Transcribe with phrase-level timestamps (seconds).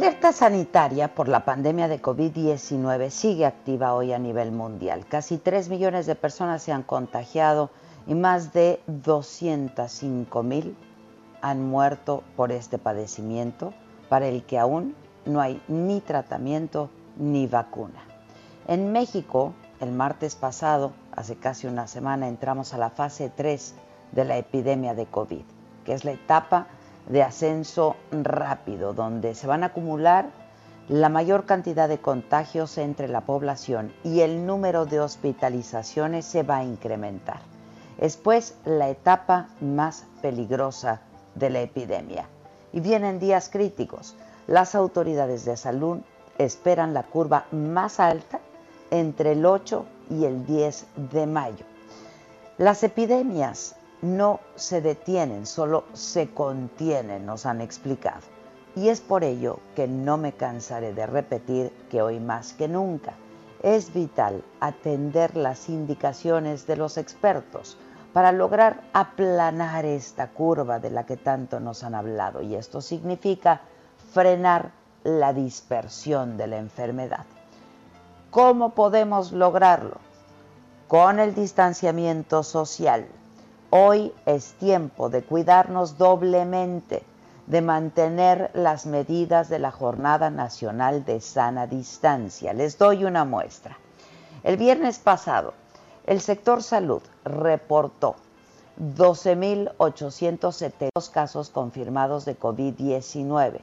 [0.00, 5.04] Alerta sanitaria por la pandemia de COVID-19 sigue activa hoy a nivel mundial.
[5.06, 7.68] Casi 3 millones de personas se han contagiado
[8.06, 10.74] y más de 205 mil
[11.42, 13.74] han muerto por este padecimiento
[14.08, 14.94] para el que aún
[15.26, 18.02] no hay ni tratamiento ni vacuna.
[18.68, 23.74] En México, el martes pasado, hace casi una semana, entramos a la fase 3
[24.12, 25.44] de la epidemia de COVID,
[25.84, 26.68] que es la etapa
[27.10, 30.30] de ascenso rápido, donde se van a acumular
[30.88, 36.58] la mayor cantidad de contagios entre la población y el número de hospitalizaciones se va
[36.58, 37.40] a incrementar.
[37.98, 41.00] Es pues la etapa más peligrosa
[41.34, 42.26] de la epidemia.
[42.72, 44.16] Y vienen días críticos.
[44.46, 45.98] Las autoridades de salud
[46.38, 48.40] esperan la curva más alta
[48.90, 51.64] entre el 8 y el 10 de mayo.
[52.58, 58.22] Las epidemias no se detienen, solo se contienen, nos han explicado.
[58.76, 63.14] Y es por ello que no me cansaré de repetir que hoy más que nunca
[63.62, 67.76] es vital atender las indicaciones de los expertos
[68.12, 72.42] para lograr aplanar esta curva de la que tanto nos han hablado.
[72.42, 73.60] Y esto significa
[74.12, 74.72] frenar
[75.04, 77.26] la dispersión de la enfermedad.
[78.30, 79.98] ¿Cómo podemos lograrlo?
[80.88, 83.06] Con el distanciamiento social
[83.72, 87.04] Hoy es tiempo de cuidarnos doblemente,
[87.46, 92.52] de mantener las medidas de la Jornada Nacional de Sana Distancia.
[92.52, 93.78] Les doy una muestra.
[94.42, 95.54] El viernes pasado,
[96.04, 98.16] el sector salud reportó
[98.80, 103.60] 12.872 casos confirmados de COVID-19.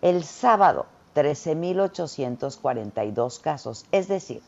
[0.00, 3.84] El sábado, 13.842 casos.
[3.92, 4.40] Es decir,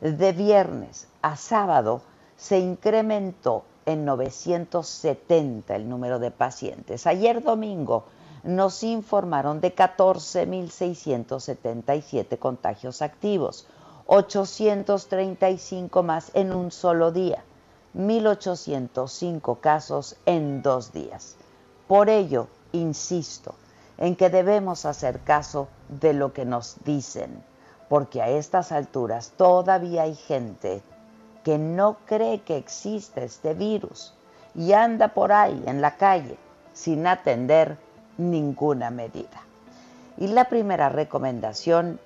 [0.00, 2.02] de viernes a sábado
[2.36, 7.06] se incrementó en 970 el número de pacientes.
[7.06, 8.04] Ayer domingo
[8.44, 13.66] nos informaron de 14.677 contagios activos,
[14.06, 17.42] 835 más en un solo día,
[17.96, 21.36] 1.805 casos en dos días.
[21.86, 23.54] Por ello, insisto
[23.96, 27.42] en que debemos hacer caso de lo que nos dicen,
[27.88, 30.82] porque a estas alturas todavía hay gente
[31.48, 34.12] que no cree que existe este virus
[34.54, 36.36] y anda por ahí en la calle
[36.74, 37.78] sin atender
[38.18, 39.40] ninguna medida.
[40.18, 42.00] Y la primera recomendación,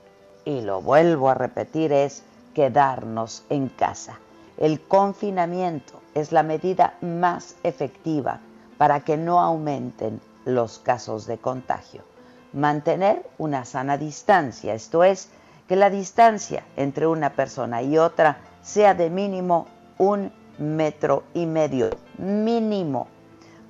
[0.44, 2.22] y lo vuelvo a repetir, es
[2.54, 4.20] quedarnos en casa.
[4.58, 8.38] El confinamiento es la medida más efectiva
[8.78, 12.02] para que no aumenten los casos de contagio.
[12.52, 15.30] Mantener una sana distancia, esto es,
[15.66, 19.66] que la distancia entre una persona y otra sea de mínimo
[19.98, 23.08] un metro y medio, mínimo,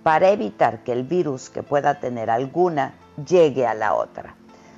[0.02, 2.94] para evitar que el virus que pueda tener alguna
[3.26, 4.34] llegue a la otra.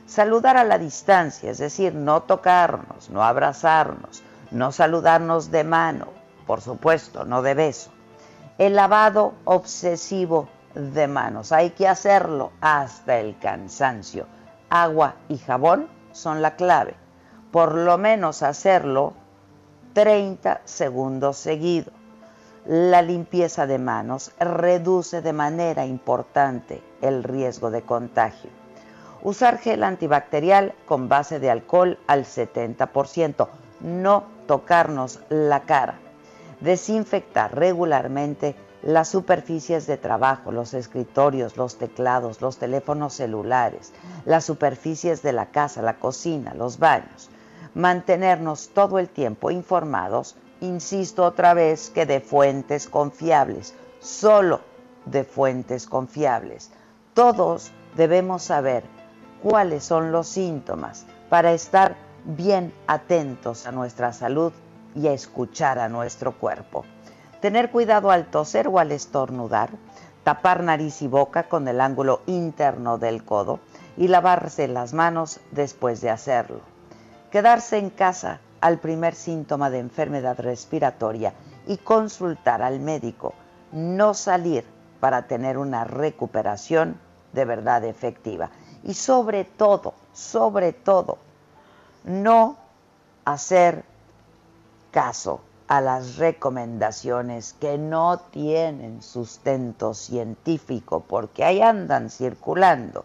[0.06, 6.08] Saludar a la distancia, es decir, no tocarnos, no abrazarnos, no saludarnos de mano,
[6.46, 7.90] por supuesto, no de beso.
[8.58, 14.26] El lavado obsesivo de manos, hay que hacerlo hasta el cansancio.
[14.68, 16.94] Agua y jabón son la clave.
[17.50, 19.14] Por lo menos hacerlo
[19.94, 21.94] 30 segundos seguidos.
[22.66, 28.50] La limpieza de manos reduce de manera importante el riesgo de contagio.
[29.22, 33.48] Usar gel antibacterial con base de alcohol al 70%.
[33.80, 35.98] No tocarnos la cara.
[36.60, 43.92] Desinfectar regularmente las superficies de trabajo, los escritorios, los teclados, los teléfonos celulares,
[44.24, 47.30] las superficies de la casa, la cocina, los baños.
[47.74, 54.60] Mantenernos todo el tiempo informados, insisto otra vez que de fuentes confiables, solo
[55.06, 56.70] de fuentes confiables.
[57.14, 58.84] Todos debemos saber
[59.42, 64.52] cuáles son los síntomas para estar bien atentos a nuestra salud
[64.94, 66.84] y escuchar a nuestro cuerpo.
[67.40, 69.70] Tener cuidado al toser o al estornudar,
[70.22, 73.58] tapar nariz y boca con el ángulo interno del codo
[73.96, 76.73] y lavarse las manos después de hacerlo.
[77.34, 81.32] Quedarse en casa al primer síntoma de enfermedad respiratoria
[81.66, 83.34] y consultar al médico.
[83.72, 84.64] No salir
[85.00, 86.96] para tener una recuperación
[87.32, 88.50] de verdad efectiva.
[88.84, 91.18] Y sobre todo, sobre todo,
[92.04, 92.56] no
[93.24, 93.82] hacer
[94.92, 103.04] caso a las recomendaciones que no tienen sustento científico, porque ahí andan circulando,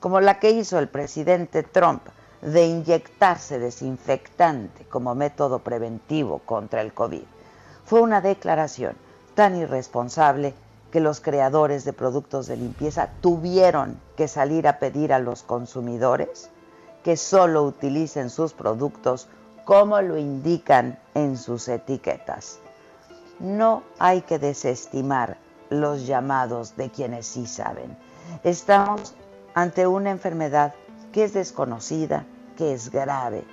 [0.00, 2.02] como la que hizo el presidente Trump
[2.42, 7.22] de inyectarse desinfectante como método preventivo contra el COVID.
[7.84, 8.96] Fue una declaración
[9.34, 10.54] tan irresponsable
[10.90, 16.50] que los creadores de productos de limpieza tuvieron que salir a pedir a los consumidores
[17.04, 19.28] que solo utilicen sus productos
[19.64, 22.58] como lo indican en sus etiquetas.
[23.38, 25.38] No hay que desestimar
[25.70, 27.96] los llamados de quienes sí saben.
[28.42, 29.14] Estamos
[29.54, 30.74] ante una enfermedad
[31.12, 32.26] que es desconocida,
[32.56, 33.44] que es grave,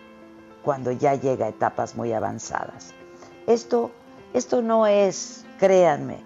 [0.63, 2.93] cuando ya llega a etapas muy avanzadas.
[3.47, 3.91] Esto,
[4.33, 6.23] esto no es, créanme,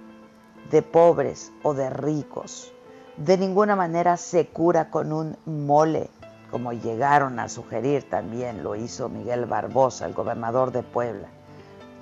[0.72, 2.74] de pobres o de ricos.
[3.18, 6.10] De ninguna manera se cura con un mole
[6.51, 11.30] como llegaron a sugerir también lo hizo Miguel Barbosa, el gobernador de Puebla.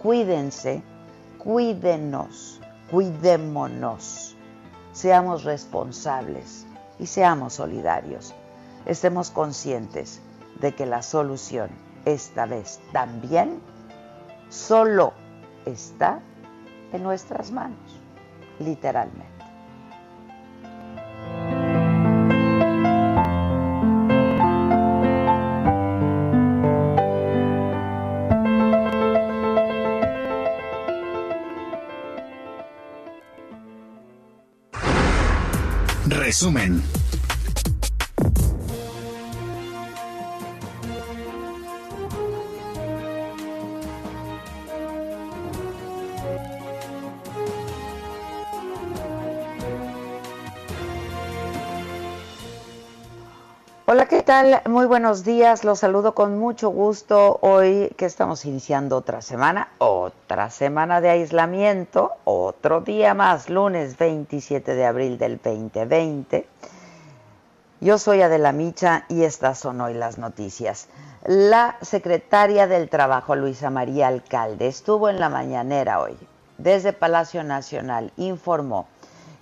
[0.01, 0.81] Cuídense,
[1.37, 2.59] cuídenos,
[2.89, 4.35] cuidémonos,
[4.91, 6.65] seamos responsables
[6.97, 8.33] y seamos solidarios.
[8.85, 10.21] Estemos conscientes
[10.59, 11.69] de que la solución
[12.05, 13.61] esta vez también
[14.49, 15.13] solo
[15.65, 16.19] está
[16.91, 17.77] en nuestras manos,
[18.59, 19.39] literalmente.
[36.07, 36.98] Resumen.
[54.29, 54.61] Tal?
[54.69, 55.63] Muy buenos días.
[55.63, 62.11] Los saludo con mucho gusto hoy que estamos iniciando otra semana, otra semana de aislamiento,
[62.25, 66.47] otro día más, lunes 27 de abril del 2020.
[67.81, 70.89] Yo soy Adela Micha y estas son hoy las noticias.
[71.25, 76.15] La secretaria del Trabajo, Luisa María Alcalde, estuvo en la mañanera hoy.
[76.59, 78.85] Desde Palacio Nacional informó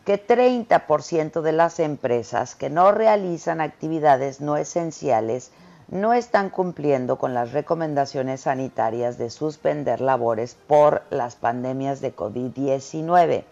[0.08, 5.52] que 30% de las empresas que no realizan actividades no esenciales
[5.90, 13.44] no están cumpliendo con las recomendaciones sanitarias de suspender labores por las pandemias de COVID-19.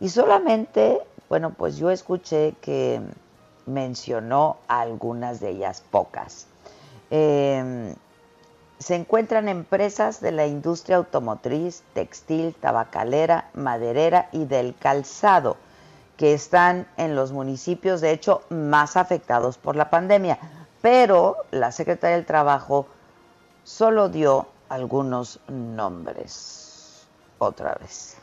[0.00, 3.02] Y solamente, bueno, pues yo escuché que
[3.66, 6.46] mencionó algunas de ellas, pocas.
[7.10, 7.94] Em,
[8.78, 15.58] se encuentran empresas de la industria automotriz, textil, tabacalera, maderera y del calzado
[16.16, 20.38] que están en los municipios, de hecho, más afectados por la pandemia.
[20.80, 22.86] Pero la Secretaría del Trabajo
[23.64, 27.06] solo dio algunos nombres.
[27.38, 28.16] Otra vez.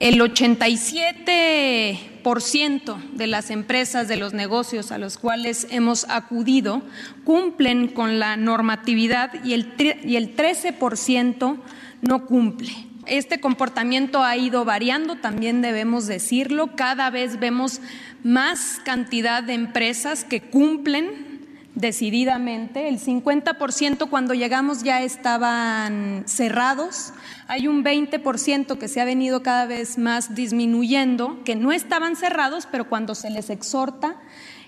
[0.00, 6.82] El 87% de las empresas, de los negocios a los cuales hemos acudido,
[7.24, 9.72] cumplen con la normatividad y el,
[10.04, 11.56] y el 13%
[12.00, 12.91] no cumple.
[13.06, 16.76] Este comportamiento ha ido variando, también debemos decirlo.
[16.76, 17.80] Cada vez vemos
[18.22, 21.32] más cantidad de empresas que cumplen
[21.74, 22.88] decididamente.
[22.88, 27.12] El 50% cuando llegamos ya estaban cerrados.
[27.48, 32.68] Hay un 20% que se ha venido cada vez más disminuyendo, que no estaban cerrados,
[32.70, 34.16] pero cuando se les exhorta,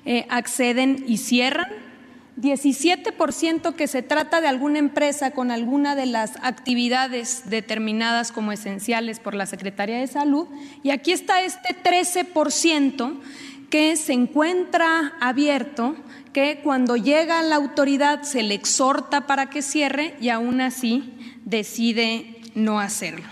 [0.04, 1.93] eh, acceden y cierran.
[2.36, 9.20] 17% que se trata de alguna empresa con alguna de las actividades determinadas como esenciales
[9.20, 10.48] por la Secretaría de Salud.
[10.82, 13.20] Y aquí está este 13%
[13.70, 15.96] que se encuentra abierto,
[16.32, 22.36] que cuando llega la autoridad se le exhorta para que cierre y aún así decide
[22.54, 23.26] no hacerlo.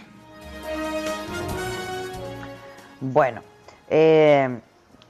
[3.01, 3.43] Bueno,
[3.91, 4.61] eh,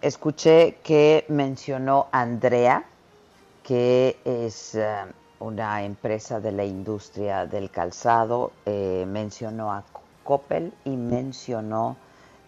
[0.00, 2.84] escuché que mencionó Andrea,
[3.72, 4.84] que es eh,
[5.38, 9.82] una empresa de la industria del calzado, eh, mencionó a
[10.24, 11.96] Coppel y mencionó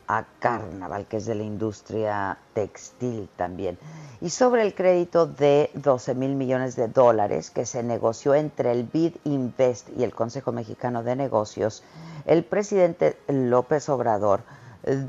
[0.07, 3.79] a Carnaval, que es de la industria textil también.
[4.21, 8.85] Y sobre el crédito de 12 mil millones de dólares que se negoció entre el
[8.85, 11.85] BID Invest y el Consejo Mexicano de Negocios,
[12.27, 14.43] el presidente López Obrador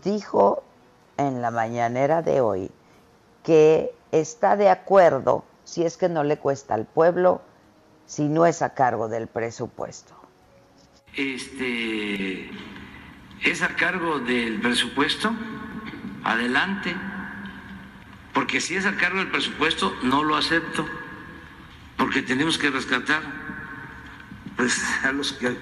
[0.02, 0.64] dijo
[1.18, 2.72] en la mañanera de hoy
[3.44, 7.42] que está de acuerdo si es que no le cuesta al pueblo
[8.06, 10.16] si no es a cargo del presupuesto.
[11.16, 12.50] Este
[13.44, 15.34] es a cargo del presupuesto,
[16.24, 16.96] adelante,
[18.34, 20.86] porque si es a cargo del presupuesto no lo acepto,
[21.98, 23.22] porque tenemos que rescatar
[24.56, 25.58] pues a los que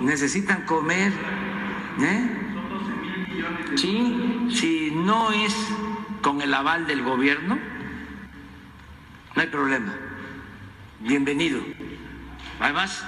[0.00, 1.12] necesitan comer,
[2.00, 2.44] ¿eh?
[3.76, 5.54] Sí, si no es
[6.22, 7.58] con el aval del gobierno,
[9.38, 9.94] no hay problema.
[10.98, 11.60] Bienvenido.
[12.58, 13.04] Además,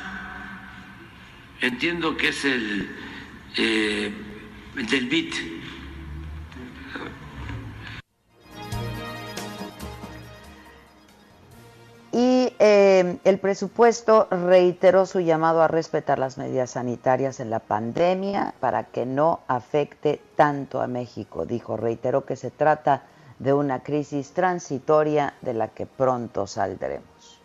[1.61, 2.89] entiendo que es el
[3.57, 4.15] eh,
[4.77, 5.35] del BIT.
[12.13, 18.55] Y eh, el presupuesto reiteró su llamado a respetar las medidas sanitarias en la pandemia
[18.61, 21.45] para que no afecte tanto a México.
[21.45, 23.03] Dijo, reiteró que se trata
[23.41, 27.41] de una crisis transitoria de la que pronto saldremos.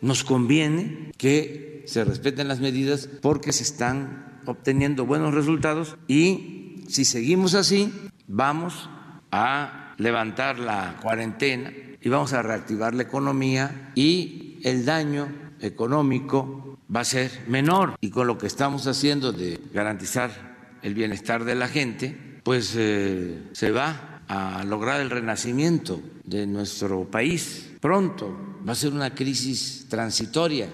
[0.00, 7.04] Nos conviene que se respeten las medidas porque se están obteniendo buenos resultados y si
[7.04, 7.92] seguimos así
[8.26, 8.88] vamos
[9.30, 15.28] a levantar la cuarentena y vamos a reactivar la economía y el daño
[15.60, 17.96] económico va a ser menor.
[18.00, 23.48] Y con lo que estamos haciendo de garantizar el bienestar de la gente, pues eh,
[23.52, 27.70] se va a lograr el renacimiento de nuestro país.
[27.80, 30.68] Pronto va a ser una crisis transitoria.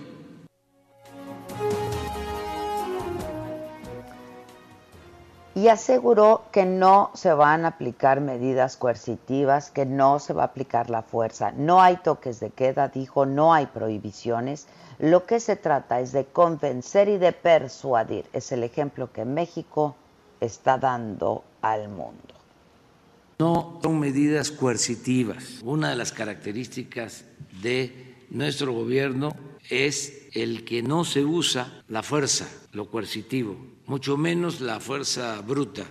[5.54, 10.46] Y aseguró que no se van a aplicar medidas coercitivas, que no se va a
[10.46, 11.52] aplicar la fuerza.
[11.52, 14.66] No hay toques de queda, dijo, no hay prohibiciones.
[14.98, 18.24] Lo que se trata es de convencer y de persuadir.
[18.32, 19.94] Es el ejemplo que México
[20.40, 22.41] está dando al mundo.
[23.42, 25.58] No son medidas coercitivas.
[25.64, 27.24] Una de las características
[27.60, 29.34] de nuestro gobierno
[29.68, 33.56] es el que no se usa la fuerza, lo coercitivo,
[33.86, 35.84] mucho menos la fuerza bruta.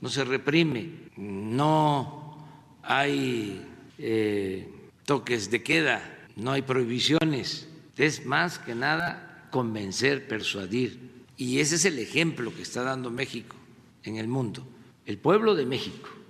[0.00, 2.38] No se reprime, no
[2.84, 3.60] hay
[3.98, 4.68] eh,
[5.04, 7.66] toques de queda, no hay prohibiciones.
[7.96, 11.24] Es más que nada convencer, persuadir.
[11.36, 13.56] Y ese es el ejemplo que está dando México
[14.04, 14.64] en el mundo.
[15.04, 16.21] El pueblo de México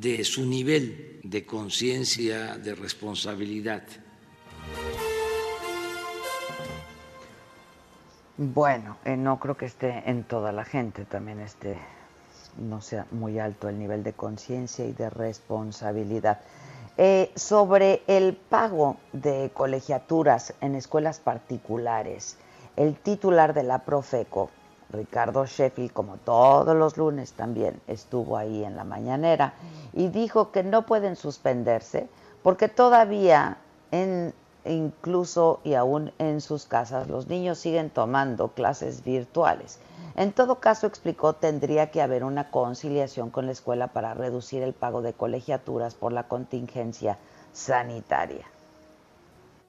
[0.00, 3.82] de su nivel de conciencia, de responsabilidad.
[8.36, 11.78] Bueno, eh, no creo que esté en toda la gente, también esté,
[12.58, 16.40] no sea muy alto el nivel de conciencia y de responsabilidad.
[16.96, 22.36] Eh, sobre el pago de colegiaturas en escuelas particulares,
[22.76, 24.50] el titular de la Profeco,
[24.90, 29.54] Ricardo Sheffield, como todos los lunes también, estuvo ahí en la mañanera
[29.92, 32.08] y dijo que no pueden suspenderse
[32.42, 33.58] porque todavía
[33.90, 34.32] en
[34.66, 39.78] incluso y aún en sus casas los niños siguen tomando clases virtuales.
[40.16, 44.72] En todo caso, explicó, tendría que haber una conciliación con la escuela para reducir el
[44.72, 47.18] pago de colegiaturas por la contingencia
[47.52, 48.46] sanitaria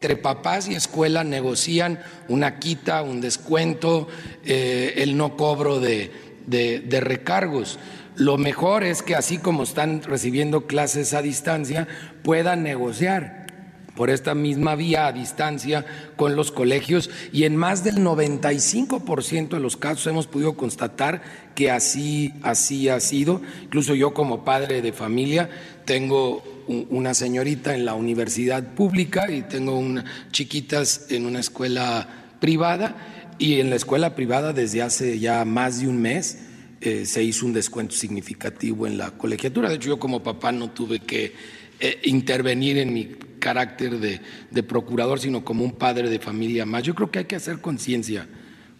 [0.02, 4.08] entre papás y escuela negocian una quita, un descuento,
[4.44, 6.12] eh, el no cobro de,
[6.46, 7.80] de, recargos.
[8.18, 11.88] Lo mejor es que así como están recibiendo clases a distancia,
[12.24, 13.48] puedan negociar
[13.96, 15.86] por esta misma vía a distancia
[16.18, 21.22] con los colegios y en más del 95% de los casos hemos podido constatar
[21.56, 23.42] que así, así ha sido.
[23.64, 25.50] Incluso yo como padre de familia
[25.86, 32.08] tengo una señorita en la universidad pública y tengo una, chiquitas en una escuela
[32.40, 32.96] privada
[33.38, 36.40] y en la escuela privada desde hace ya más de un mes
[36.82, 39.70] eh, se hizo un descuento significativo en la colegiatura.
[39.70, 41.34] De hecho, yo como papá no tuve que
[41.80, 43.06] eh, intervenir en mi
[43.40, 46.84] carácter de, de, procurador, sino como un padre de familia más.
[46.84, 48.28] Yo creo que hay que hacer conciencia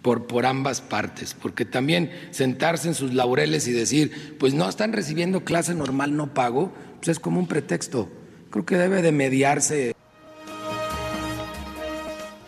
[0.02, 4.94] por, por ambas partes, porque también sentarse en sus laureles y decir, pues no están
[4.94, 6.74] recibiendo clase normal, no pago,
[7.06, 8.10] pues, es como un pretexto.
[8.50, 9.96] Creo que debe de mediarse.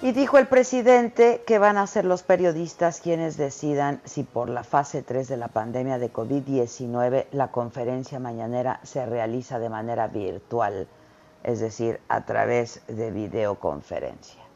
[0.01, 4.63] Y dijo el presidente que van a ser los periodistas quienes decidan si por la
[4.63, 10.87] fase 3 de la pandemia de COVID-19 la conferencia mañanera se realiza de manera virtual,
[11.43, 14.46] es decir, a través de videoconferencia.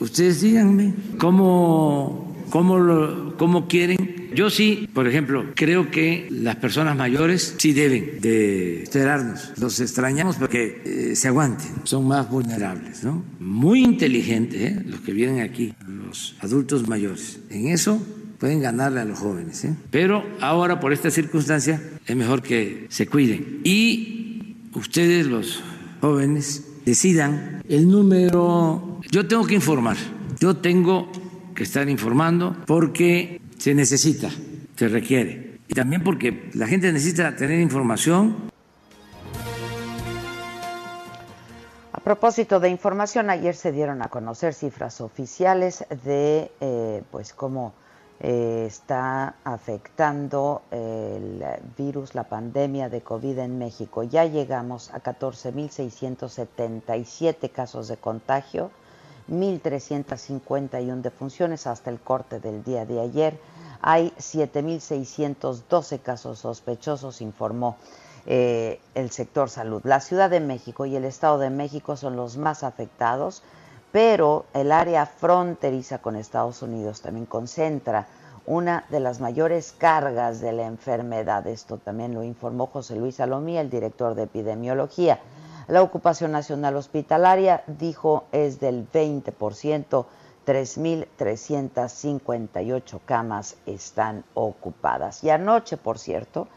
[0.00, 4.30] Ustedes díganme cómo, cómo, cómo quieren.
[4.34, 9.52] Yo sí, por ejemplo, creo que las personas mayores sí deben de esperarnos.
[9.58, 13.22] Los extrañamos porque eh, se aguanten, son más vulnerables, ¿no?
[13.40, 14.82] Muy inteligentes ¿eh?
[14.86, 17.40] los que vienen aquí, los adultos mayores.
[17.50, 18.00] En eso
[18.38, 19.64] pueden ganarle a los jóvenes.
[19.64, 19.74] ¿eh?
[19.90, 23.60] Pero ahora, por esta circunstancia, es mejor que se cuiden.
[23.64, 25.62] Y ustedes, los
[26.00, 29.00] jóvenes, decidan el número.
[29.10, 29.96] Yo tengo que informar,
[30.38, 31.10] yo tengo
[31.54, 34.30] que estar informando porque se necesita,
[34.76, 35.60] se requiere.
[35.68, 38.50] Y también porque la gente necesita tener información.
[41.92, 47.74] A propósito de información, ayer se dieron a conocer cifras oficiales de eh, pues cómo
[48.22, 51.42] eh, está afectando el
[51.76, 54.02] virus, la pandemia de COVID en México.
[54.02, 58.70] Ya llegamos a 14.677 casos de contagio,
[59.30, 63.40] 1.351 defunciones hasta el corte del día de ayer.
[63.80, 67.78] Hay 7.612 casos sospechosos, informó
[68.26, 69.80] eh, el sector salud.
[69.84, 73.42] La Ciudad de México y el Estado de México son los más afectados
[73.92, 78.08] pero el área fronteriza con Estados Unidos también concentra
[78.46, 81.46] una de las mayores cargas de la enfermedad.
[81.46, 85.20] Esto también lo informó José Luis Salomí, el director de epidemiología.
[85.68, 90.06] La ocupación nacional hospitalaria, dijo, es del 20%,
[90.46, 95.22] 3.358 camas están ocupadas.
[95.22, 96.48] Y anoche, por cierto,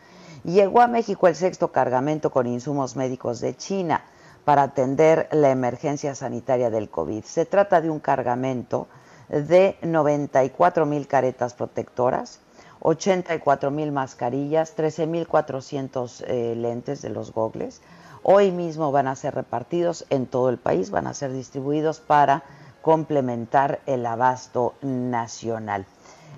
[0.43, 4.03] llegó a México el sexto cargamento con insumos médicos de China
[4.45, 7.23] para atender la emergencia sanitaria del COVID.
[7.23, 8.87] Se trata de un cargamento
[9.29, 12.39] de 94 mil caretas protectoras,
[12.81, 17.81] 84 mil mascarillas, 13 mil 400 eh, lentes de los gogles.
[18.23, 22.43] Hoy mismo van a ser repartidos en todo el país, van a ser distribuidos para
[22.81, 25.85] complementar el abasto nacional.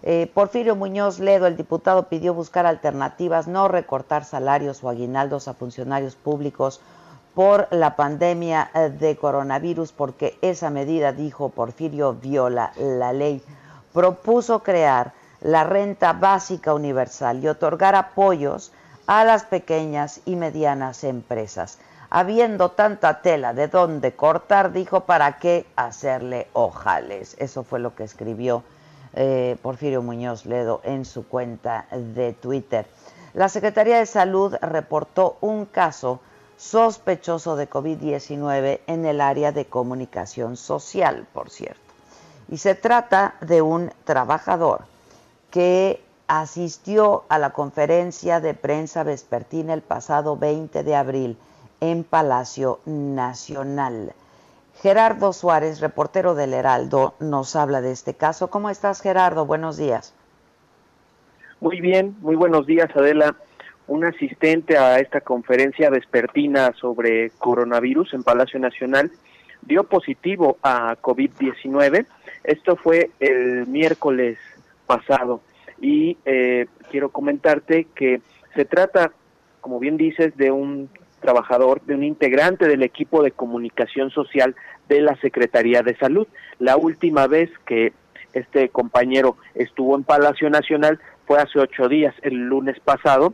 [0.03, 5.55] Eh, Porfirio Muñoz Ledo, el diputado, pidió buscar alternativas, no recortar salarios o aguinaldos a
[5.55, 6.81] funcionarios públicos
[7.35, 13.43] por la pandemia eh, de coronavirus, porque esa medida, dijo Porfirio, viola la ley.
[13.93, 18.71] Propuso crear la renta básica universal y otorgar apoyos
[19.05, 21.77] a las pequeñas y medianas empresas.
[22.09, 27.35] Habiendo tanta tela de dónde cortar, dijo, ¿para qué hacerle ojales?
[27.39, 28.63] Eso fue lo que escribió
[29.13, 32.87] eh, Porfirio Muñoz Ledo en su cuenta de Twitter.
[33.33, 36.21] La Secretaría de Salud reportó un caso
[36.57, 41.79] sospechoso de COVID-19 en el área de comunicación social, por cierto.
[42.49, 44.85] Y se trata de un trabajador
[45.51, 51.37] que asistió a la conferencia de prensa vespertina el pasado 20 de abril
[51.81, 54.13] en Palacio Nacional.
[54.81, 58.49] Gerardo Suárez, reportero del Heraldo, nos habla de este caso.
[58.49, 59.45] ¿Cómo estás, Gerardo?
[59.45, 60.13] Buenos días.
[61.61, 63.35] Muy bien, muy buenos días, Adela
[63.87, 69.11] un asistente a esta conferencia vespertina sobre coronavirus en Palacio Nacional
[69.61, 72.05] dio positivo a COVID-19.
[72.43, 74.37] Esto fue el miércoles
[74.85, 75.41] pasado
[75.81, 78.21] y eh, quiero comentarte que
[78.55, 79.11] se trata,
[79.61, 84.55] como bien dices, de un trabajador, de un integrante del equipo de comunicación social
[84.87, 86.27] de la Secretaría de Salud.
[86.59, 87.93] La última vez que
[88.33, 93.33] este compañero estuvo en Palacio Nacional fue hace ocho días, el lunes pasado,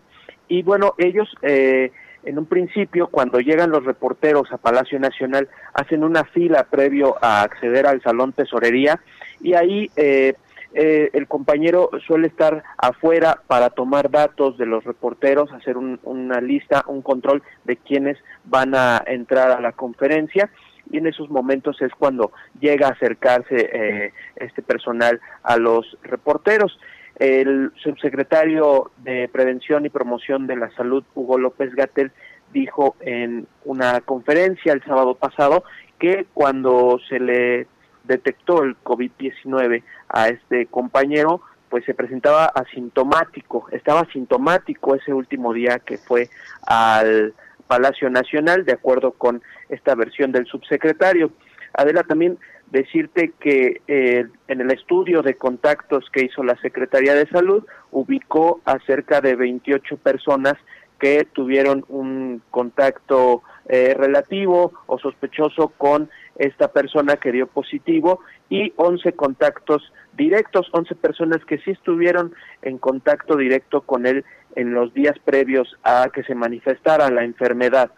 [0.51, 1.93] y bueno, ellos eh,
[2.25, 7.41] en un principio, cuando llegan los reporteros a Palacio Nacional, hacen una fila previo a
[7.43, 8.99] acceder al Salón Tesorería
[9.39, 10.33] y ahí eh,
[10.73, 16.83] eh, el compañero suele estar afuera para tomar datos de los reporteros, hacer una lista,
[16.85, 20.49] un control de quienes van a entrar a la conferencia
[20.91, 26.77] y en esos momentos es cuando llega a acercarse este personal a los reporteros.
[27.15, 32.11] El subsecretario de Prevención y Promoción de la Salud, Hugo López Gatel,
[32.53, 35.63] dijo en una conferencia el sábado pasado
[35.99, 37.67] que cuando se le
[38.03, 45.79] detectó el COVID-19 a este compañero, pues se presentaba asintomático, estaba asintomático ese último día
[45.79, 46.29] que fue
[46.67, 47.33] al
[47.67, 51.31] Palacio Nacional, de acuerdo con esta versión del subsecretario.
[51.73, 52.37] Adela, también
[52.71, 58.61] decirte que eh, en el estudio de contactos que hizo la Secretaría de Salud ubicó
[58.65, 60.55] a cerca de 28 personas
[60.99, 68.71] que tuvieron un contacto eh, relativo o sospechoso con esta persona que dio positivo y
[68.75, 74.23] 11 contactos directos, 11 personas que sí estuvieron en contacto directo con él
[74.55, 77.91] en los días previos a que se manifestara la enfermedad.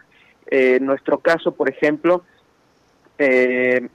[0.46, 2.24] Eh, en nuestro caso, por ejemplo,
[3.18, 3.88] eh,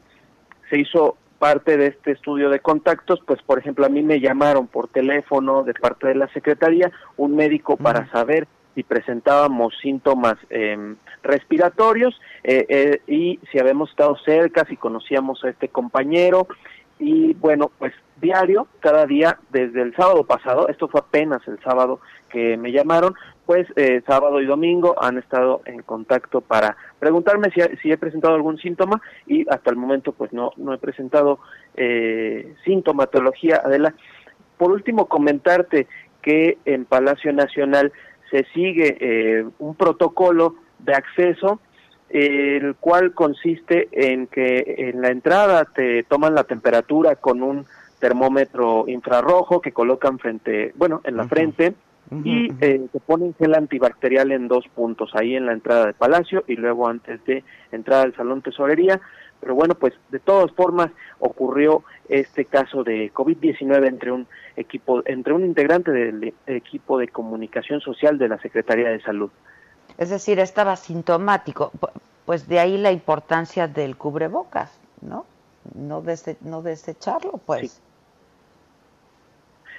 [0.69, 4.67] se hizo parte de este estudio de contactos, pues por ejemplo a mí me llamaron
[4.67, 10.97] por teléfono de parte de la Secretaría un médico para saber si presentábamos síntomas em,
[11.23, 16.47] respiratorios eh, eh, y si habíamos estado cerca, si conocíamos a este compañero.
[16.99, 22.01] Y bueno, pues diario, cada día, desde el sábado pasado, esto fue apenas el sábado
[22.29, 23.15] que me llamaron,
[23.49, 28.35] pues eh, sábado y domingo han estado en contacto para preguntarme si, si, he presentado
[28.35, 31.39] algún síntoma y hasta el momento pues no, no he presentado
[31.75, 33.59] eh, sintomatología.
[33.65, 33.95] Adela,
[34.55, 35.88] por último comentarte
[36.21, 37.91] que en Palacio Nacional
[38.29, 41.59] se sigue eh, un protocolo de acceso
[42.09, 47.65] el cual consiste en que en la entrada te toman la temperatura con un
[47.97, 51.73] termómetro infrarrojo que colocan frente, bueno, en la frente
[52.11, 56.43] y eh, se ponen gel antibacterial en dos puntos, ahí en la entrada de Palacio
[56.47, 58.99] y luego antes de entrar al Salón Tesorería.
[59.39, 65.33] Pero bueno, pues de todas formas ocurrió este caso de COVID-19 entre un equipo, entre
[65.33, 69.29] un integrante del equipo de comunicación social de la Secretaría de Salud.
[69.97, 71.71] Es decir, estaba sintomático,
[72.25, 75.25] pues de ahí la importancia del cubrebocas, ¿no?
[75.75, 76.03] No,
[76.41, 77.81] no desecharlo, pues.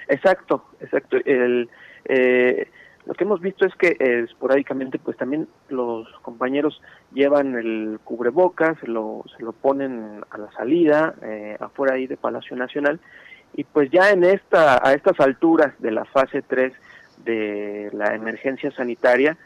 [0.07, 1.17] Exacto, exacto.
[1.25, 1.69] El,
[2.05, 2.67] eh,
[3.05, 6.81] lo que hemos visto es que eh, esporádicamente pues también los compañeros
[7.13, 12.17] llevan el cubrebocas, se lo, se lo ponen a la salida, eh, afuera ahí de
[12.17, 12.99] Palacio Nacional,
[13.55, 16.73] y pues ya en esta, a estas alturas de la fase 3
[17.25, 19.37] de la emergencia sanitaria,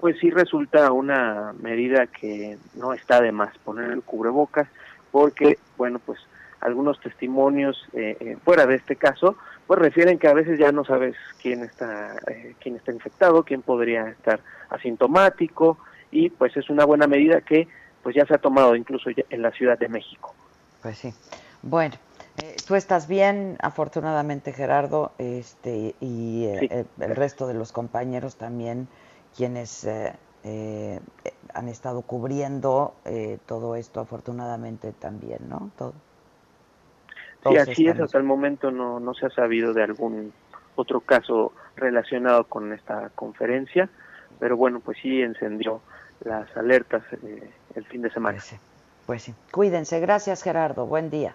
[0.00, 4.68] pues sí resulta una medida que no está de más poner el cubrebocas,
[5.10, 6.18] porque, bueno, pues
[6.60, 9.36] algunos testimonios eh, fuera de este caso,
[9.68, 13.60] pues refieren que a veces ya no sabes quién está eh, quién está infectado, quién
[13.60, 15.76] podría estar asintomático
[16.10, 17.68] y pues es una buena medida que
[18.02, 20.34] pues ya se ha tomado incluso en la Ciudad de México.
[20.82, 21.12] Pues sí.
[21.60, 21.96] Bueno,
[22.42, 28.88] eh, tú estás bien, afortunadamente Gerardo, este y eh, el resto de los compañeros también
[29.36, 29.86] quienes
[31.52, 32.94] han estado cubriendo
[33.44, 35.70] todo esto afortunadamente también, ¿no?
[35.76, 35.92] Todo.
[37.46, 40.32] Sí, así es, hasta el momento no, no se ha sabido de algún
[40.74, 43.88] otro caso relacionado con esta conferencia,
[44.38, 45.80] pero bueno, pues sí encendió
[46.24, 48.38] las alertas eh, el fin de semana.
[48.38, 48.56] Pues sí,
[49.06, 49.34] pues sí.
[49.52, 51.34] Cuídense, gracias Gerardo, buen día.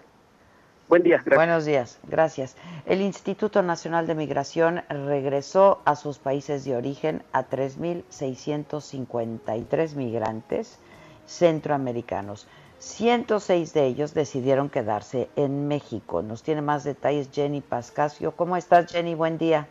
[0.88, 1.36] Buen día, gracias.
[1.36, 2.56] Buenos días, gracias.
[2.84, 10.78] El Instituto Nacional de Migración regresó a sus países de origen a 3.653 migrantes
[11.26, 12.46] centroamericanos.
[12.84, 16.22] 106 de ellos decidieron quedarse en México.
[16.22, 18.32] Nos tiene más detalles Jenny Pascasio.
[18.32, 19.14] ¿Cómo estás, Jenny?
[19.14, 19.66] Buen día.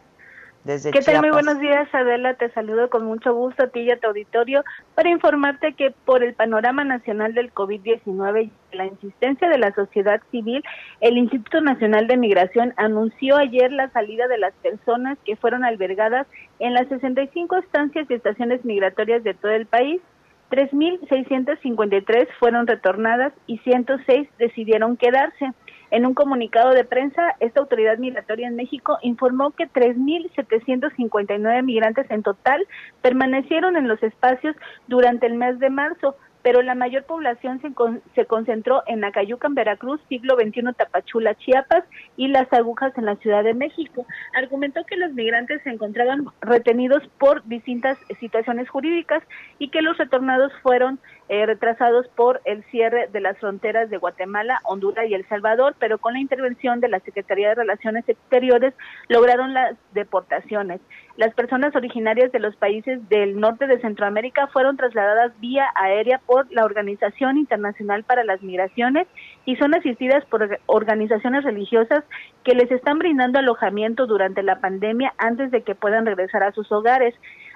[0.63, 1.19] Desde ¿Qué tal?
[1.19, 2.35] Muy buenos días, Adela.
[2.35, 4.63] Te saludo con mucho gusto a ti y a tu auditorio
[4.95, 10.21] para informarte que por el panorama nacional del COVID-19 y la insistencia de la sociedad
[10.31, 10.63] civil,
[11.01, 16.27] el Instituto Nacional de Migración anunció ayer la salida de las personas que fueron albergadas
[16.59, 20.01] en las 65 estancias y estaciones migratorias de todo el país
[20.51, 25.51] 3.653 fueron retornadas y 106 decidieron quedarse.
[25.91, 32.23] En un comunicado de prensa, esta autoridad migratoria en México informó que 3.759 migrantes en
[32.23, 32.65] total
[33.01, 34.55] permanecieron en los espacios
[34.87, 37.71] durante el mes de marzo, pero la mayor población se,
[38.13, 41.85] se concentró en Acayucan, Veracruz, siglo XXI, Tapachula, Chiapas
[42.17, 44.05] y Las Agujas en la Ciudad de México.
[44.35, 49.23] Argumentó que los migrantes se encontraban retenidos por distintas situaciones jurídicas
[49.57, 54.59] y que los retornados fueron eh, retrasados por el cierre de las fronteras de Guatemala,
[54.65, 58.73] Honduras y El Salvador, pero con la intervención de la Secretaría de Relaciones Exteriores
[59.07, 60.81] lograron las deportaciones.
[61.15, 66.51] Las personas originarias de los países del norte de Centroamérica fueron trasladadas vía aérea por
[66.51, 69.07] la Organización Internacional para las Migraciones
[69.45, 72.03] y son asistidas por organizaciones religiosas
[72.43, 76.71] que les están brindando alojamiento durante la pandemia antes de que puedan regresar a sus
[76.71, 77.13] hogares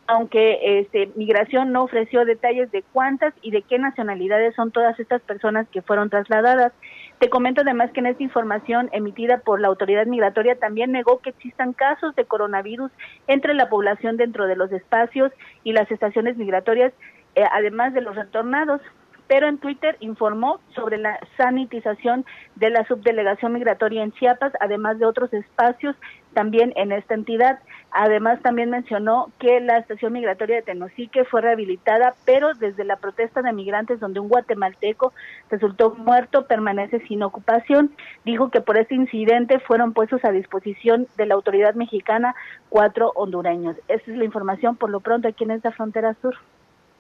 [0.08, 5.22] aunque este, Migración no ofreció detalles de cuántas y de qué nacionalidades son todas estas
[5.22, 6.72] personas que fueron trasladadas.
[7.20, 11.32] Te comento además que en esta información emitida por la autoridad migratoria también negó que
[11.32, 12.92] existan casos de coronavirus
[13.26, 15.32] entre la población dentro de los espacios
[15.64, 16.94] y las estaciones migratorias,
[17.34, 18.82] eh, además de los retornados.
[19.30, 22.26] pero en Twitter informó sobre la sanitización
[22.56, 25.98] de la subdelegación migratoria en Chiapas, además de otros espacios
[26.34, 27.60] también en esta entidad.
[27.92, 33.42] Además, también mencionó que la estación migratoria de Tenosique fue rehabilitada, pero desde la protesta
[33.42, 35.14] de migrantes donde un guatemalteco
[35.50, 37.92] resultó muerto permanece sin ocupación.
[38.26, 42.36] Dijo que por este incidente fueron puestos a disposición de la autoridad mexicana
[42.70, 43.78] cuatro hondureños.
[43.88, 46.36] Esta es la información por lo pronto aquí en esta frontera sur.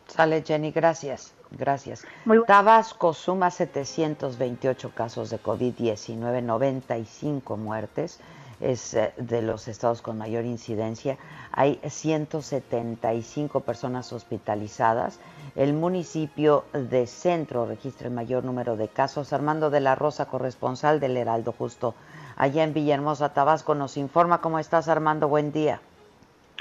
[0.07, 1.33] Sale Jenny, gracias.
[1.51, 2.05] Gracias.
[2.45, 8.19] Tabasco suma 728 casos de COVID-19, 95 muertes
[8.59, 11.17] es eh, de los estados con mayor incidencia.
[11.51, 15.19] Hay 175 personas hospitalizadas.
[15.55, 19.33] El municipio de Centro registra el mayor número de casos.
[19.33, 21.95] Armando de la Rosa, corresponsal del Heraldo Justo,
[22.35, 25.27] allá en Villahermosa, Tabasco, nos informa cómo estás, Armando.
[25.27, 25.81] Buen día.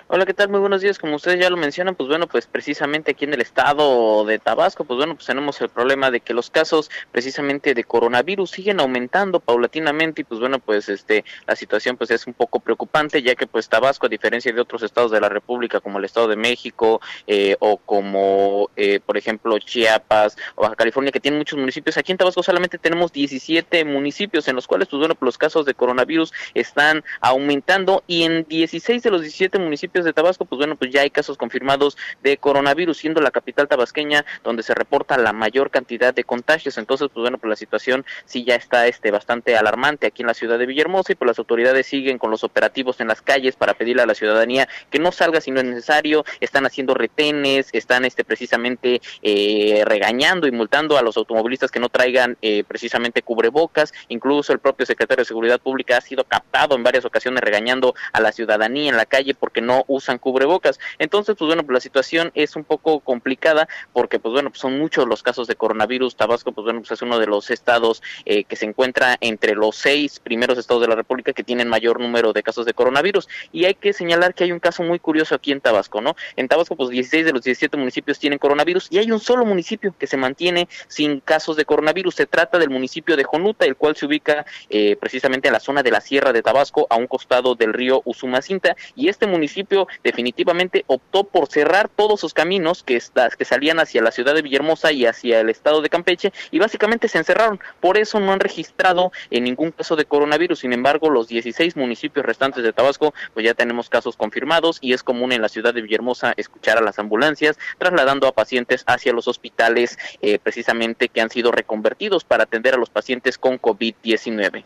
[0.08, 0.48] Hola, ¿qué tal?
[0.50, 1.00] Muy buenos días.
[1.00, 4.84] Como ustedes ya lo mencionan, pues bueno, pues precisamente aquí en el estado de Tabasco,
[4.84, 9.40] pues bueno, pues tenemos el problema de que los casos precisamente de coronavirus siguen aumentando
[9.40, 13.48] paulatinamente y pues bueno, pues este la situación pues es un poco preocupante ya que
[13.48, 17.00] pues Tabasco a diferencia de otros estados de la República como el Estado de México
[17.26, 22.12] eh, o como eh, por ejemplo Chiapas o Baja California que tienen muchos municipios, aquí
[22.12, 25.74] en Tabasco solamente tenemos 17 municipios en los cuales pues bueno, pues los casos de
[25.74, 30.90] coronavirus están aumentando y en 16 de los 17 municipios de Tabasco, pues bueno, pues
[30.90, 35.70] ya hay casos confirmados de coronavirus, siendo la capital tabasqueña donde se reporta la mayor
[35.70, 36.78] cantidad de contagios.
[36.78, 40.34] Entonces, pues bueno, pues la situación sí ya está este bastante alarmante aquí en la
[40.34, 43.74] ciudad de Villahermosa y pues las autoridades siguen con los operativos en las calles para
[43.74, 48.04] pedirle a la ciudadanía que no salga si no es necesario, están haciendo retenes, están
[48.04, 53.92] este precisamente eh, regañando y multando a los automovilistas que no traigan eh, precisamente cubrebocas,
[54.08, 58.20] incluso el propio secretario de Seguridad Pública ha sido captado en varias ocasiones regañando a
[58.20, 60.78] la ciudadanía en la calle porque no usan cubrebocas.
[60.98, 64.78] Entonces, pues bueno, pues la situación es un poco complicada porque, pues bueno, pues son
[64.78, 66.16] muchos los casos de coronavirus.
[66.16, 69.76] Tabasco, pues bueno, pues es uno de los estados eh, que se encuentra entre los
[69.76, 73.28] seis primeros estados de la República que tienen mayor número de casos de coronavirus.
[73.52, 76.16] Y hay que señalar que hay un caso muy curioso aquí en Tabasco, ¿no?
[76.36, 79.94] En Tabasco, pues 16 de los 17 municipios tienen coronavirus y hay un solo municipio
[79.98, 82.14] que se mantiene sin casos de coronavirus.
[82.14, 85.82] Se trata del municipio de Jonuta, el cual se ubica eh, precisamente en la zona
[85.82, 88.76] de la Sierra de Tabasco, a un costado del río Usumacinta.
[88.94, 93.00] Y este municipio definitivamente optó por cerrar todos sus caminos que,
[93.38, 97.08] que salían hacia la ciudad de Villahermosa y hacia el estado de Campeche y básicamente
[97.08, 97.60] se encerraron.
[97.80, 100.60] Por eso no han registrado en ningún caso de coronavirus.
[100.60, 105.02] Sin embargo, los 16 municipios restantes de Tabasco, pues ya tenemos casos confirmados y es
[105.02, 109.28] común en la ciudad de Villahermosa escuchar a las ambulancias trasladando a pacientes hacia los
[109.28, 114.64] hospitales eh, precisamente que han sido reconvertidos para atender a los pacientes con COVID-19.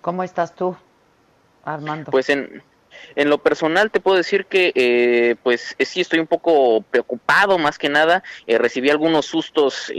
[0.00, 0.76] ¿Cómo estás tú,
[1.64, 2.10] Armando?
[2.10, 2.62] Pues en,
[3.16, 7.58] en lo personal te puedo decir que eh, pues eh, sí estoy un poco preocupado
[7.58, 8.22] más que nada.
[8.46, 9.92] Eh, recibí algunos sustos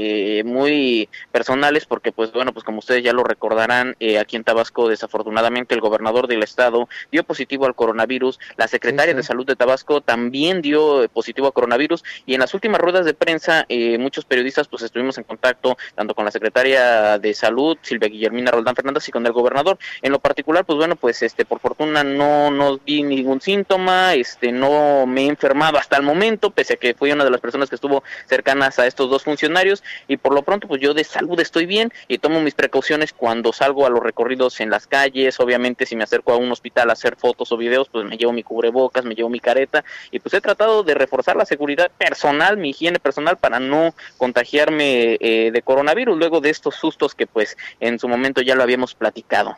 [0.45, 5.75] muy personales porque pues bueno, pues como ustedes ya lo recordarán, aquí en Tabasco desafortunadamente
[5.75, 8.39] el gobernador del estado dio positivo al coronavirus.
[8.57, 12.81] La secretaria de salud de Tabasco también dio positivo al coronavirus y en las últimas
[12.81, 13.65] ruedas de prensa
[13.99, 18.75] muchos periodistas pues estuvimos en contacto tanto con la secretaria de salud Silvia Guillermina Roldán
[18.75, 19.77] Fernández y con el gobernador.
[20.01, 25.05] En lo particular pues bueno pues este por fortuna no nos ningún síntoma, este, no
[25.05, 27.75] me he enfermado hasta el momento, pese a que fui una de las personas que
[27.75, 31.65] estuvo cercanas a estos dos funcionarios y por lo pronto pues yo de salud estoy
[31.65, 35.95] bien y tomo mis precauciones cuando salgo a los recorridos en las calles, obviamente si
[35.95, 39.05] me acerco a un hospital a hacer fotos o videos, pues me llevo mi cubrebocas,
[39.05, 42.99] me llevo mi careta y pues he tratado de reforzar la seguridad personal, mi higiene
[42.99, 48.07] personal para no contagiarme eh, de coronavirus luego de estos sustos que pues en su
[48.07, 49.57] momento ya lo habíamos platicado.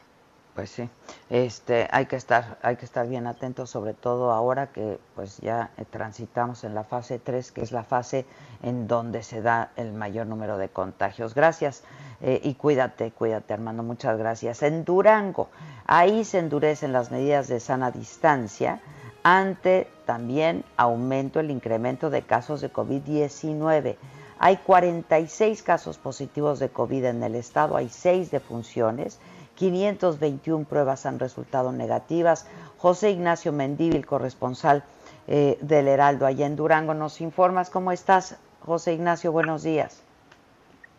[0.55, 0.89] Pues sí,
[1.29, 5.71] este, hay que estar, hay que estar bien atentos, sobre todo ahora que pues ya
[5.77, 8.25] eh, transitamos en la fase 3, que es la fase
[8.61, 11.35] en donde se da el mayor número de contagios.
[11.35, 11.83] Gracias
[12.19, 14.61] eh, y cuídate, cuídate Armando, muchas gracias.
[14.61, 15.47] En Durango,
[15.85, 18.81] ahí se endurecen las medidas de sana distancia
[19.23, 23.95] ante también aumento el incremento de casos de COVID-19.
[24.37, 29.19] Hay 46 casos positivos de COVID en el estado, hay 6 defunciones
[29.55, 32.49] 521 pruebas han resultado negativas.
[32.77, 34.83] José Ignacio Mendívil, corresponsal
[35.27, 40.03] eh, del Heraldo allá en Durango, nos informas cómo estás, José Ignacio, buenos días.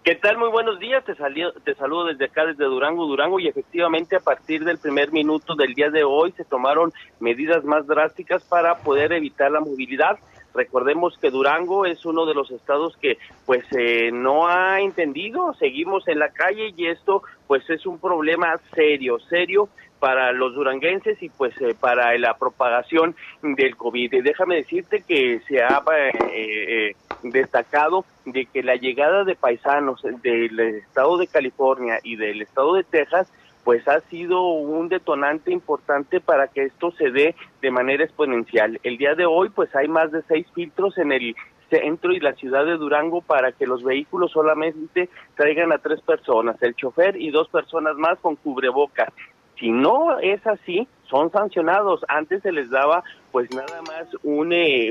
[0.05, 0.37] ¿Qué tal?
[0.37, 1.05] Muy buenos días.
[1.05, 5.55] Te, te saludo desde acá, desde Durango, Durango, y efectivamente a partir del primer minuto
[5.55, 10.19] del día de hoy se tomaron medidas más drásticas para poder evitar la movilidad
[10.55, 16.07] Recordemos que Durango es uno de los estados que pues eh, no ha entendido, seguimos
[16.09, 21.29] en la calle y esto pues es un problema serio, serio para los duranguenses y
[21.29, 24.23] pues eh, para la propagación del COVID.
[24.23, 25.83] Déjame decirte que se ha
[26.33, 32.75] eh, destacado de que la llegada de paisanos del estado de California y del estado
[32.75, 33.33] de Texas
[33.65, 38.81] pues ha sido un detonante importante para que esto se dé de manera exponencial.
[38.83, 41.35] El día de hoy, pues hay más de seis filtros en el
[41.71, 46.61] centro y la ciudad de Durango para que los vehículos solamente traigan a tres personas,
[46.63, 49.09] el chofer y dos personas más con cubrebocas.
[49.59, 52.01] Si no es así, son sancionados.
[52.09, 54.91] Antes se les daba pues nada más un, eh,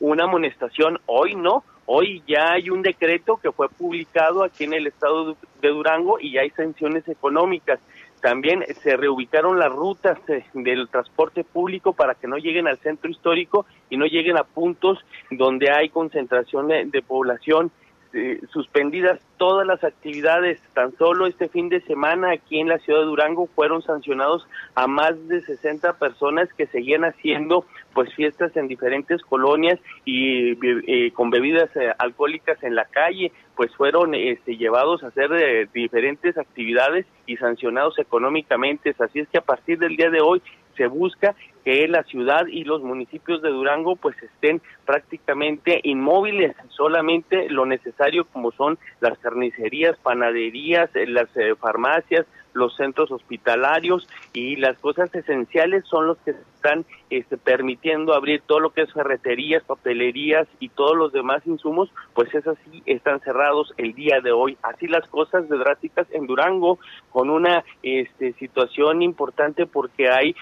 [0.00, 1.62] una amonestación, hoy no.
[1.86, 6.36] Hoy ya hay un decreto que fue publicado aquí en el estado de Durango y
[6.36, 7.80] hay sanciones económicas.
[8.20, 13.10] También se reubicaron las rutas eh, del transporte público para que no lleguen al centro
[13.10, 14.98] histórico y no lleguen a puntos
[15.30, 17.70] donde hay concentración de, población.
[18.14, 20.60] Eh, suspendidas todas las actividades.
[20.72, 24.86] Tan solo este fin de semana aquí en la ciudad de Durango fueron sancionados a
[24.86, 31.30] más de 60 personas que seguían haciendo pues fiestas en diferentes colonias y eh, con
[31.30, 37.06] bebidas eh, alcohólicas en la calle, pues fueron este, llevados a hacer eh, diferentes actividades
[37.26, 38.94] y sancionados económicamente.
[38.98, 40.40] Así es que a partir del día de hoy
[40.76, 41.34] se busca
[41.68, 48.24] que la ciudad y los municipios de Durango pues estén prácticamente inmóviles, solamente lo necesario
[48.24, 55.14] como son las carnicerías, panaderías, eh, las eh, farmacias, los centros hospitalarios y las cosas
[55.14, 60.68] esenciales son los que están este, permitiendo abrir todo lo que es ferreterías, papelerías y
[60.70, 64.56] todos los demás insumos, pues esas sí están cerrados el día de hoy.
[64.62, 66.78] Así las cosas de drásticas en Durango
[67.10, 70.34] con una este, situación importante porque hay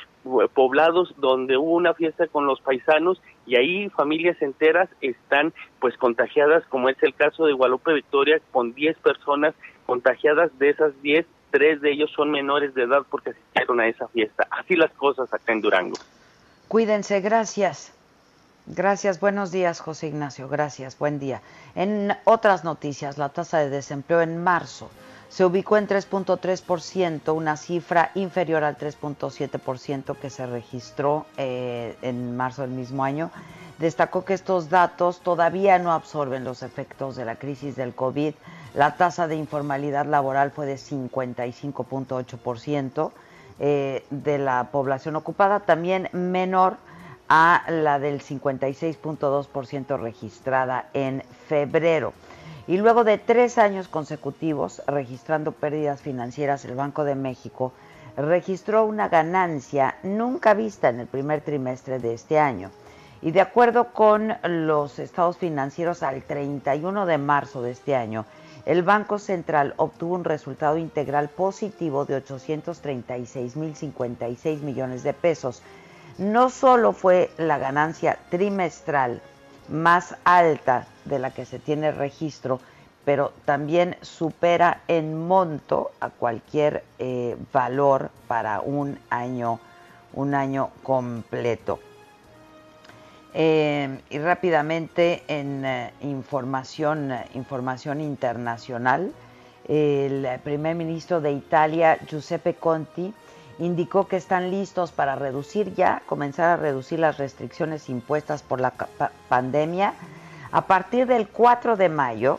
[0.54, 6.64] poblados donde hubo una fiesta con los paisanos y ahí familias enteras están pues contagiadas,
[6.66, 9.54] como es el caso de Guadalupe Victoria, con 10 personas
[9.86, 14.06] contagiadas, de esas 10, tres de ellos son menores de edad porque asistieron a esa
[14.08, 14.46] fiesta.
[14.50, 15.96] Así las cosas acá en Durango.
[16.68, 17.94] Cuídense, gracias.
[18.66, 21.40] Gracias, buenos días, José Ignacio, gracias, buen día.
[21.74, 24.90] En otras noticias, la tasa de desempleo en marzo
[25.30, 32.62] se ubicó en 3.3%, una cifra inferior al 3.7% que se registró eh, en marzo
[32.62, 33.30] del mismo año.
[33.78, 38.34] Destacó que estos datos todavía no absorben los efectos de la crisis del COVID.
[38.76, 43.10] La tasa de informalidad laboral fue de 55.8%
[43.58, 46.76] eh, de la población ocupada, también menor
[47.26, 52.12] a la del 56.2% registrada en febrero.
[52.66, 57.72] Y luego de tres años consecutivos registrando pérdidas financieras, el Banco de México
[58.18, 62.70] registró una ganancia nunca vista en el primer trimestre de este año.
[63.22, 68.26] Y de acuerdo con los estados financieros al 31 de marzo de este año,
[68.66, 75.62] el Banco Central obtuvo un resultado integral positivo de 836.056 millones de pesos.
[76.18, 79.22] No solo fue la ganancia trimestral
[79.68, 82.58] más alta de la que se tiene registro,
[83.04, 89.60] pero también supera en monto a cualquier eh, valor para un año,
[90.12, 91.78] un año completo.
[93.38, 99.12] Eh, y rápidamente en eh, información, información internacional,
[99.68, 103.12] el primer ministro de Italia, Giuseppe Conti,
[103.58, 108.72] indicó que están listos para reducir ya, comenzar a reducir las restricciones impuestas por la
[109.28, 109.92] pandemia.
[110.50, 112.38] A partir del 4 de mayo,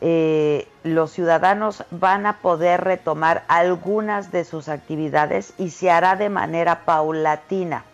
[0.00, 6.30] eh, los ciudadanos van a poder retomar algunas de sus actividades y se hará de
[6.30, 7.84] manera paulatina.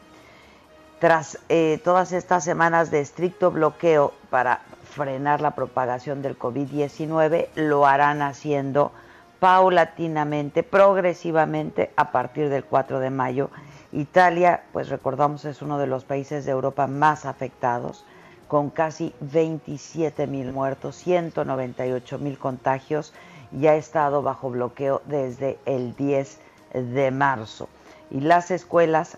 [0.98, 7.86] Tras eh, todas estas semanas de estricto bloqueo para frenar la propagación del COVID-19, lo
[7.86, 8.90] harán haciendo
[9.38, 13.50] paulatinamente, progresivamente a partir del 4 de mayo.
[13.92, 18.04] Italia, pues recordamos, es uno de los países de Europa más afectados,
[18.48, 23.14] con casi 27 mil muertos, 198 mil contagios
[23.52, 26.40] y ha estado bajo bloqueo desde el 10
[26.72, 27.68] de marzo.
[28.10, 29.16] Y las escuelas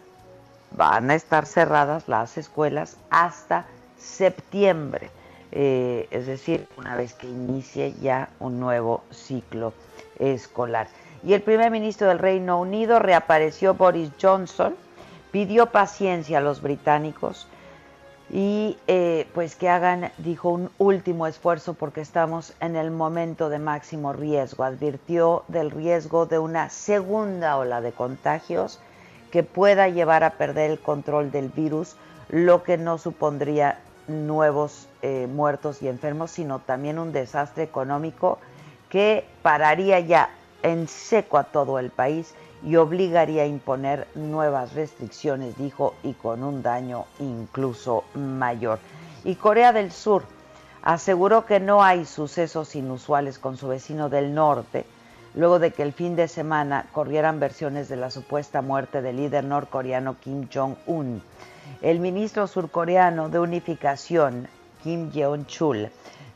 [0.73, 3.67] van a estar cerradas, las escuelas, hasta
[3.99, 5.11] septiembre,
[5.53, 9.73] eh, es decir, una vez que inicie ya un nuevo ciclo
[10.19, 10.89] escolar.
[11.23, 14.75] Y el primer ministro del Reino Unido reapareció Boris Johnson,
[15.33, 17.47] pidió paciencia a los británicos
[18.33, 23.59] y eh, pues que hagan, dijo, un último esfuerzo porque estamos en el momento de
[23.59, 24.65] máximo riesgo.
[24.65, 28.81] Advirtió del riesgo de una segunda ola de contagios
[29.31, 31.97] que pueda llevar a perder el control del virus,
[32.29, 33.79] lo que no supondría
[34.09, 38.39] nuevos eh, muertos y enfermos, sino también un desastre económico
[38.89, 40.31] que pararía ya
[40.63, 46.45] en seco a todo el país y obligaría a imponer nuevas restricciones, dijo, y con
[46.45, 48.79] un daño incluso mayor.
[49.25, 50.25] Y Corea del Sur
[50.83, 54.85] aseguró que no hay sucesos inusuales con su vecino del norte,
[55.35, 59.45] luego de que el fin de semana corrieran versiones de la supuesta muerte del líder
[59.45, 61.23] norcoreano Kim Jong-un.
[61.83, 64.49] El ministro surcoreano de Unificación,
[64.83, 65.91] Kim Jeon-chul,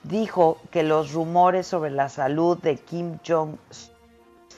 [0.05, 3.57] dijo que los rumores sobre la salud de Kim Jong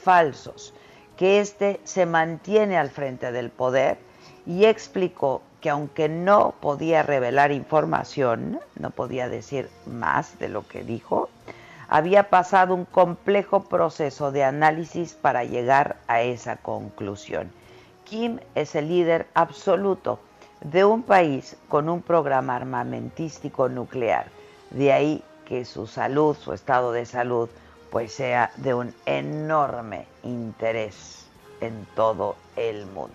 [0.03, 0.73] falsos,
[1.15, 3.97] que éste se mantiene al frente del poder
[4.45, 10.83] y explicó que aunque no podía revelar información, no podía decir más de lo que
[10.83, 11.29] dijo,
[11.87, 17.51] había pasado un complejo proceso de análisis para llegar a esa conclusión.
[18.03, 20.19] Kim es el líder absoluto
[20.61, 24.27] de un país con un programa armamentístico nuclear.
[24.71, 27.49] De ahí que su salud, su estado de salud,
[27.89, 31.25] pues sea de un enorme interés
[31.61, 33.13] en todo el mundo.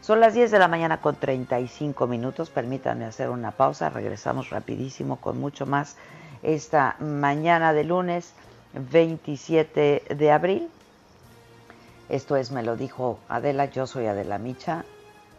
[0.00, 2.50] Son las 10 de la mañana con 35 minutos.
[2.50, 3.88] Permítanme hacer una pausa.
[3.90, 5.96] Regresamos rapidísimo con mucho más
[6.42, 8.32] esta mañana de lunes
[8.74, 10.68] 27 de abril.
[12.08, 13.66] Esto es Me lo dijo Adela.
[13.66, 14.84] Yo soy Adela Micha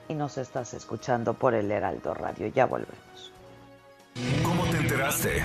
[0.07, 2.47] y nos estás escuchando por el Heraldo Radio.
[2.47, 3.31] Ya volvemos.
[4.43, 5.43] ¿Cómo te enteraste?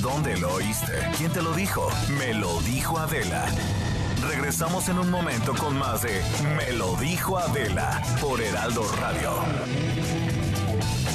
[0.00, 0.92] ¿Dónde lo oíste?
[1.18, 1.88] ¿Quién te lo dijo?
[2.18, 3.46] Me lo dijo Adela.
[4.28, 6.22] Regresamos en un momento con más de
[6.56, 10.23] Me lo dijo Adela por Heraldo Radio.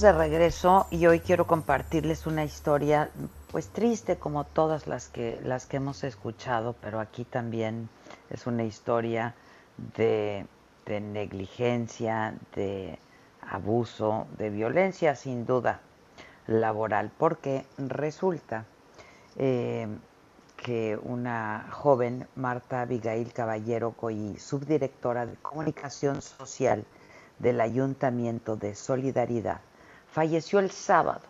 [0.00, 3.10] De regreso y hoy quiero compartirles una historia
[3.50, 7.90] pues triste como todas las que las que hemos escuchado, pero aquí también
[8.30, 9.34] es una historia
[9.94, 10.46] de,
[10.88, 12.98] negligencia, de
[13.42, 15.82] abuso, de violencia sin duda
[16.46, 18.64] laboral, porque resulta
[19.36, 19.86] eh,
[20.56, 26.86] que una joven, Marta Abigail Caballero Coy, subdirectora de comunicación social,
[27.38, 29.60] del Ayuntamiento de Solidaridad,
[30.12, 31.22] falleció el sábado.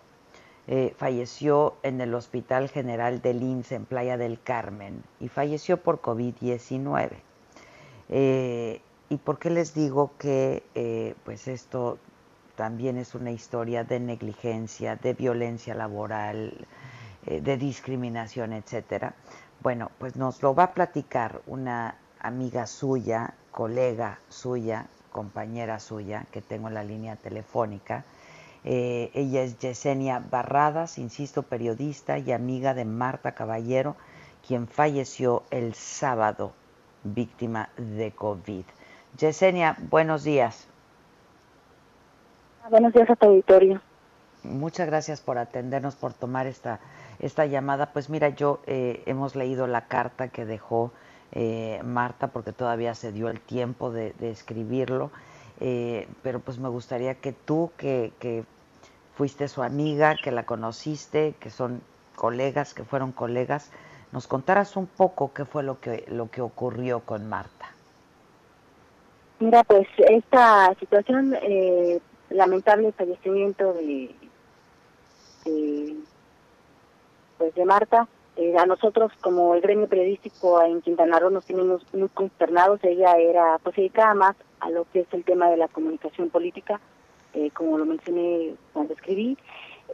[0.68, 6.00] Eh, falleció en el Hospital General del INSS en Playa del Carmen y falleció por
[6.00, 7.10] COVID-19.
[8.08, 11.98] Eh, ¿Y por qué les digo que eh, pues esto
[12.54, 16.66] también es una historia de negligencia, de violencia laboral,
[17.26, 19.14] de discriminación, etcétera?
[19.60, 26.40] Bueno, pues nos lo va a platicar una amiga suya, colega suya, compañera suya que
[26.40, 28.04] tengo en la línea telefónica.
[28.64, 33.96] Eh, ella es Yesenia Barradas, insisto, periodista y amiga de Marta Caballero,
[34.46, 36.52] quien falleció el sábado
[37.04, 38.64] víctima de COVID.
[39.18, 40.68] Yesenia, buenos días.
[42.70, 43.80] Buenos días a tu auditorio.
[44.44, 46.80] Muchas gracias por atendernos, por tomar esta,
[47.18, 47.92] esta llamada.
[47.92, 50.92] Pues mira, yo eh, hemos leído la carta que dejó
[51.32, 55.10] eh, Marta, porque todavía se dio el tiempo de, escribirlo,
[55.64, 58.42] eh, pero pues me gustaría que tú, que,
[59.14, 61.82] fuiste su amiga, que la conociste, que son
[62.16, 63.70] colegas, que fueron colegas,
[64.10, 67.70] nos contaras un poco qué fue lo que, lo que ocurrió con Marta.
[69.38, 72.00] Mira, pues esta situación, eh,
[72.30, 74.12] lamentable fallecimiento de,
[75.44, 75.96] de,
[77.38, 81.82] pues de Marta, eh, a nosotros como el gremio periodístico en Quintana Roo nos tenemos
[81.94, 82.80] muy consternados.
[82.82, 86.30] Ella era, pues se dedicaba más a lo que es el tema de la comunicación
[86.30, 86.80] política,
[87.34, 89.36] eh, como lo mencioné cuando escribí.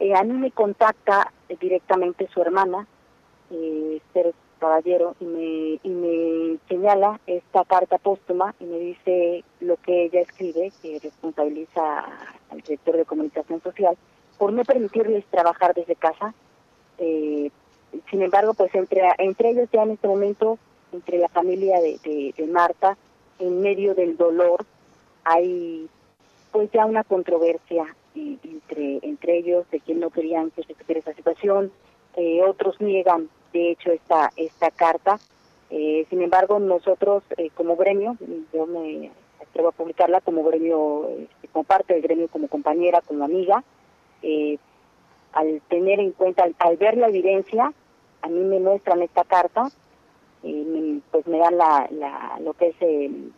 [0.01, 2.87] Eh, a mí me contacta directamente su hermana,
[3.51, 10.05] Esther Caballero, y me, y me señala esta carta póstuma y me dice lo que
[10.05, 12.05] ella escribe, que responsabiliza
[12.51, 13.97] al director de comunicación social,
[14.39, 16.35] por no permitirles trabajar desde casa.
[16.99, 17.51] Eh,
[18.11, 20.59] sin embargo, pues entre, entre ellos ya en este momento,
[20.93, 22.97] entre la familia de, de, Marta,
[23.39, 24.65] en medio del dolor,
[25.25, 25.89] hay
[26.53, 31.15] pues ya una controversia entre, entre ellos de quien no querían que se supiera esa
[31.15, 31.71] situación,
[32.17, 35.19] eh, otros niegan de hecho esta esta carta.
[35.71, 38.17] Eh, sin embargo, nosotros eh, como gremio,
[38.53, 39.11] yo me
[39.41, 43.63] atrevo a publicarla como gremio, este, como parte del gremio, como compañera, como amiga,
[45.33, 47.73] al tener en cuenta, al, ver la evidencia,
[48.23, 49.71] a mí me muestran esta carta,
[50.43, 53.33] y pues me dan la, la, lo que es el,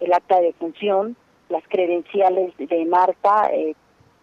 [0.00, 1.16] el acta de función,
[1.48, 3.74] las credenciales de Marta, eh,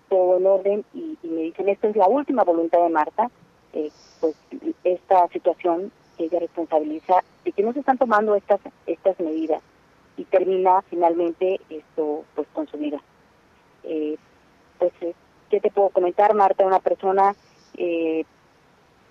[0.09, 3.30] todo en orden, y, me dicen, esta es la última voluntad de Marta,
[3.74, 4.36] eh, pues
[4.84, 9.61] esta situación que ella responsabiliza de que no se están tomando estas estas medidas
[10.18, 12.99] y termina finalmente esto pues con su vida.
[13.84, 14.18] Eh,
[14.80, 14.91] pues,
[15.49, 16.34] ¿qué te puedo comentar?
[16.34, 17.36] Marta, una persona
[17.78, 18.26] eh,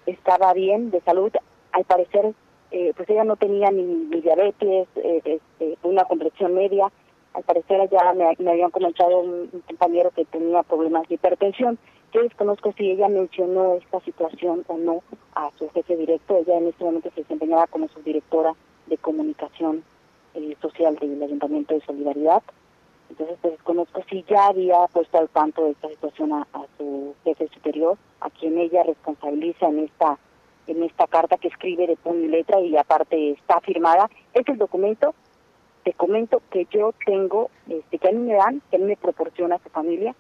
[0.07, 1.33] estaba bien de salud,
[1.73, 2.35] al parecer
[2.71, 6.91] pues ella no tenía ni, ni diabetes, este, una complexión media,
[7.37, 11.79] al parecer ya me, habían comentado un, compañero que tenía problemas de hipertensión.
[12.13, 15.03] Yo desconozco si ella mencionó esta situación o no
[15.35, 16.39] a su jefe directo.
[16.39, 18.55] Ella en este momento se desempeñaba como subdirectora
[18.87, 19.85] de comunicación
[20.33, 22.43] eh, social del Ayuntamiento de Solidaridad.
[23.11, 26.47] Entonces pues, desconozco si ya había puesto al tanto de esta situación a,
[26.79, 30.19] su jefe superior, a quien ella responsabiliza en esta
[30.67, 34.11] en esta carta que escribe de puño y letra y aparte está firmada.
[34.35, 35.15] Este es el documento
[35.87, 38.97] te comento que yo tengo, este, que a mí me dan, que a mí me
[38.97, 40.17] proporciona su familia,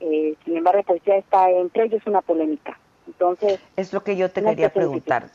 [0.00, 2.78] eh, sin embargo, pues ya está entre ellos una polémica.
[3.06, 3.60] Entonces...
[3.76, 5.28] Es lo que yo te quería preguntar.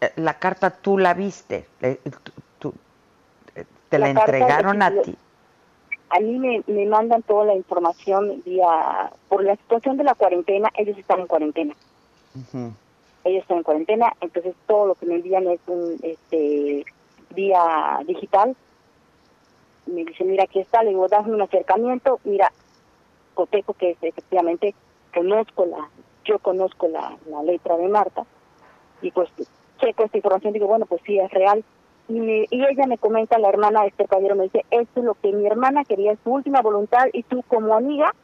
[0.00, 1.98] Eh, la carta tú la viste, eh,
[3.88, 5.16] te la, entregaron a ti.
[6.10, 10.70] A mí me, me mandan toda la información vía, por la situación de la cuarentena,
[10.76, 11.74] ellos están en cuarentena.
[13.26, 16.84] Ellos están en cuarentena, entonces todo lo que me envían es un este
[17.34, 18.54] vía digital.
[19.86, 22.52] Me dice, mira, aquí está, le digo, dame un acercamiento, mira,
[23.34, 24.76] cotejo que efectivamente
[25.12, 25.88] conozco la,
[26.24, 28.24] yo conozco la, la letra de Marta,
[29.02, 29.28] y pues
[29.80, 31.64] checo esta información, digo, bueno, pues sí, es real,
[32.08, 35.14] y, y ella me comenta, la hermana de este caballero me dice, esto es lo
[35.14, 38.14] que mi hermana quería, es su última voluntad, y tú como amiga,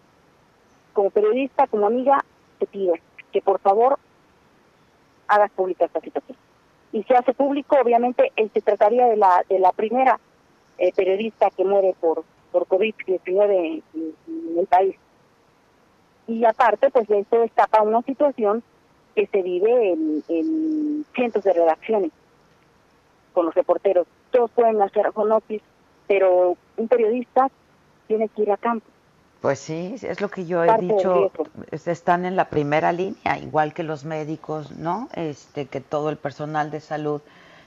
[0.93, 2.25] como periodista, como amiga,
[2.59, 2.95] te pido
[3.33, 3.99] que por favor
[5.35, 6.37] hagas pública esta situación.
[6.93, 10.21] Y se hace público, obviamente, se trataría de la, de la primera
[10.79, 14.97] eh, periodista que muere por, por COVID-19 en, el país.
[16.27, 18.63] Y aparte, pues esto destapa una situación
[19.15, 22.11] que se vive en, cientos de redacciones
[23.33, 24.07] con los reporteros.
[24.31, 25.65] Todos pueden hacer home office,
[26.07, 27.51] pero un periodista
[28.07, 28.87] tiene que ir a campo.
[29.43, 31.33] Pues sí, es lo que yo he dicho,
[31.73, 35.09] están en la primera línea, igual que los médicos, ¿no?
[35.15, 37.21] Este, que todo el personal de salud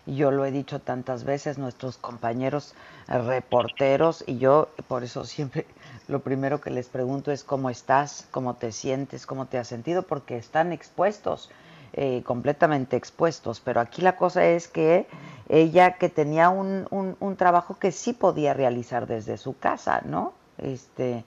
[0.06, 2.76] yo lo he dicho tantas veces, nuestros compañeros
[3.08, 5.66] reporteros, y yo por eso siempre
[6.08, 10.04] lo primero que les pregunto es cómo estás, cómo te sientes, cómo te has sentido,
[10.04, 11.50] porque están expuestos,
[11.92, 13.60] eh, completamente expuestos.
[13.60, 15.08] Pero aquí la cosa es que
[15.50, 20.34] ella que tenía un, un, trabajo que sí podía realizar desde su casa, ¿no?
[20.58, 21.26] Este,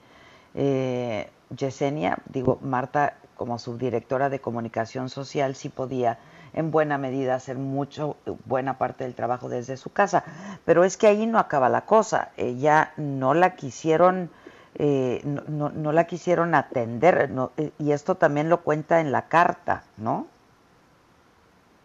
[0.55, 6.19] eh, Yesenia, digo, Marta como subdirectora de comunicación social sí podía
[6.53, 10.23] en buena medida hacer mucho, buena parte del trabajo desde su casa.
[10.65, 12.31] Pero es que ahí no acaba la cosa.
[12.37, 14.29] Ella no la quisieron,
[14.75, 19.83] eh, no, no, la quisieron atender, eh, y esto también lo cuenta en la carta,
[19.97, 20.27] ¿no?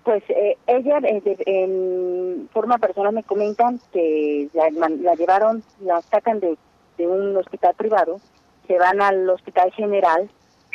[0.03, 6.59] Pues eh, ella en forma personal me comentan que la, llevaron, la sacan de,
[6.99, 8.21] de un hospital privado,
[8.67, 10.31] se van al hospital general,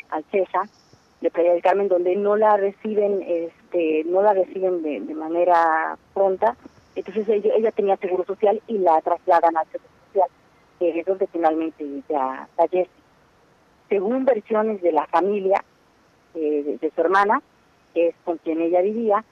[0.10, 0.70] al CESA,
[1.22, 6.56] de Playa del Carmen donde no la reciben este no la reciben de, manera pronta.
[6.96, 10.30] Entonces ella, tenía seguro social y la trasladan al seguro social
[10.80, 12.90] que es donde finalmente ya fallece.
[13.90, 15.64] Según versiones de la familia
[16.36, 17.42] eh, de, su hermana
[17.94, 19.24] que es con quien ella vivía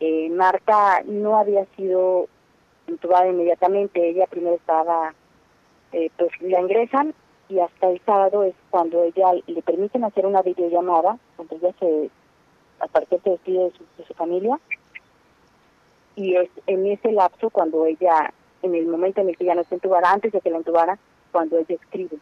[0.00, 2.28] eh, Marta no había sido
[2.86, 4.08] intubada inmediatamente.
[4.08, 5.14] Ella primero estaba
[5.92, 7.14] eh, pues la ingresan
[7.48, 12.10] y hasta el sábado es cuando ella le permiten hacer una videollamada, cuando ella se,
[12.80, 14.58] aparte se despide de su, de su familia,
[16.16, 18.32] y es en ese lapso cuando ella,
[18.62, 20.98] en el momento en el que ya no se entubara, antes de que la entubara,
[21.32, 22.18] cuando ella escribe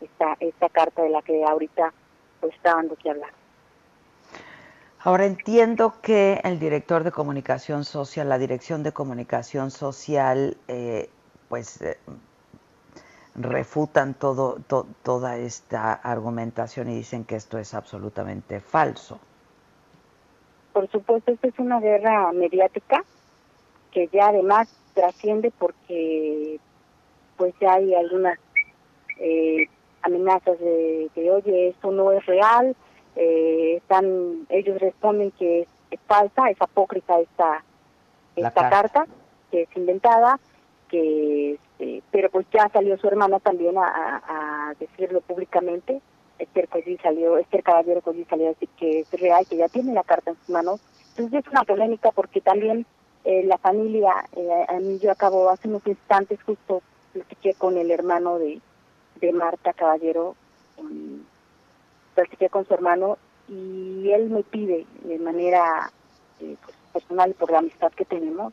[0.00, 1.92] esta, esta carta de la que ahorita
[2.40, 3.30] pues, está dando que hablar.
[5.00, 11.10] Ahora entiendo que el director de comunicación social, la dirección de comunicación social, eh,
[11.50, 11.98] pues eh,
[13.34, 14.58] refutan todo,
[15.02, 19.18] toda esta argumentación y dicen que esto es absolutamente falso.
[20.72, 23.04] Por supuesto, esto es una guerra mediática
[23.92, 26.58] que ya además trasciende porque
[27.36, 28.38] pues ya hay algunas
[29.18, 29.68] eh,
[30.02, 32.76] amenazas de que oye esto no es real
[33.16, 37.64] eh, están ellos responden que es falsa, es apócrifa esta,
[38.34, 39.06] esta carta.
[39.50, 40.40] que es inventada,
[40.94, 46.00] que este, pero pues ya salió su hermana también a, decirlo públicamente.
[46.38, 49.92] Esther Collí salió, Esther Caballero Collí salió a decir que es real, que ya tiene
[49.92, 50.80] la carta en sus manos.
[51.10, 52.86] Entonces es una polémica porque también
[53.24, 56.82] eh, la familia, eh, yo acabo hace unos instantes justo
[57.12, 58.60] platiqué con el hermano de,
[59.20, 60.34] de Marta Caballero,
[62.14, 63.18] platiqué con su hermano
[63.48, 65.92] y él me pide de manera
[66.40, 68.52] eh, pues, personal por la amistad que tenemos,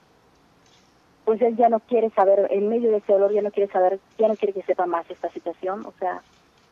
[1.26, 4.00] pues él ya no quiere saber, en medio de ese dolor ya no quiere saber,
[4.18, 6.22] ya no quiere que sepa más esta situación, o sea,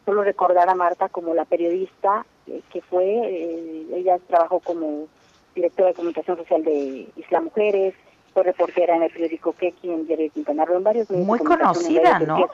[0.06, 5.08] solo recordar a Marta como la periodista eh, que fue, eh, ella trabajó como
[5.56, 7.94] directora de comunicación social de Isla Mujeres,
[8.34, 11.40] fue reportera en el periódico Keki en Diario de Quintana Roo, en varios medios Muy
[11.40, 12.48] conocida, ¿no?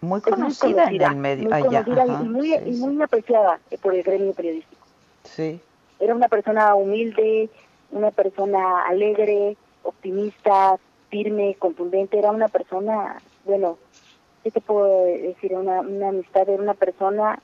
[0.00, 1.48] Muy conocida, en el medio.
[1.48, 4.86] Muy conocida y, muy, y muy apreciada por el gremio periodístico.
[5.24, 5.60] Sí.
[5.98, 7.48] Era una persona humilde,
[7.90, 10.76] una persona alegre, optimista,
[11.16, 12.18] firme, contundente.
[12.18, 13.78] Era una persona, bueno,
[14.44, 15.54] ¿qué te puedo decir?
[15.54, 17.40] Una, amistad, era una persona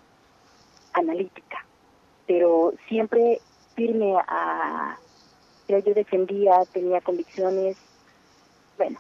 [0.92, 1.64] analítica,
[2.26, 3.40] pero siempre
[3.74, 4.98] firme a...
[5.68, 7.78] Yo defendía, tenía convicciones,
[8.76, 8.98] bueno,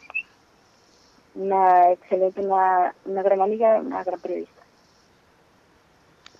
[1.34, 4.62] una excelente, una, una gran amiga, una gran periodista.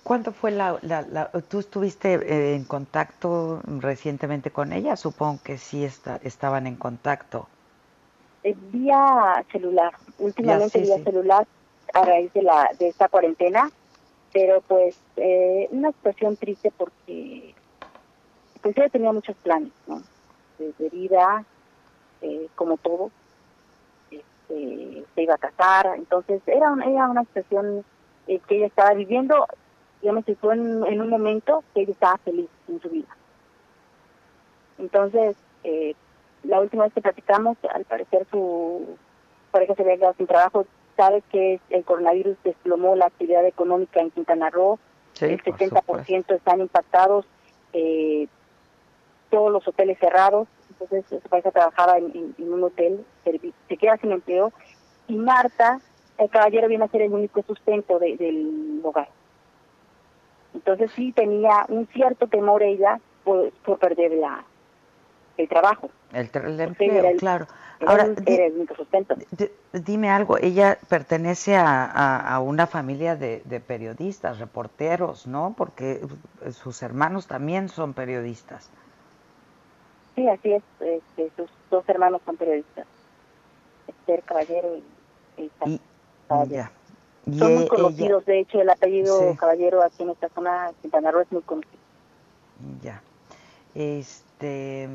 [0.01, 4.95] ¿Cuándo fue la, la, ¿Tú estuviste eh, en contacto recientemente con ella?
[4.95, 7.47] Supongo que sí está, estaban en contacto.
[8.43, 11.47] Eh, vía celular, últimamente vía celular
[11.93, 13.71] a raíz de, la, de esta cuarentena,
[14.31, 17.53] pero pues eh, una situación triste porque
[18.61, 20.01] pues ella tenía muchos planes, ¿no?
[20.57, 21.43] De, vida,
[22.21, 23.11] eh, como todo,
[24.11, 27.83] este, se iba a casar, entonces era, una, era una situación
[28.25, 29.45] que ella estaba viviendo
[30.03, 33.07] yo me situó en, en un momento que ella estaba feliz en su vida.
[34.77, 35.95] Entonces, eh,
[36.43, 38.97] la última vez que platicamos, al parecer su
[39.51, 40.65] pareja se había quedado sin trabajo,
[40.97, 44.79] sabe que el coronavirus desplomó la actividad económica en Quintana Roo,
[45.21, 47.25] el 70% están impactados,
[47.71, 48.27] eh,
[49.29, 54.51] todos los hoteles cerrados, entonces su pareja trabajaba en, un hotel, se queda sin empleo,
[55.07, 55.79] y Marta,
[56.17, 59.09] el caballero, viene a ser el único sustento del hogar.
[60.53, 64.43] Entonces sí tenía un cierto temor ella por, perder la,
[65.37, 65.89] el trabajo.
[66.11, 67.47] El, empleo, claro.
[67.85, 68.07] Ahora,
[69.73, 75.53] dime algo, ella pertenece a, una familia de, periodistas, reporteros, ¿no?
[75.57, 76.01] Porque
[76.51, 78.69] sus hermanos también son periodistas.
[80.15, 82.85] Sí, así es, este, sus dos hermanos son periodistas,
[83.87, 84.77] Esther Caballero
[85.37, 85.81] y, y
[86.27, 86.69] Caballero.
[87.37, 91.31] Son muy conocidos, de hecho, el apellido Caballero aquí en esta zona, Quintana Roo, es
[91.31, 91.79] muy conocido.
[92.81, 93.01] Ya.
[93.73, 94.87] Este,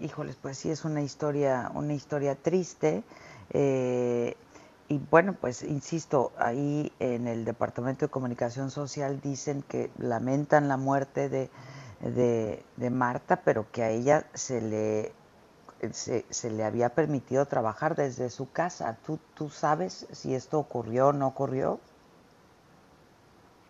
[0.00, 3.02] híjoles, pues sí es una historia, una historia triste.
[3.50, 4.36] Eh,
[4.88, 10.76] y bueno, pues insisto, ahí en el Departamento de Comunicación Social dicen que lamentan la
[10.76, 11.50] muerte de,
[12.00, 15.12] de, Marta, pero que a ella se le
[15.92, 18.98] se, se, le había permitido trabajar desde su casa.
[19.04, 21.80] ¿Tú, tú sabes si esto ocurrió o no ocurrió?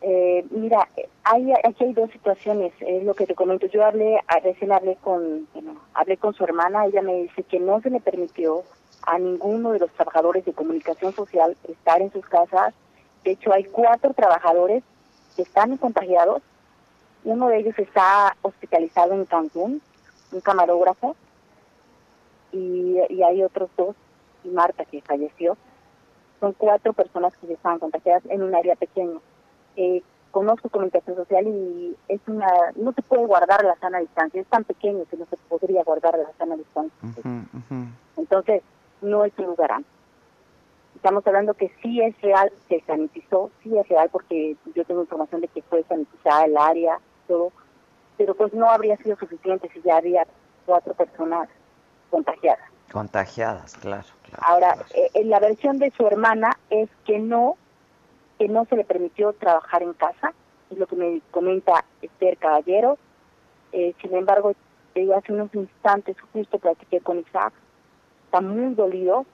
[0.04, 0.88] Eh, mira,
[1.22, 3.66] hay, aquí hay dos situaciones, es lo que te comento.
[3.66, 7.80] Yo hablé, recién hablé con, bueno, hablé con su hermana, ella me dice que no
[7.80, 8.64] se le permitió
[9.06, 12.74] a ninguno de los trabajadores de comunicación social estar en sus casas.
[13.22, 14.82] De hecho, hay cuatro trabajadores
[15.36, 16.42] que están contagiados.
[17.24, 19.80] Uno de ellos está hospitalizado en Cancún,
[20.32, 21.14] un camarógrafo,
[22.50, 23.94] y, y hay otros dos,
[24.42, 25.56] y Marta que falleció.
[26.40, 29.20] Son cuatro personas que estaban contagiadas en un área pequeño.
[29.76, 34.46] Eh, conozco comunicación social y es una no se puede guardar la sana distancia, es
[34.46, 36.96] tan pequeño que no se podría guardar la sana distancia.
[38.16, 38.62] Entonces,
[39.02, 39.82] no es un lugar
[41.02, 45.40] Estamos hablando que sí es real, se sanitizó, sí es real porque yo tengo información
[45.40, 47.50] de que fue sanitizada el área, todo,
[48.16, 50.26] pero pues no habría sido suficiente si ya había
[50.64, 51.48] cuatro personas
[52.08, 52.64] contagiadas.
[52.92, 54.06] Contagiadas, claro.
[54.42, 57.56] Ahora, eh, en la versión de su hermana es que no,
[58.42, 60.32] que no se le permitió trabajar en casa,
[60.68, 62.98] es lo que me comenta Esther Caballero.
[63.70, 64.52] Eh, sin embargo,
[65.16, 67.52] hace unos instantes justo platiqué con Isaac,
[68.24, 69.26] está muy dolido,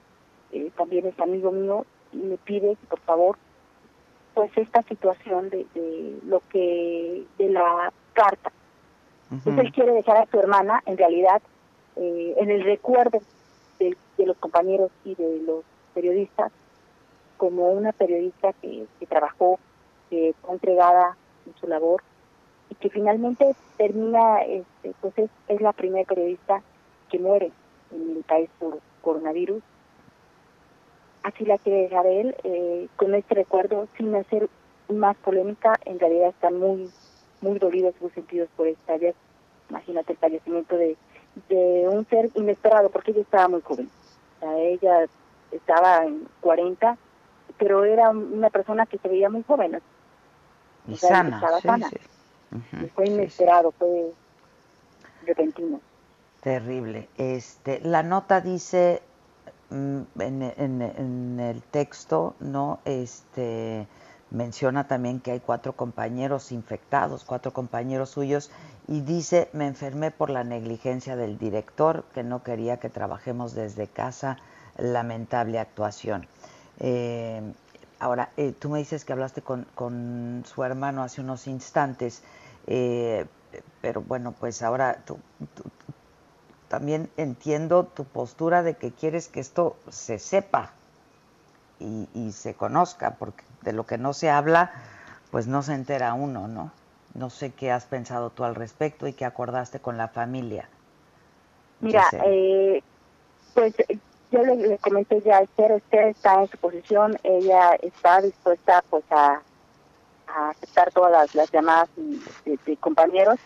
[0.51, 3.37] eh, también es amigo mío, y me pide que por favor,
[4.35, 5.65] pues esta situación de,
[6.27, 8.51] lo que, de la carta.
[9.31, 11.41] Entonces él quiere dejar a su hermana, en realidad,
[11.95, 13.21] eh, en el recuerdo
[13.79, 15.63] de, los compañeros y de los
[15.95, 16.51] periodistas
[17.39, 19.59] como una periodista que, trabajó,
[20.09, 21.15] que fue entregada
[21.45, 22.03] en su labor
[22.69, 26.61] y que finalmente termina, este, pues es, es la primera periodista
[27.09, 27.53] que muere
[27.91, 29.63] en el país por coronavirus.
[31.23, 34.49] Así la quiere dejar él, eh, con este recuerdo, sin hacer
[34.89, 36.91] más polémica, en realidad están muy,
[37.39, 39.15] muy dolidos sus sentidos por esta vez.
[39.69, 40.97] Imagínate el fallecimiento de,
[41.89, 43.89] un ser inesperado, porque ella estaba muy joven.
[44.41, 45.05] O ella
[45.51, 46.97] estaba en 40,
[47.59, 49.79] pero era una persona que se veía muy joven.
[50.87, 51.89] Y sana, sí, sana.
[52.95, 54.11] fue inesperado, fue
[55.25, 55.79] repentino.
[56.41, 57.09] Terrible.
[57.17, 59.01] Este, la nota dice
[59.69, 63.85] mm, en, en, en, el texto, no, este,
[64.31, 68.51] menciona también que hay cuatro compañeros infectados, cuatro compañeros suyos,
[68.87, 73.87] y dice me enfermé por la negligencia del director que no quería que trabajemos desde
[73.87, 74.37] casa.
[74.77, 76.25] Lamentable actuación.
[76.79, 77.41] Eh,
[77.99, 82.23] ahora, eh, tú me dices que hablaste con, con, su hermano hace unos instantes,
[82.67, 83.25] eh,
[83.81, 85.19] pero bueno, pues ahora tú,
[85.55, 85.63] tú,
[86.67, 90.73] también entiendo tu postura de que quieres que esto se sepa
[91.79, 94.71] y, y, se conozca, porque de lo que no se habla,
[95.31, 96.71] pues no se entera uno, ¿no?
[97.15, 100.69] No sé qué has pensado tú al respecto y qué acordaste con la familia.
[101.81, 102.83] Mira, eh,
[103.53, 103.73] pues
[104.31, 109.03] yo le, comenté ya a Esther, Esther está en su posición, ella está dispuesta pues
[109.09, 109.41] a,
[110.27, 113.39] aceptar todas las, llamadas de, de, compañeros.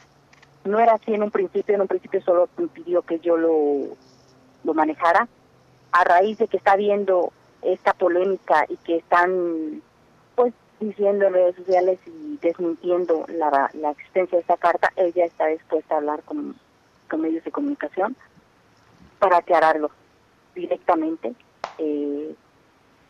[0.66, 3.96] No era así en un principio, en un principio solo pidió que yo lo,
[4.64, 5.28] lo manejara.
[5.94, 7.32] A raíz de que está viendo
[7.62, 9.82] esta polémica y que están
[10.36, 15.48] pues diciendo en redes sociales y desmintiendo la, la existencia de esta carta, ella está
[15.48, 16.56] dispuesta a hablar con,
[17.10, 18.18] con medios de comunicación
[19.20, 19.90] para aclararlo
[20.56, 21.34] directamente.
[21.78, 22.36] Eh,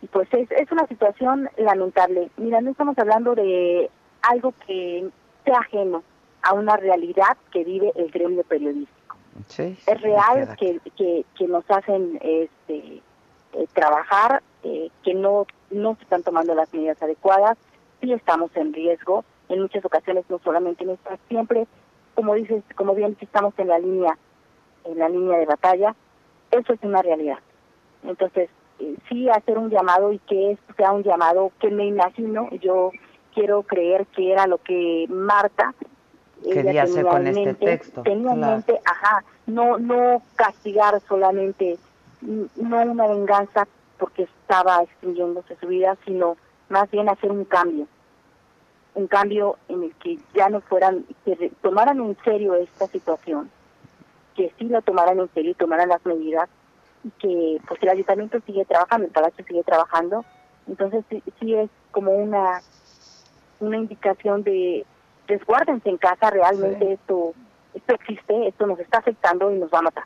[0.01, 2.29] y pues es, es una situación lamentable.
[2.37, 3.89] Mira, no estamos hablando de
[4.21, 5.09] algo que
[5.45, 6.03] sea ajeno
[6.41, 9.17] a una realidad que vive el gremio periodístico.
[9.47, 13.01] Sí, es real que, que, que, nos hacen este
[13.53, 17.57] eh, trabajar, eh, que no, no se están tomando las medidas adecuadas,
[18.01, 21.67] sí estamos en riesgo, en muchas ocasiones no solamente en esta, siempre,
[22.13, 24.17] como dices, como bien estamos en la línea,
[24.85, 25.95] en la línea de batalla,
[26.53, 27.39] eso es una realidad.
[28.03, 28.49] Entonces,
[28.79, 32.91] eh, sí hacer un llamado y que esto sea un llamado que me imagino, yo
[33.33, 35.73] quiero creer que era lo que Marta
[36.43, 38.03] quería hacer con este mente, texto.
[38.03, 41.77] Tenía en mente, ajá, no, no castigar solamente,
[42.21, 46.37] no una venganza porque estaba extinguiéndose su vida, sino
[46.69, 47.87] más bien hacer un cambio,
[48.95, 53.49] un cambio en el que ya no fueran, que tomaran en serio esta situación
[54.35, 56.49] que sí lo tomaran en serio y tomaran las medidas
[57.03, 60.25] y que pues el ayuntamiento sigue trabajando, el palacio sigue trabajando,
[60.67, 62.61] entonces sí, sí es como una
[63.59, 64.85] una indicación de
[65.27, 66.93] resguárdense en casa, realmente sí.
[66.93, 67.33] esto
[67.73, 70.03] esto existe, esto nos está afectando y nos va a matar.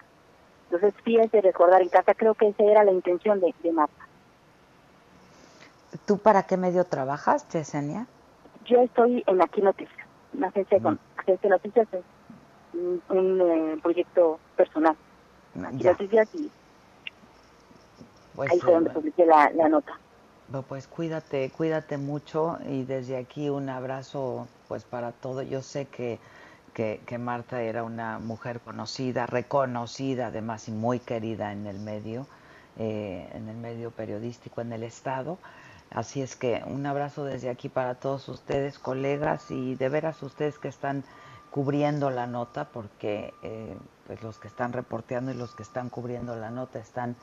[0.65, 3.71] Entonces sí es de resguardar en casa, creo que esa era la intención de, de
[3.71, 4.07] Marta.
[6.05, 8.07] ¿Tú para qué medio trabajas, Yesenia?
[8.65, 10.83] Yo estoy en Aquí Noticias, una agencia, mm.
[10.83, 11.87] con, agencia de noticias
[12.77, 14.95] un, un eh, proyecto personal.
[15.63, 15.91] Aquí Ya.
[15.91, 16.51] noticias y
[18.35, 19.99] Pues, ahí fue donde publiqué la, la nota.
[20.69, 25.41] Pues cuídate, cuídate mucho y desde aquí un abrazo pues para todo.
[25.41, 26.19] Yo sé que,
[26.73, 32.27] que, que Marta era una mujer conocida, reconocida además y muy querida en el medio,
[32.77, 35.37] eh, en el medio periodístico, en el Estado.
[35.89, 40.59] Así es que un abrazo desde aquí para todos ustedes, colegas, y de veras ustedes
[40.59, 41.03] que están
[41.51, 46.35] cubriendo la nota, porque eh, pues los que están reporteando y los que están cubriendo
[46.35, 47.15] la nota están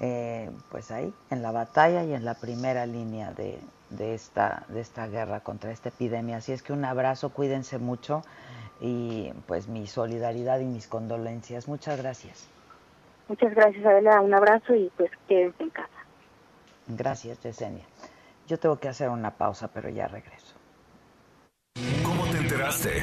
[0.00, 3.58] eh, pues ahí, en la batalla y en la primera línea de,
[3.90, 6.38] de, esta, de esta guerra contra esta epidemia.
[6.38, 8.22] Así es que un abrazo, cuídense mucho
[8.80, 11.68] y pues mi solidaridad y mis condolencias.
[11.68, 12.48] Muchas gracias.
[13.28, 14.20] Muchas gracias, Adela.
[14.20, 15.88] Un abrazo y pues quédense en casa.
[16.88, 17.84] Gracias, Yesenia.
[18.48, 20.54] Yo tengo que hacer una pausa, pero ya regreso.
[22.04, 23.02] ¿Cómo te enteraste?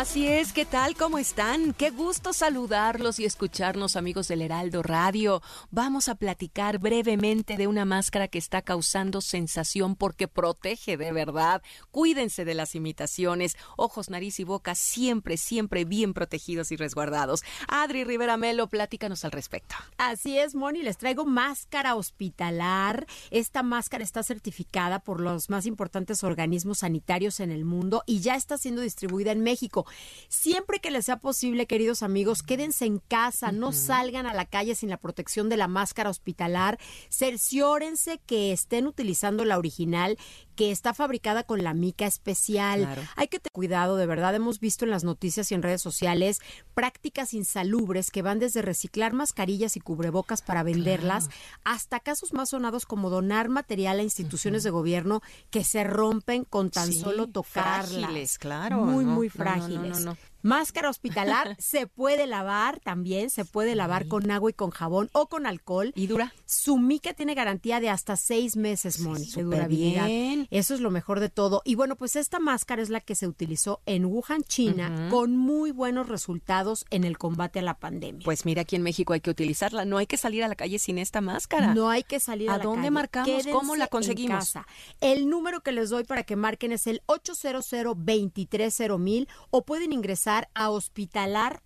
[0.00, 0.96] Así es, ¿qué tal?
[0.96, 1.74] ¿Cómo están?
[1.74, 5.42] Qué gusto saludarlos y escucharnos amigos del Heraldo Radio.
[5.70, 11.60] Vamos a platicar brevemente de una máscara que está causando sensación porque protege de verdad.
[11.90, 13.58] Cuídense de las imitaciones.
[13.76, 17.42] Ojos, nariz y boca siempre, siempre bien protegidos y resguardados.
[17.68, 19.74] Adri Rivera Melo, platícanos al respecto.
[19.98, 23.06] Así es, Moni, les traigo máscara hospitalar.
[23.30, 28.34] Esta máscara está certificada por los más importantes organismos sanitarios en el mundo y ya
[28.34, 29.86] está siendo distribuida en México.
[30.28, 34.74] Siempre que les sea posible, queridos amigos, quédense en casa, no salgan a la calle
[34.74, 36.78] sin la protección de la máscara hospitalar.
[37.08, 40.18] Cerciórense que estén utilizando la original,
[40.60, 42.86] que está fabricada con la mica especial.
[43.16, 44.34] Hay que tener cuidado, de verdad.
[44.34, 46.42] Hemos visto en las noticias y en redes sociales
[46.74, 51.30] prácticas insalubres que van desde reciclar mascarillas y cubrebocas para venderlas
[51.64, 56.68] hasta casos más sonados como donar material a instituciones de gobierno que se rompen con
[56.68, 57.88] tan solo tocarlas.
[57.88, 58.84] Frágiles, claro.
[58.84, 59.12] Muy, ¿no?
[59.12, 60.00] muy frágiles.
[60.00, 60.29] no, no.
[60.42, 65.28] Máscara hospitalar se puede lavar también, se puede lavar con agua y con jabón o
[65.28, 65.92] con alcohol.
[65.94, 66.32] ¿Y dura?
[66.46, 70.06] Su mica tiene garantía de hasta seis meses, Moni, de durabilidad.
[70.06, 70.48] bien.
[70.50, 71.62] Eso es lo mejor de todo.
[71.64, 75.70] Y bueno, pues esta máscara es la que se utilizó en Wuhan, China, con muy
[75.72, 78.24] buenos resultados en el combate a la pandemia.
[78.24, 79.84] Pues mira, aquí en México hay que utilizarla.
[79.84, 81.74] No hay que salir a la calle sin esta máscara.
[81.74, 82.90] No hay que salir a, ¿A la dónde calle.
[82.90, 83.28] marcamos?
[83.28, 84.38] Quédense ¿Cómo la en conseguimos?
[84.52, 84.66] casa.
[85.00, 90.29] El número que les doy para que marquen es el 800 230 o pueden ingresar
[90.54, 91.60] a hospitalar.mx.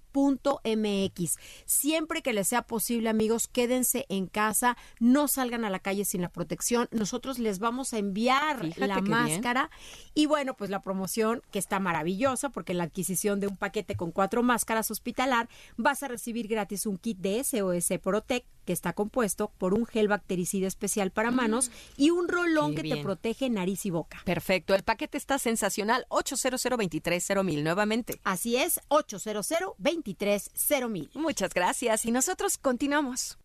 [1.66, 6.22] Siempre que les sea posible, amigos, quédense en casa, no salgan a la calle sin
[6.22, 6.88] la protección.
[6.90, 9.10] Nosotros les vamos a enviar Fíjate la bien.
[9.10, 9.70] máscara
[10.14, 14.12] y bueno, pues la promoción que está maravillosa porque la adquisición de un paquete con
[14.12, 19.52] cuatro máscaras hospitalar vas a recibir gratis un kit de SOS Protec que está compuesto
[19.58, 23.86] por un gel bactericida especial para manos y un rolón Qué que te protege nariz
[23.86, 24.22] y boca.
[24.24, 26.06] Perfecto, el paquete está sensacional.
[26.08, 28.20] 800 230 nuevamente.
[28.24, 29.46] Así es, 800
[29.78, 33.38] 230 Muchas gracias y nosotros continuamos.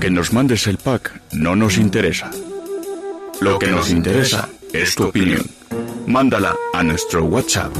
[0.00, 2.30] Que nos mandes el pack no nos interesa.
[3.40, 5.44] Lo que nos interesa es tu opinión.
[6.06, 7.72] Mándala a nuestro WhatsApp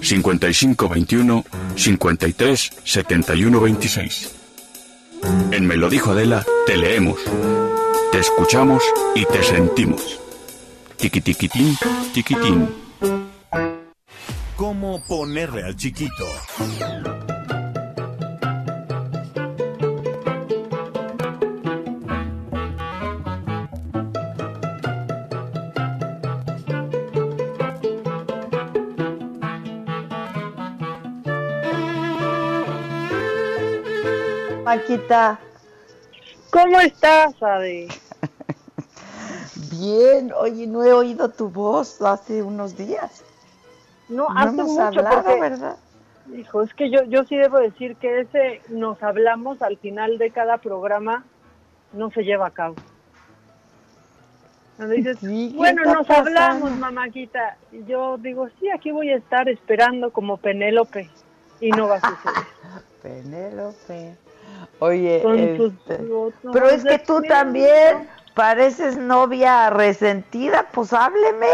[0.00, 1.44] 5521
[1.76, 4.34] 53 71 26.
[5.52, 7.18] En Me lo dijo Adela, te leemos,
[8.12, 8.82] te escuchamos
[9.14, 10.20] y te sentimos.
[10.96, 11.76] Tiquitiquitín,
[12.12, 12.68] tiquitín.
[14.56, 16.24] ¿Cómo ponerle al chiquito?
[34.68, 35.38] Maquita,
[36.50, 37.88] ¿Cómo estás, Ade?
[39.70, 40.30] bien.
[40.38, 43.24] Oye, no he oído tu voz hace unos días.
[44.10, 45.76] No, No hace hemos mucho hablado, porque, ¿verdad?
[46.36, 50.30] hijo, es que yo, yo sí debo decir que ese nos hablamos al final de
[50.32, 51.24] cada programa
[51.94, 52.74] no se lleva a cabo.
[54.76, 56.28] Cuando dices, Sí, ¿qué bueno, nos pasando?
[56.28, 57.56] hablamos, mamáquita.
[57.72, 61.08] Y yo digo, sí, aquí voy a estar esperando como Penélope.
[61.58, 62.44] Y no va a suceder.
[63.02, 64.14] Penélope.
[64.80, 65.16] Oye,
[65.66, 66.00] este,
[66.52, 71.46] pero es que tú también pareces novia resentida, pues hábleme.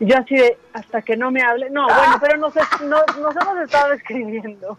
[0.00, 1.70] Yo así de, hasta que no me hable.
[1.70, 4.78] No, bueno, pero nos, es- no- nos hemos estado escribiendo.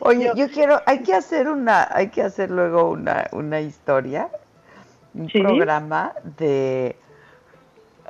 [0.00, 4.28] Oye, yo quiero, hay que hacer una, hay que hacer luego una, una historia,
[5.14, 5.40] un Sí.
[5.40, 6.96] programa de,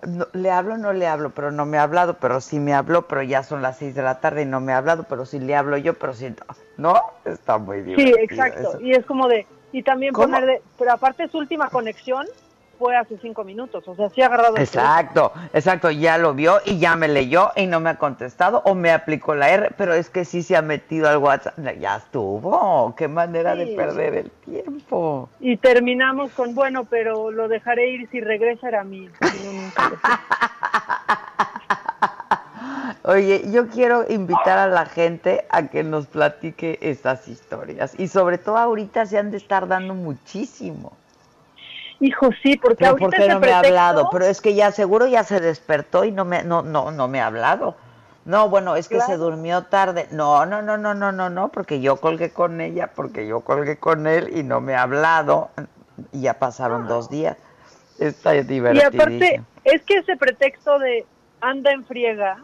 [0.06, 2.74] no, le hablo o no le hablo, pero no me ha hablado, pero sí me
[2.74, 5.26] habló, pero ya son las seis de la tarde y no me ha hablado, pero
[5.26, 6.30] sí le hablo yo, pero sí,
[6.76, 7.02] no, ¿no?
[7.24, 8.18] Está muy Sí, divertido.
[8.18, 8.60] exacto.
[8.60, 8.80] eso.
[8.80, 10.26] Y es como de, y también ¿Cómo?
[10.28, 12.26] poner de, pero aparte su última conexión
[12.84, 16.60] fue hace cinco minutos, o sea, sí ha agarrado el Exacto, exacto, ya lo vio
[16.66, 19.94] y ya me leyó y no me ha contestado o me aplicó la R, pero
[19.94, 21.58] es que sí se ha metido al WhatsApp.
[21.80, 25.30] Ya estuvo, qué manera de perder el tiempo.
[25.40, 29.08] Y terminamos con, bueno, pero lo dejaré ir si regresa lo sé.
[33.04, 38.36] Oye, yo quiero invitar a la gente a que nos platique esas historias y sobre
[38.36, 40.92] todo ahorita se han de estar dando muchísimo.
[42.00, 44.08] Hijo, sí, porque Pero ahorita ¿por qué no me ha hablado?
[44.10, 47.20] Pero es que ya seguro ya se despertó y no me no no no me
[47.20, 47.76] ha hablado.
[48.24, 50.08] No, bueno, es que se durmió tarde.
[50.10, 53.76] No, no, no, no, no, no, no, porque yo colgué con ella, porque yo colgué
[53.76, 55.50] con él y no me ha hablado.
[56.10, 57.36] Y ya pasaron dos días.
[57.98, 59.02] Está Y divertidísimo.
[59.02, 61.06] aparte, es que ese pretexto de
[61.40, 62.38] anda en friega,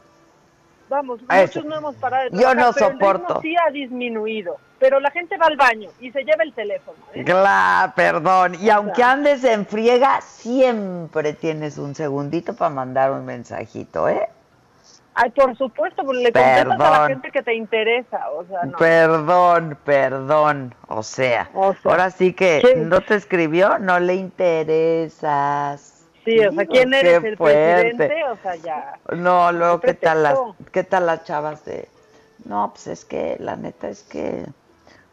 [0.91, 3.41] Vamos, muchos no hemos parado de Yo trabajar, no pero el ritmo soporto.
[3.43, 6.99] sí ha disminuido, pero la gente va al baño y se lleva el teléfono.
[7.15, 7.23] ¿eh?
[7.25, 8.57] Claro, perdón.
[8.61, 14.29] Y aunque andes en friega, siempre tienes un segundito para mandar un mensajito, ¿eh?
[15.15, 18.77] Ay, por supuesto, porque le contestas a la gente que te interesa, o sea, no.
[18.79, 20.75] Perdón, perdón.
[20.89, 26.00] O sea, O sea, ahora sí que ¿quién- no te escribió, no le interesas.
[26.31, 27.95] Sí, o sea, ¿quién eres el fuerte.
[27.97, 28.25] presidente?
[28.25, 28.99] O sea, ya.
[29.17, 30.39] No, luego, Qué ¿qué tal, las.
[30.73, 31.89] ¿qué tal las chavas de...?
[32.45, 34.47] No, pues es que, la neta es que...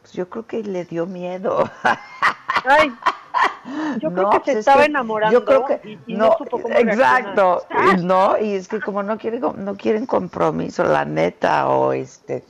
[0.01, 1.69] Pues yo creo que le dio miedo.
[2.65, 2.93] Ay,
[3.99, 6.15] yo creo No, que pues se es estaba que enamorando Yo creo que y, y
[6.15, 7.63] no, no, supo cómo exacto,
[7.97, 12.45] y no, y es que como no quieren no quieren compromiso, la neta o este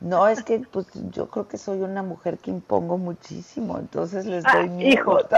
[0.00, 4.44] no, es que pues yo creo que soy una mujer que impongo muchísimo, entonces les
[4.46, 4.90] Ah, doy miedo.
[4.92, 5.18] hijo,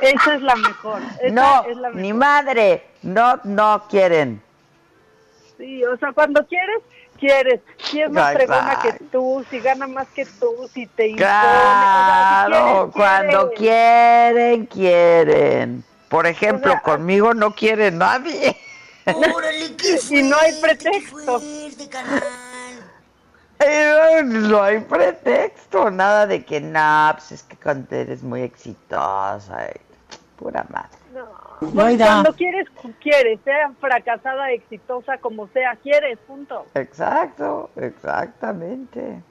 [0.00, 1.00] esa es la mejor.
[1.22, 4.42] esa no, es la ni madre, no, no quieren.
[5.56, 6.82] Sí, o sea, cuando quieres,
[7.18, 7.60] quieres.
[7.78, 11.26] Si es más fregona que tú, si gana más que tú, si te impone.
[11.26, 13.58] Claro, o sea, si quieres, cuando quieres.
[13.58, 15.84] quieren, quieren.
[16.08, 18.56] Por ejemplo, conmigo no quiere nadie.
[19.06, 21.40] y no hay pretexto.
[23.58, 29.68] Eh, No hay pretexto, nada de que no, pues es que cuando eres muy exitosa,
[29.74, 29.85] y
[30.36, 30.96] pura madre.
[31.14, 31.70] No.
[31.72, 32.66] Cuando quieres,
[33.00, 33.40] quieres.
[33.44, 36.66] Sea fracasada, exitosa, como sea, quieres, punto.
[36.74, 39.22] Exacto, exactamente.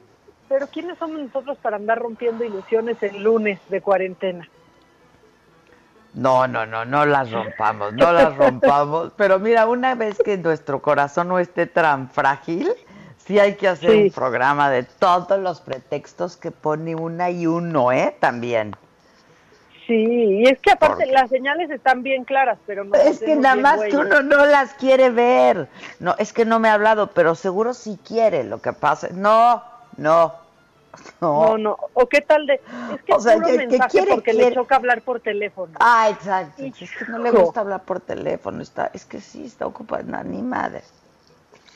[0.50, 4.48] Pero ¿quiénes somos nosotros para andar rompiendo ilusiones el lunes de cuarentena?
[6.14, 9.12] No, no, no, no las rompamos, no las rompamos.
[9.18, 12.72] Pero mira, una vez que nuestro corazón no esté tan frágil,
[13.18, 14.04] sí hay que hacer Sí.
[14.04, 18.16] un programa de todos los pretextos que pone una y uno, ¿eh?
[18.20, 18.76] También.
[19.88, 23.56] Sí, y es que aparte las señales están bien claras, pero no Es que nada
[23.56, 25.68] más que uno no las quiere ver.
[26.00, 28.44] No, es que no me ha hablado, pero seguro sí quiere.
[28.44, 29.62] Lo que pasa, no,
[29.98, 30.34] no,
[31.22, 31.42] no.
[31.52, 31.78] No, no.
[31.94, 32.56] ¿O qué tal de.?
[32.96, 34.50] Es que O es sea, puro que- quiere, porque quiere.
[34.50, 35.74] le choca hablar por teléfono.
[35.80, 36.64] Ah, exacto.
[36.64, 38.62] Es que no le gusta hablar por teléfono.
[38.64, 40.04] Está, es que sí, está ocupada.
[40.04, 40.82] No, ni madre.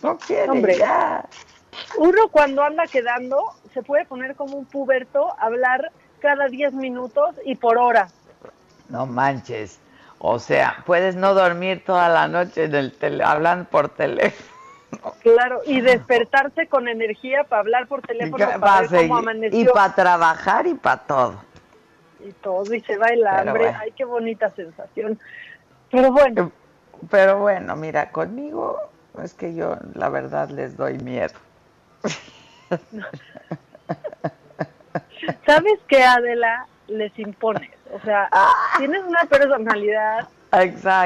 [0.01, 1.25] No quiere, Hombre, ya.
[1.97, 3.43] uno cuando anda quedando
[3.73, 8.09] se puede poner como un puberto, hablar cada 10 minutos y por hora.
[8.89, 9.79] No manches.
[10.19, 14.49] O sea, puedes no dormir toda la noche en el tele, hablando por teléfono.
[15.21, 19.07] Claro, y despertarse con energía para hablar por teléfono, para ver cómo seguir.
[19.07, 21.35] Y amaneció para trabajar y para todo.
[22.19, 23.63] y todo, y se va el hambre.
[23.63, 23.77] bueno.
[23.79, 25.17] Ay, qué bonita sensación.
[25.89, 26.51] Pero bueno,
[27.09, 28.77] Pero bueno, mira, conmigo
[29.23, 31.33] es que yo la verdad les doy miedo.
[35.45, 36.65] ¿sabes qué, Adela?
[36.87, 37.69] Les impones.
[37.93, 38.29] O sea,
[38.77, 40.27] tienes una personalidad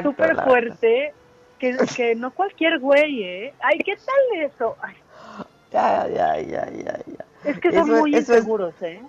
[0.04, 1.14] súper fuerte
[1.60, 3.54] que, que no cualquier güey, ¿eh?
[3.62, 4.76] Ay, ¿qué tal eso?
[4.82, 4.96] Ay,
[5.72, 7.26] Ya, ya, ya, ya, ya.
[7.46, 9.02] es que son Eso- muy eso es- inseguros, ¿eh?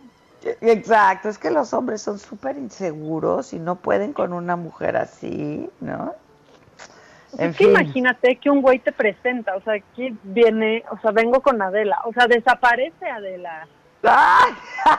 [0.61, 5.70] Exacto, es que los hombres son súper inseguros y no pueden con una mujer así,
[5.81, 6.14] ¿no?
[7.39, 11.12] En es que imagínate que un güey te presenta, o sea, aquí viene, o sea,
[11.12, 13.66] vengo con Adela, o sea, desaparece Adela.
[14.05, 14.55] ¡Ay!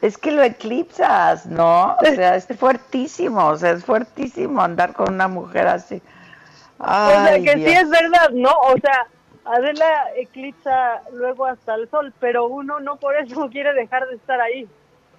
[0.00, 1.94] Es que lo eclipsas, ¿no?
[1.94, 6.02] O sea, es fuertísimo, o sea, es fuertísimo andar con una mujer así.
[6.78, 7.70] o sea, Ay, que Dios.
[7.70, 8.50] sí es verdad, ¿no?
[8.50, 9.06] O sea,
[9.44, 14.40] Adela eclipsa luego hasta el sol, pero uno no por eso quiere dejar de estar
[14.40, 14.68] ahí.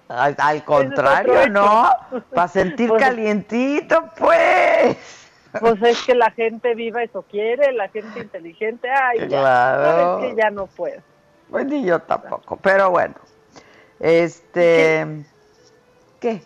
[0.08, 1.50] Al, al contrario, hecho.
[1.50, 1.90] ¿no?
[2.34, 5.23] Para sentir calientito, pues.
[5.60, 10.18] Pues es que la gente viva eso quiere, la gente inteligente, ay, ya, Claro.
[10.18, 11.00] sabes que ya no puedo.
[11.50, 13.14] Pues ni yo tampoco, pero bueno.
[14.00, 15.24] Este.
[16.20, 16.42] ¿Qué?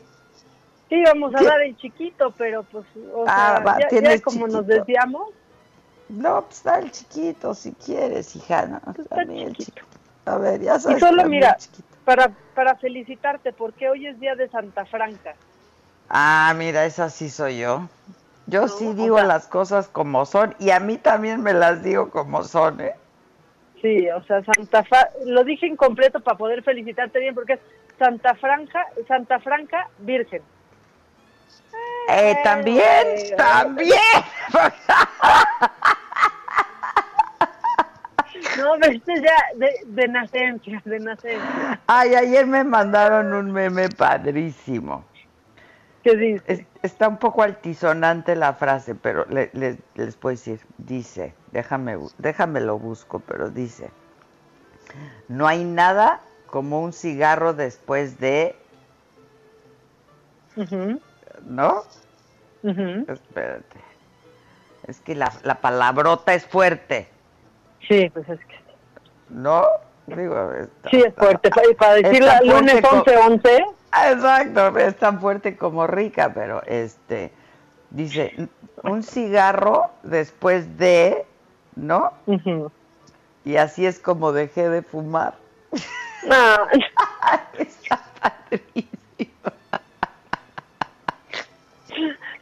[0.88, 1.44] Sí, íbamos a ¿Qué?
[1.44, 5.28] dar el chiquito, pero pues, o Ah, sea, va, ya, tienes ya como nos desviamos,
[6.08, 8.66] No, pues da el chiquito si quieres, hija.
[8.66, 8.80] No,
[9.10, 9.82] a mí el chiquito.
[10.24, 11.00] A ver, ya y sabes.
[11.00, 11.56] solo a mí mira,
[12.04, 15.34] para, para felicitarte, porque hoy es día de Santa Franca.
[16.08, 17.88] Ah, mira, esa sí soy yo.
[18.48, 21.52] Yo No, sí o digo sea- las cosas como son y a mí también me
[21.52, 22.94] las digo como son, ¿eh?
[23.80, 27.60] Sí, o sea, Santa Fa lo dije incompleto para poder felicitarte bien, porque es
[27.98, 30.42] Santa Franca, Santa Franca Virgen.
[32.10, 33.98] Eh, también, Eh, también.
[38.58, 41.80] No, pero este ya de, de nacencia, de nacencia.
[41.86, 45.04] Ay, ayer me mandaron un meme padrísimo.
[46.02, 46.42] ¿Qué dice?
[46.46, 51.98] Es- está un poco altisonante la frase, pero le- le- les puedo decir, dice, déjame,
[52.18, 53.90] déjame lo busco, pero dice,
[55.28, 58.56] no hay nada como un cigarro después de.
[61.44, 61.82] ¿no?
[62.62, 63.78] Espérate.
[64.86, 67.08] Es que la, la palabrota es fuerte.
[67.86, 68.56] Sí, pues es que.
[69.28, 69.66] ¿No?
[70.06, 71.50] Digo, está- Sí, es fuerte.
[71.54, 76.32] Para, para decir la lunes fuerte co- 11-11, Ah, Exacto, es tan fuerte como rica,
[76.34, 77.32] pero este
[77.90, 78.48] dice
[78.82, 81.24] un cigarro después de,
[81.74, 82.12] ¿no?
[83.44, 85.34] Y así es como dejé de fumar.
[86.30, 86.66] Ah.
[87.58, 88.88] Está padrísimo.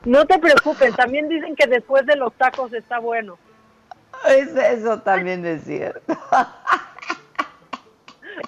[0.04, 0.94] no te preocupes.
[0.96, 3.38] También dicen que después de los tacos está bueno.
[4.28, 6.18] Es- Eso también es cierto.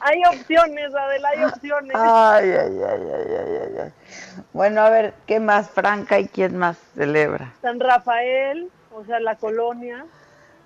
[0.01, 1.93] Hay opciones, Adela, hay opciones.
[1.95, 3.93] Ay, ay, ay, ay, ay, ay, ay.
[4.53, 7.53] Bueno, a ver, ¿qué más Franca y quién más celebra?
[7.63, 10.05] San Rafael, o sea, la colonia.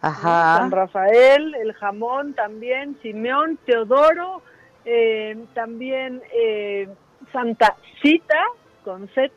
[0.00, 0.58] Ajá.
[0.58, 4.42] San Rafael, el jamón también, Simeón, Teodoro,
[4.84, 6.88] eh, también eh,
[7.32, 8.42] Santa Cita
[8.84, 9.30] con Z.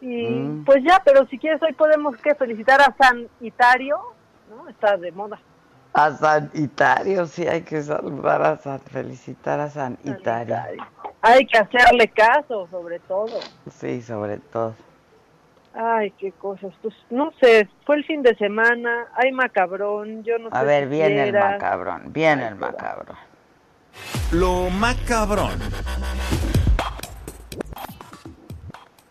[0.00, 0.64] Y Mm.
[0.64, 3.98] pues ya, pero si quieres hoy podemos que felicitar a San Itario,
[4.50, 4.68] ¿no?
[4.68, 5.38] Está de moda.
[5.98, 10.58] A San Itario, sí, hay que saludar a San, felicitar a San Itario.
[11.22, 13.40] Hay que hacerle caso, sobre todo.
[13.70, 14.74] Sí, sobre todo.
[15.72, 16.74] Ay, qué cosas.
[16.82, 20.84] Pues no sé, fue el fin de semana, hay macabrón, yo no sé A ver,
[20.84, 23.16] si viene el macabrón, viene el macabrón.
[24.32, 25.58] Lo macabrón.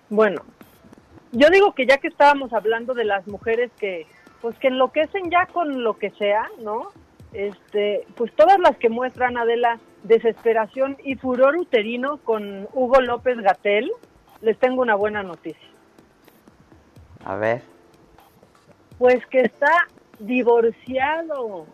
[0.09, 0.43] Bueno,
[1.31, 4.05] yo digo que ya que estábamos hablando de las mujeres que,
[4.41, 6.89] pues que enloquecen ya con lo que sea, ¿no?
[7.33, 13.91] Este, pues todas las que muestran Adela desesperación y furor uterino con Hugo López Gatel,
[14.41, 15.67] les tengo una buena noticia.
[17.25, 17.63] A ver.
[18.97, 19.71] Pues que está
[20.19, 21.65] divorciado.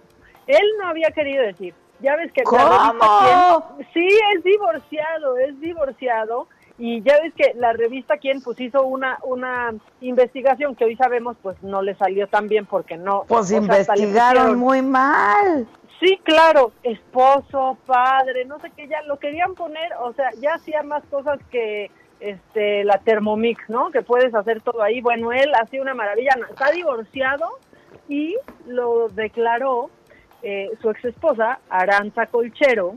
[0.48, 1.74] Él no había querido decir.
[2.00, 3.78] Ya ves que ¿Cómo?
[3.94, 6.48] sí, es divorciado, es divorciado.
[6.78, 11.38] Y ya ves que la revista Quién pues hizo una una investigación que hoy sabemos
[11.42, 13.24] pues no le salió tan bien porque no.
[13.28, 15.68] Pues investigaron pusieron- muy mal.
[16.00, 20.82] Sí, claro, esposo, padre, no sé qué, ya lo querían poner, o sea, ya hacía
[20.82, 23.92] más cosas que este la Thermomix, ¿no?
[23.92, 25.00] Que puedes hacer todo ahí.
[25.02, 27.48] Bueno, él hacía una maravilla, está divorciado
[28.10, 29.92] y lo declaró
[30.42, 32.96] eh, su ex esposa, Aranza Colchero,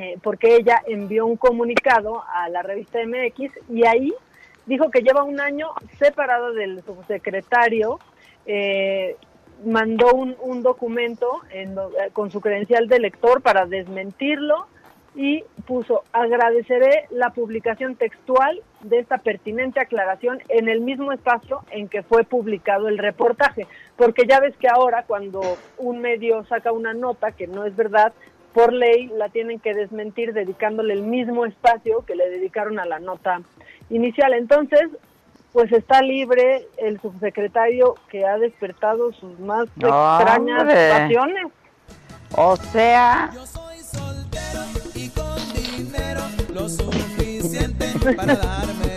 [0.00, 4.14] eh, porque ella envió un comunicado a la revista MX y ahí
[4.64, 7.98] dijo que lleva un año separado del subsecretario,
[8.46, 9.16] eh,
[9.62, 14.68] mandó un, un documento en eh, con su credencial de lector para desmentirlo
[15.14, 21.88] y puso agradeceré la publicación textual de esta pertinente aclaración en el mismo espacio en
[21.88, 25.42] que fue publicado el reportaje, porque ya ves que ahora cuando
[25.76, 28.14] un medio saca una nota que no es verdad,
[28.52, 32.98] por ley la tienen que desmentir dedicándole el mismo espacio que le dedicaron a la
[32.98, 33.40] nota
[33.90, 34.34] inicial.
[34.34, 34.88] Entonces,
[35.52, 41.46] pues está libre el subsecretario que ha despertado sus más extrañas pasiones.
[42.36, 43.30] O sea,
[46.52, 47.86] lo suficiente
[48.16, 48.89] para darme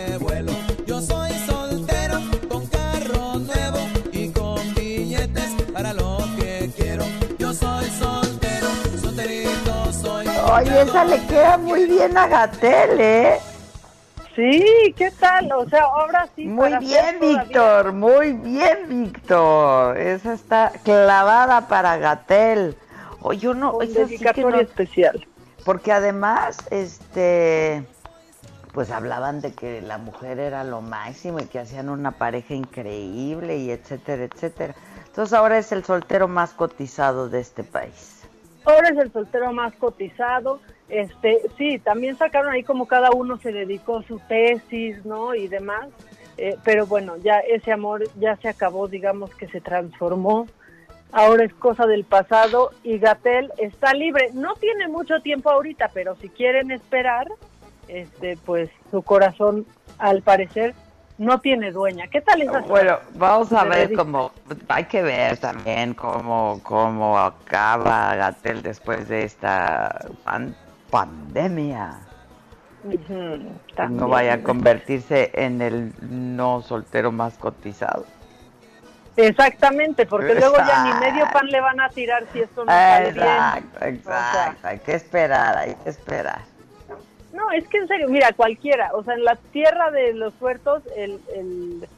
[10.52, 13.38] oye, esa le queda muy bien a Gatel, ¿eh?
[14.34, 15.50] Sí, ¿qué tal?
[15.52, 16.44] O sea, ahora sí.
[16.46, 19.96] Muy para bien, Víctor, muy bien, Víctor.
[19.96, 22.76] Esa está clavada para Gatel.
[23.20, 25.26] Oye, yo no, Con esa sí que dedicatoria no- especial.
[25.64, 27.86] Porque además, este,
[28.72, 33.56] pues hablaban de que la mujer era lo máximo y que hacían una pareja increíble
[33.58, 34.74] y etcétera, etcétera.
[35.06, 38.13] Entonces ahora es el soltero más cotizado de este país.
[38.64, 40.60] Ahora es el soltero más cotizado.
[40.88, 45.34] Este, sí, también sacaron ahí como cada uno se dedicó su tesis, ¿no?
[45.34, 45.88] Y demás.
[46.36, 50.46] Eh, pero bueno, ya ese amor ya se acabó, digamos que se transformó.
[51.12, 54.30] Ahora es cosa del pasado y Gatel está libre.
[54.32, 57.28] No tiene mucho tiempo ahorita, pero si quieren esperar,
[57.86, 59.64] este, pues su corazón,
[59.98, 60.74] al parecer,
[61.18, 62.06] no tiene dueña.
[62.08, 62.60] ¿Qué tal esa?
[62.60, 64.32] Bueno, vamos a ver dedica- cómo,
[64.68, 70.56] hay que ver también cómo, cómo acaba Gatel después de esta pan-
[70.90, 72.00] pandemia.
[72.82, 73.58] Ujú,
[73.88, 78.04] No vaya a convertirse en el no soltero más cotizado.
[79.16, 83.12] Exactamente, porque luego ya ni medio pan le van a tirar si esto no sale
[83.12, 83.24] bien.
[83.26, 84.66] Exacto, exacto.
[84.68, 86.40] Hay que esperar, hay que esperar.
[87.34, 90.82] No, es que en serio, mira, cualquiera, o sea, en la tierra de los tuertos,
[90.96, 91.88] el, el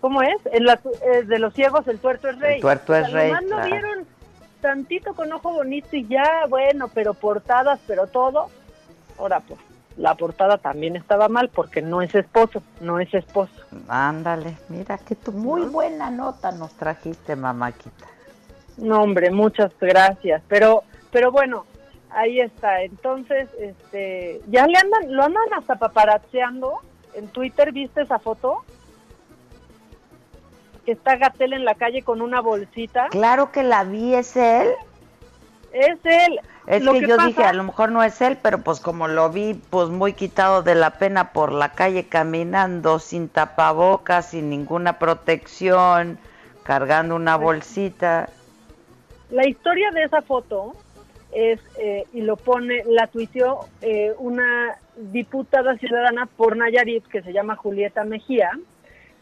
[0.00, 0.36] ¿cómo es?
[0.52, 2.56] En la, eh, de los ciegos el tuerto es rey.
[2.56, 3.70] El tuerto O sea, es rey, nomás claro.
[3.70, 4.06] vieron
[4.60, 8.50] tantito con ojo bonito y ya, bueno, pero portadas, pero todo.
[9.18, 9.58] Ahora pues.
[9.96, 13.52] la portada también estaba mal porque no es esposo, no es esposo.
[13.88, 18.06] Ándale, mira que tú muy buena nota nos trajiste, mamáquita.
[18.76, 20.40] No, hombre, muchas gracias.
[20.46, 21.66] Pero, pero bueno,
[22.14, 22.82] ahí está.
[22.82, 26.80] Entonces, este, ya le andan, lo andan hasta paparazzeando.
[27.14, 28.64] En Twitter, ¿viste esa foto?
[30.84, 33.08] Que está Gatel en la calle con una bolsita.
[33.10, 34.68] Claro que la vi, ¿es él?
[35.72, 36.40] Es él.
[36.66, 39.06] Es Lo que, yo pasa- dije, a lo mejor no es él, pero pues como
[39.06, 44.48] lo vi, pues muy quitado de la pena por la calle caminando, sin tapabocas, sin
[44.50, 46.18] ninguna protección,
[46.62, 48.28] cargando una bolsita.
[49.30, 50.74] La historia de esa foto
[51.34, 57.32] es, eh, y lo pone, la tuiteó eh, una diputada ciudadana por Nayarit que se
[57.32, 58.50] llama Julieta Mejía,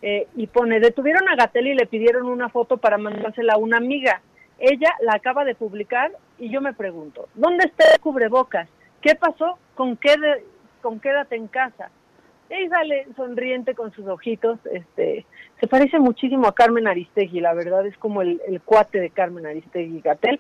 [0.03, 3.77] eh, y pone, detuvieron a Gatel y le pidieron una foto para mandársela a una
[3.77, 4.21] amiga.
[4.59, 8.69] Ella la acaba de publicar y yo me pregunto, ¿dónde está el cubrebocas?
[9.01, 9.59] ¿Qué pasó?
[9.75, 10.45] ¿Con qué de-
[10.83, 11.91] con quédate en casa?
[12.51, 15.25] Y sale sonriente con sus ojitos, este,
[15.59, 19.47] se parece muchísimo a Carmen Aristegui, la verdad es como el, el cuate de Carmen
[19.47, 20.39] Aristegui Gatel.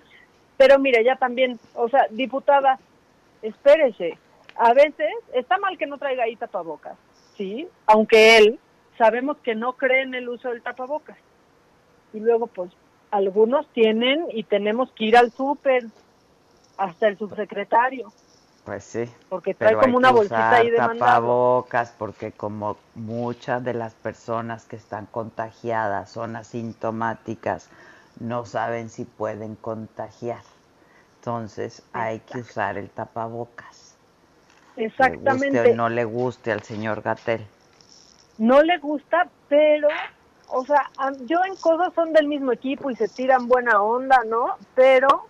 [0.62, 2.78] Pero mire, ya también, o sea, diputada,
[3.42, 4.16] espérese,
[4.54, 6.96] a veces está mal que no traiga ahí tapabocas,
[7.36, 7.66] ¿sí?
[7.86, 8.60] Aunque él
[8.96, 11.18] sabemos que no cree en el uso del tapabocas.
[12.12, 12.70] Y luego, pues,
[13.10, 15.86] algunos tienen y tenemos que ir al súper,
[16.76, 18.12] hasta el subsecretario.
[18.64, 19.10] Pues sí.
[19.28, 20.98] Porque trae pero como hay una que bolsita usar ahí de mandado.
[21.00, 27.68] tapabocas porque como muchas de las personas que están contagiadas son asintomáticas,
[28.20, 30.42] no saben si pueden contagiar.
[31.22, 33.96] Entonces hay que usar el tapabocas.
[34.74, 35.70] Le guste Exactamente.
[35.70, 37.46] o no le guste al señor Gatel.
[38.38, 39.86] no le gusta, pero,
[40.48, 40.90] o sea,
[41.26, 44.56] yo en cosas son del mismo equipo y se tiran buena onda, ¿no?
[44.74, 45.28] Pero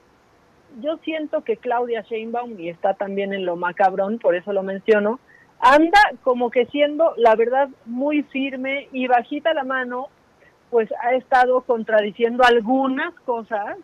[0.81, 5.20] yo siento que Claudia Sheinbaum, y está también en lo macabrón, por eso lo menciono,
[5.60, 10.09] anda como que siendo, la verdad, muy firme y bajita la mano,
[10.70, 13.77] pues ha estado contradiciendo algunas cosas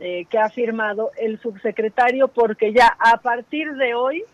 [0.00, 4.24] eh, que ha afirmado el subsecretario, porque ya a partir de hoy,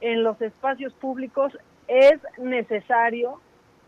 [0.00, 1.56] en los espacios públicos
[1.88, 3.40] es necesario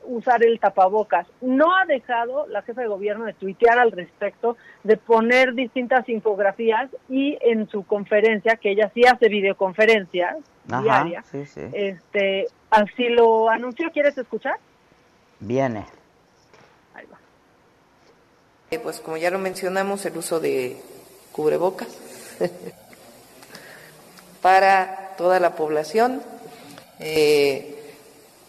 [0.05, 1.27] usar el tapabocas.
[1.41, 6.91] No ha dejado la jefa de gobierno de tuitear al respecto, de poner distintas infografías
[7.09, 10.37] y en su conferencia, que ella sí hace videoconferencias
[10.71, 11.61] Ajá, diarias, sí, sí.
[11.73, 13.91] este, así lo anunció.
[13.91, 14.55] ¿Quieres escuchar?
[15.41, 15.85] Viene.
[18.71, 20.77] Eh, Pues como ya lo mencionamos, el uso de
[21.33, 21.89] cubrebocas
[24.43, 26.23] para toda la población.
[26.99, 27.77] Eh,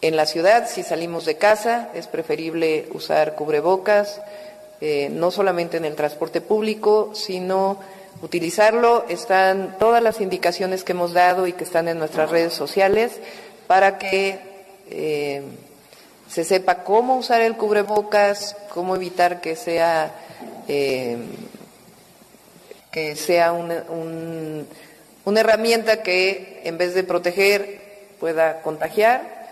[0.00, 4.20] en la ciudad, si salimos de casa, es preferible usar cubrebocas,
[4.80, 7.78] eh, no solamente en el transporte público, sino
[8.20, 9.04] utilizarlo.
[9.08, 13.12] Están todas las indicaciones que hemos dado y que están en nuestras redes sociales
[13.68, 14.40] para que
[14.90, 15.42] eh,
[16.28, 20.12] se sepa cómo usar el cubrebocas, cómo evitar que sea
[22.92, 24.66] que sea una, un-
[25.24, 27.80] una herramienta que en vez de proteger
[28.20, 29.42] pueda contagiar.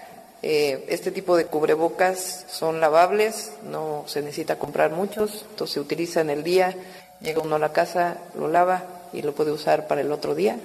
[0.43, 6.23] Eh, este tipo de cubrebocas son lavables, no se necesita comprar muchos, entonces se utiliza
[6.23, 6.75] en el día,
[7.21, 10.57] llega uno a la casa, lo lava y lo puede usar para el otro día.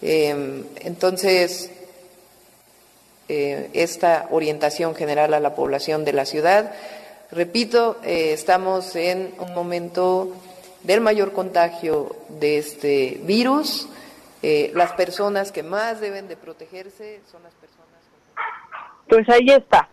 [0.00, 1.70] Eh, entonces,
[3.28, 6.72] eh, esta orientación general a la población de la ciudad.
[7.32, 10.32] Repito, estamos en un momento
[10.82, 13.88] del mayor contagio de este virus.
[14.42, 17.86] Eh, las personas que más deben de protegerse son las personas.
[19.08, 19.88] Pues ahí está.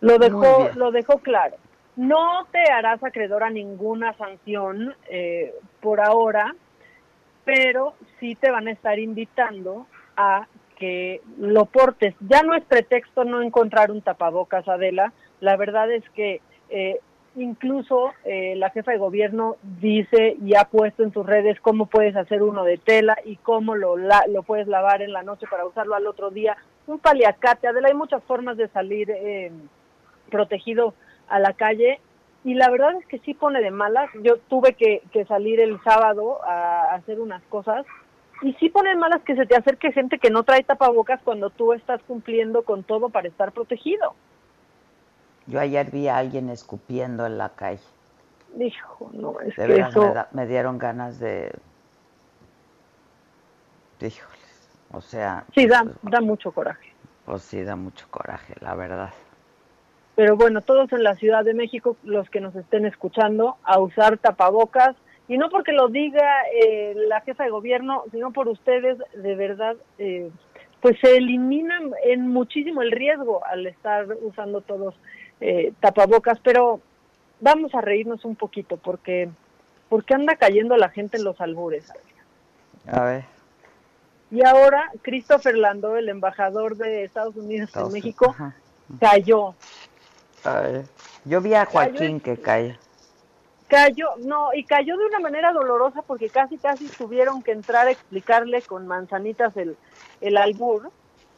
[0.00, 1.56] Lo dejó, lo dejó claro.
[1.96, 6.54] No te harás acreedor a ninguna sanción eh, por ahora,
[7.44, 9.86] pero sí te van a estar invitando
[10.16, 10.46] a
[10.76, 12.14] que lo portes.
[12.20, 15.12] Ya no es pretexto no encontrar un tapabocas, Adela.
[15.40, 16.40] La verdad es que
[16.70, 16.98] eh,
[17.36, 22.14] incluso eh, la jefa de gobierno dice y ha puesto en sus redes cómo puedes
[22.16, 25.64] hacer uno de tela y cómo lo, la- lo puedes lavar en la noche para
[25.66, 26.56] usarlo al otro día.
[26.86, 29.50] Un paliacate, Adela, hay muchas formas de salir eh,
[30.30, 30.94] protegido
[31.28, 32.00] a la calle
[32.44, 34.10] y la verdad es que sí pone de malas.
[34.22, 37.86] Yo tuve que, que salir el sábado a hacer unas cosas
[38.42, 41.50] y sí pone de malas que se te acerque gente que no trae tapabocas cuando
[41.50, 44.14] tú estás cumpliendo con todo para estar protegido.
[45.46, 47.80] Yo ayer vi a alguien escupiendo en la calle.
[48.54, 50.06] Dijo, no, es De que veras eso...
[50.08, 51.52] me, da- me dieron ganas de...
[54.00, 56.92] Híjoles, o sea, Sí, da, da mucho coraje.
[57.24, 59.10] pues sí da mucho coraje, la verdad.
[60.16, 64.18] Pero bueno, todos en la Ciudad de México, los que nos estén escuchando, a usar
[64.18, 64.96] tapabocas.
[65.28, 69.76] Y no porque lo diga eh, la jefa de gobierno, sino por ustedes, de verdad,
[69.98, 70.30] eh,
[70.80, 74.96] pues se elimina en muchísimo el riesgo al estar usando todos
[75.42, 76.80] eh, tapabocas, pero
[77.40, 79.28] vamos a reírnos un poquito porque
[79.88, 81.92] porque anda cayendo la gente en los albures.
[82.86, 83.24] A ver.
[84.30, 88.34] Y ahora Christopher Landó, el embajador de Estados Unidos en México,
[88.98, 89.54] cayó.
[90.44, 90.84] A ver.
[91.24, 92.74] Yo vi a Joaquín que cayó.
[93.68, 97.90] Cayó, no, y cayó de una manera dolorosa porque casi, casi tuvieron que entrar a
[97.90, 99.76] explicarle con manzanitas el,
[100.20, 100.90] el albur,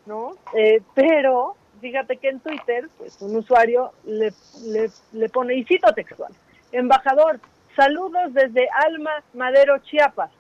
[0.06, 0.36] ¿no?
[0.54, 4.32] Eh, pero fíjate que en Twitter, pues un usuario le,
[4.64, 6.32] le, le pone, y cito textual,
[6.72, 7.40] embajador,
[7.76, 10.30] saludos desde Alma Madero, Chiapas.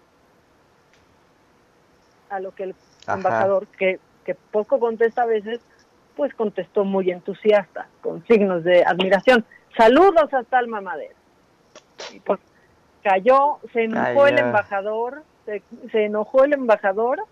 [2.30, 2.74] A lo que el
[3.06, 3.18] Ajá.
[3.18, 5.60] embajador, que, que poco contesta a veces,
[6.16, 9.44] pues contestó muy entusiasta, con signos de admiración.
[9.76, 11.14] Saludos hasta Alma Madero.
[12.10, 12.40] Y pues
[13.02, 15.62] cayó, se enojó el embajador, se,
[15.92, 17.22] se enojó el embajador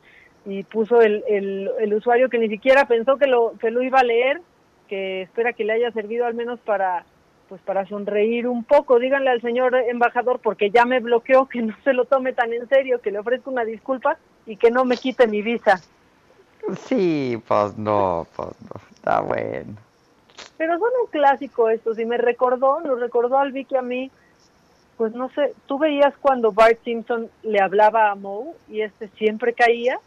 [0.44, 4.00] y puso el, el, el usuario que ni siquiera pensó que lo, que lo iba
[4.00, 4.40] a leer,
[4.88, 7.04] que espera que le haya servido al menos para
[7.48, 8.98] pues para sonreír un poco.
[8.98, 12.66] Díganle al señor embajador porque ya me bloqueó que no se lo tome tan en
[12.66, 14.16] serio, que le ofrezco una disculpa
[14.46, 15.78] y que no me quite mi visa.
[16.86, 18.80] Sí, pues no, pues no.
[18.94, 19.76] Está bueno.
[20.56, 24.10] Pero son un clásico estos y me recordó, nos recordó al Vicky a mí,
[24.96, 29.52] pues no sé, tú veías cuando Bart Simpson le hablaba a Moe y este siempre
[29.52, 29.98] caía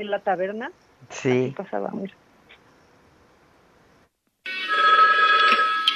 [0.00, 0.70] en la taberna.
[1.10, 1.52] Sí.
[1.56, 2.14] Pasaba, mira.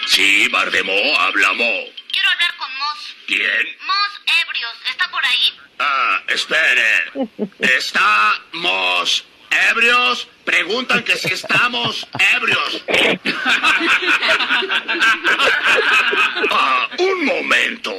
[0.07, 1.73] Sí, Bardemo, habla Mo.
[2.11, 3.17] Quiero hablar con Moss.
[3.27, 3.67] ¿Quién?
[3.87, 5.59] Moss Ebrios, ¿está por ahí?
[5.79, 7.13] Ah, espere.
[7.61, 9.25] ¿Estamos
[9.71, 10.29] ebrios?
[10.45, 12.85] Preguntan que si estamos ebrios.
[16.55, 17.93] Ah, un momento.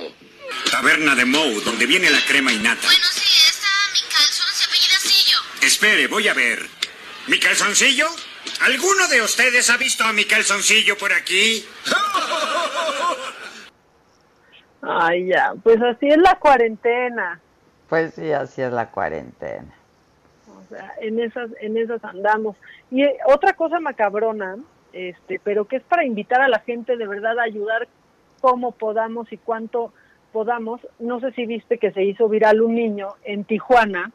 [0.70, 2.86] Taberna de Moe, donde viene la crema innata.
[2.86, 3.33] Bueno, sí,
[5.66, 6.60] Espere, voy a ver.
[7.30, 8.08] ¿Mi calzoncillo?
[8.66, 11.64] ¿Alguno de ustedes ha visto a mi calzoncillo por aquí?
[14.82, 17.40] Ay, ya, pues así es la cuarentena.
[17.88, 19.74] Pues sí, así es la cuarentena.
[20.50, 22.58] O sea, en esas, en esas andamos.
[22.92, 24.58] Y eh, otra cosa macabrona,
[24.92, 27.88] este, pero que es para invitar a la gente de verdad a ayudar
[28.42, 29.94] como podamos y cuánto
[30.34, 30.82] podamos.
[31.00, 34.12] No sé si viste que se hizo viral un niño en Tijuana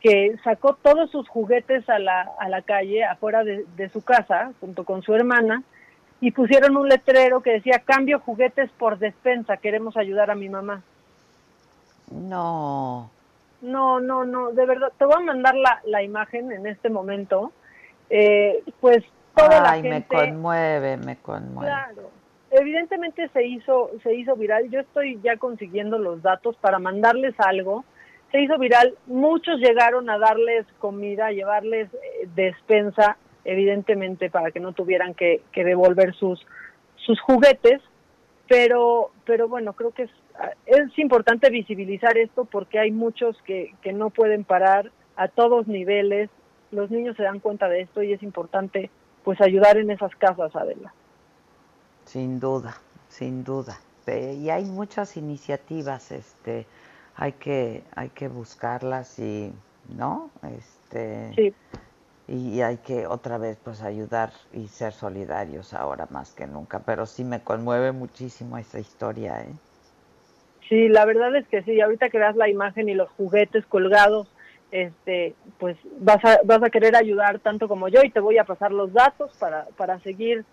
[0.00, 4.52] que sacó todos sus juguetes a la, a la calle, afuera de, de su casa,
[4.60, 5.62] junto con su hermana,
[6.20, 10.82] y pusieron un letrero que decía, cambio juguetes por despensa, queremos ayudar a mi mamá.
[12.10, 13.10] No.
[13.60, 17.52] No, no, no, de verdad, te voy a mandar la, la imagen en este momento.
[18.08, 19.04] Eh, pues
[19.34, 20.16] toda Ay, la me gente...
[20.16, 21.70] conmueve, me conmueve.
[21.70, 22.10] Claro.
[22.50, 24.70] Evidentemente se hizo, se hizo viral.
[24.70, 27.84] Yo estoy ya consiguiendo los datos para mandarles algo.
[28.30, 28.94] Se hizo viral.
[29.06, 35.64] Muchos llegaron a darles comida, llevarles eh, despensa, evidentemente para que no tuvieran que, que
[35.64, 36.44] devolver sus,
[36.96, 37.80] sus juguetes.
[38.48, 44.10] Pero, pero bueno, creo que es, importante visibilizar esto porque hay muchos que, que no
[44.10, 46.30] pueden parar a todos niveles.
[46.70, 48.90] Los niños se dan cuenta de esto y es importante
[49.24, 50.94] pues ayudar en esas casas, Adela.
[52.04, 52.74] Sin duda,
[53.08, 53.78] sin duda.
[54.06, 56.66] Y hay muchas iniciativas, este,
[57.18, 59.52] hay que, hay que buscarlas y,
[59.96, 60.30] ¿no?
[60.56, 61.54] Este, Sí.
[62.28, 66.78] y hay que otra vez pues ayudar y ser solidarios ahora más que nunca.
[66.80, 69.52] Pero sí me conmueve muchísimo esa historia, ¿eh?
[70.68, 74.28] Sí, la verdad es que sí, ahorita que veas la imagen y los juguetes colgados,
[74.70, 78.44] este, pues vas a, vas a querer ayudar tanto como yo y te voy a
[78.44, 80.44] pasar los datos para, para seguir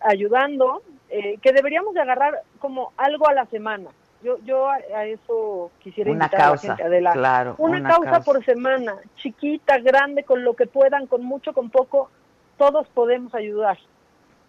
[0.00, 3.90] ayudando, eh, que deberíamos de agarrar como algo a la semana.
[4.22, 7.12] Yo, yo a, a eso quisiera Una invitar a la causa, gente, Adela.
[7.12, 8.24] claro, Una, una causa, causa.
[8.32, 12.10] por semana, chiquita, grande, con lo que puedan, con mucho, con poco,
[12.58, 13.78] todos podemos ayudar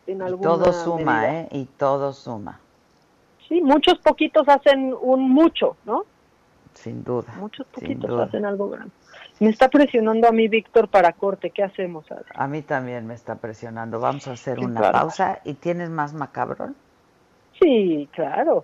[0.07, 1.39] en alguna Todo suma, medida.
[1.41, 1.47] ¿eh?
[1.51, 2.59] Y todo suma,
[3.47, 6.03] Sí, muchos poquitos hacen un mucho, ¿no?
[6.73, 7.33] sin duda.
[7.37, 8.23] Muchos poquitos duda.
[8.23, 8.91] hacen algo grande.
[9.39, 11.49] Me está presionando a mí Víctor para corte.
[11.49, 12.09] ¿Qué hacemos?
[12.11, 12.25] Adri?
[12.33, 13.99] A mí también me está presionando.
[13.99, 15.39] Vamos a hacer una pausa.
[15.43, 16.75] ¿Y tienes más macabrón?
[17.59, 18.63] Sí, claro.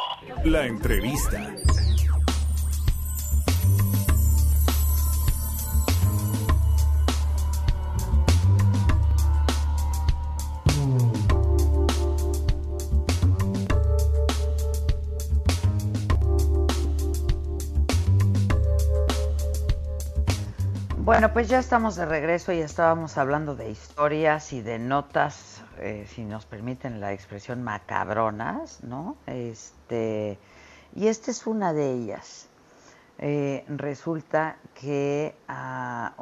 [0.43, 1.39] La entrevista.
[20.97, 25.50] Bueno, pues ya estamos de regreso y estábamos hablando de historias y de notas
[25.81, 29.17] eh, si nos permiten la expresión macabronas, ¿no?
[29.25, 30.37] Este,
[30.95, 32.47] y esta es una de ellas.
[33.17, 36.13] Eh, resulta que a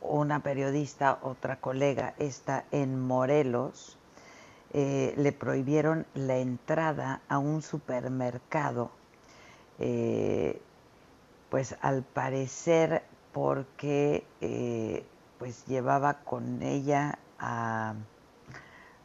[0.00, 3.96] una periodista, otra colega, está en Morelos,
[4.72, 8.90] eh, le prohibieron la entrada a un supermercado,
[11.50, 14.24] pues al parecer porque
[15.38, 17.94] pues llevaba con ella a,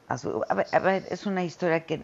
[0.08, 0.44] a su...
[0.48, 2.04] A ver, a ver, es una historia que,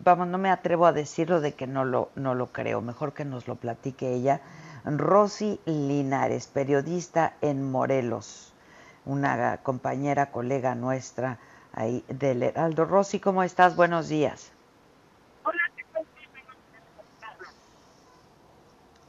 [0.00, 3.24] vamos, no me atrevo a decirlo de que no lo, no lo creo, mejor que
[3.24, 4.40] nos lo platique ella.
[4.84, 8.52] Rosy Linares, periodista en Morelos,
[9.04, 11.38] una compañera, colega nuestra
[11.72, 12.84] ahí del Heraldo.
[12.84, 13.76] Rosy, ¿cómo estás?
[13.76, 14.52] Buenos días.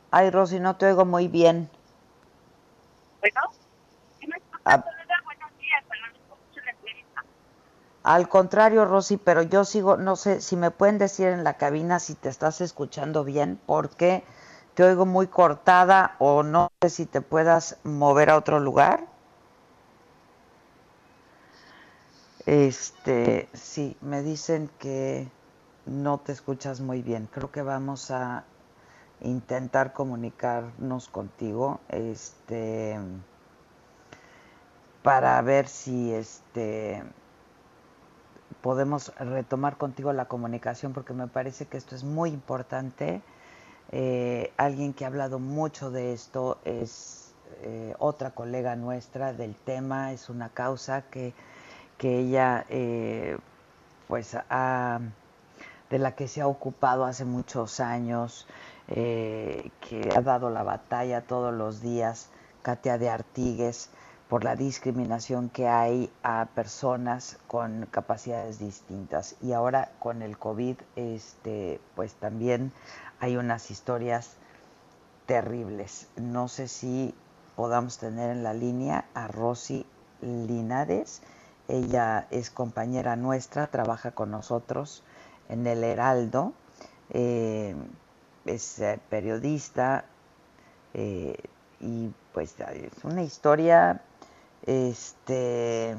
[0.09, 1.69] Ay, Rosy, no te oigo muy bien.
[3.19, 3.41] Bueno,
[4.65, 4.83] Ah,
[5.23, 5.83] buenos días,
[6.27, 7.23] mucho la entrevista.
[8.07, 11.99] Al contrario, Rosy, pero yo sigo, no sé si me pueden decir en la cabina
[11.99, 14.23] si te estás escuchando bien, porque
[14.75, 19.05] te oigo muy cortada o no sé si te puedas mover a otro lugar.
[22.45, 25.29] Este, sí, me dicen que
[25.85, 27.27] no te escuchas muy bien.
[27.29, 28.45] Creo que vamos a
[29.19, 32.97] intentar comunicarnos contigo, este,
[35.03, 37.03] para ver si este
[38.61, 43.21] podemos retomar contigo la comunicación, porque me parece que esto es muy importante.
[43.91, 50.11] Eh, alguien que ha hablado mucho de esto es eh, otra colega nuestra del tema,
[50.11, 51.33] es una causa que,
[51.97, 53.37] que ella eh,
[54.07, 54.99] pues ha,
[55.89, 58.47] de la que se ha ocupado hace muchos años,
[58.87, 62.29] que ha dado la batalla todos los días,
[62.61, 63.89] Katia de Artigues,
[64.29, 69.35] por la discriminación que hay a personas con capacidades distintas.
[69.41, 72.71] Y ahora con el COVID, este, pues también
[73.19, 74.35] hay unas historias
[75.25, 76.07] terribles.
[76.17, 77.15] No sé si
[77.55, 79.85] podamos tener en la línea a Rosy
[80.21, 81.21] Linares.
[81.67, 85.03] Ella es compañera nuestra, trabaja con nosotros
[85.49, 86.53] en el Heraldo,
[87.09, 87.75] eh,
[88.45, 90.05] es eh, periodista
[90.93, 91.37] eh,
[91.79, 94.01] y pues es una historia
[94.65, 95.95] este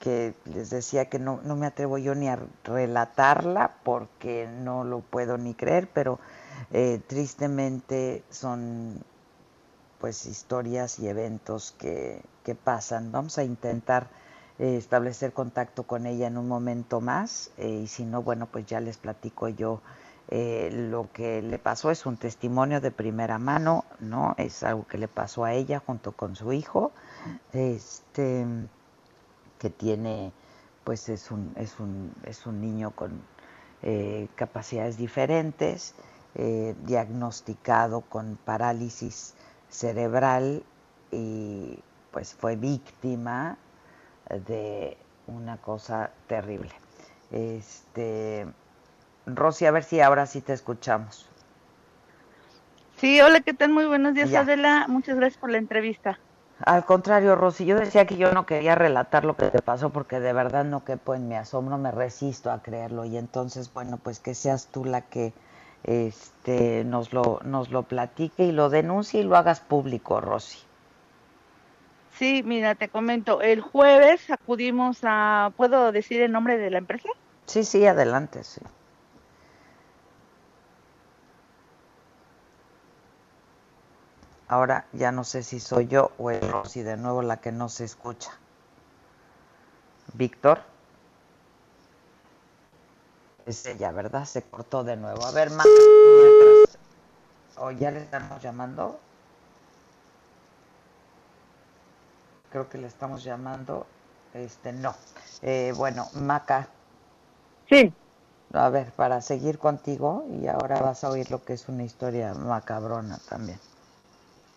[0.00, 5.00] que les decía que no, no me atrevo yo ni a relatarla porque no lo
[5.00, 6.20] puedo ni creer, pero
[6.70, 9.02] eh, tristemente son
[10.00, 13.10] pues historias y eventos que, que pasan.
[13.10, 14.08] Vamos a intentar
[14.58, 18.66] eh, establecer contacto con ella en un momento más eh, y si no, bueno, pues
[18.66, 19.80] ya les platico yo
[20.28, 21.90] eh, lo que le pasó.
[21.90, 24.34] Es un testimonio de primera mano, ¿no?
[24.38, 26.92] Es algo que le pasó a ella junto con su hijo,
[27.52, 28.46] este,
[29.58, 30.32] que tiene,
[30.84, 33.22] pues es un, es un, es un niño con
[33.82, 35.94] eh, capacidades diferentes,
[36.34, 39.34] eh, diagnosticado con parálisis
[39.70, 40.62] cerebral
[41.10, 41.78] y
[42.10, 43.56] pues fue víctima
[44.46, 44.96] de
[45.26, 46.72] una cosa terrible.
[47.30, 48.46] Este,
[49.34, 51.26] Rosy, a ver si ahora sí te escuchamos.
[52.98, 53.70] Sí, hola, ¿qué tal?
[53.70, 54.40] Muy buenos días, Ya.
[54.40, 54.86] Adela.
[54.88, 56.18] Muchas gracias por la entrevista.
[56.66, 60.18] Al contrario, Rosy, yo decía que yo no quería relatar lo que te pasó porque
[60.20, 64.18] de verdad no quepo en mi asombro, me resisto a creerlo y entonces, bueno, pues
[64.18, 65.32] que seas tú la que
[65.84, 70.58] este, nos, lo, nos lo platique y lo denuncie y lo hagas público, Rosy.
[72.10, 73.40] Sí, mira, te comento.
[73.40, 75.52] El jueves acudimos a.
[75.56, 77.08] ¿Puedo decir el nombre de la empresa?
[77.46, 78.60] Sí, sí, adelante, sí.
[84.48, 87.68] Ahora ya no sé si soy yo o es Rosy de nuevo la que no
[87.68, 88.30] se escucha.
[90.14, 90.60] Víctor.
[93.44, 94.24] Es ella, ¿verdad?
[94.24, 95.24] Se cortó de nuevo.
[95.24, 95.68] A ver, Maca,
[96.04, 96.78] mientras-
[97.56, 98.98] ¿O ya le estamos llamando?
[102.50, 103.86] Creo que le estamos llamando.
[104.32, 104.94] Este, no.
[105.42, 106.68] Eh, bueno, Maca.
[107.68, 107.92] Sí.
[108.54, 112.32] A ver, para seguir contigo, y ahora vas a oír lo que es una historia
[112.32, 113.60] macabrona también.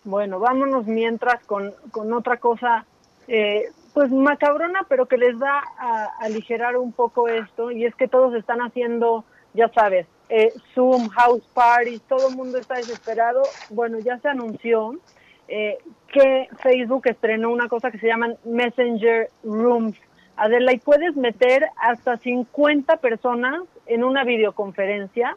[0.04, 2.84] Bueno, vámonos mientras con, con otra cosa,
[3.28, 8.08] eh, pues macabrona, pero que les va a aligerar un poco esto, y es que
[8.08, 9.24] todos están haciendo,
[9.54, 13.42] ya sabes, eh, Zoom, house parties, todo el mundo está desesperado.
[13.68, 14.94] Bueno, ya se anunció
[15.46, 15.76] eh,
[16.10, 19.98] que Facebook estrenó una cosa que se llaman Messenger Rooms.
[20.36, 25.36] Adela, y puedes meter hasta 50 personas en una videoconferencia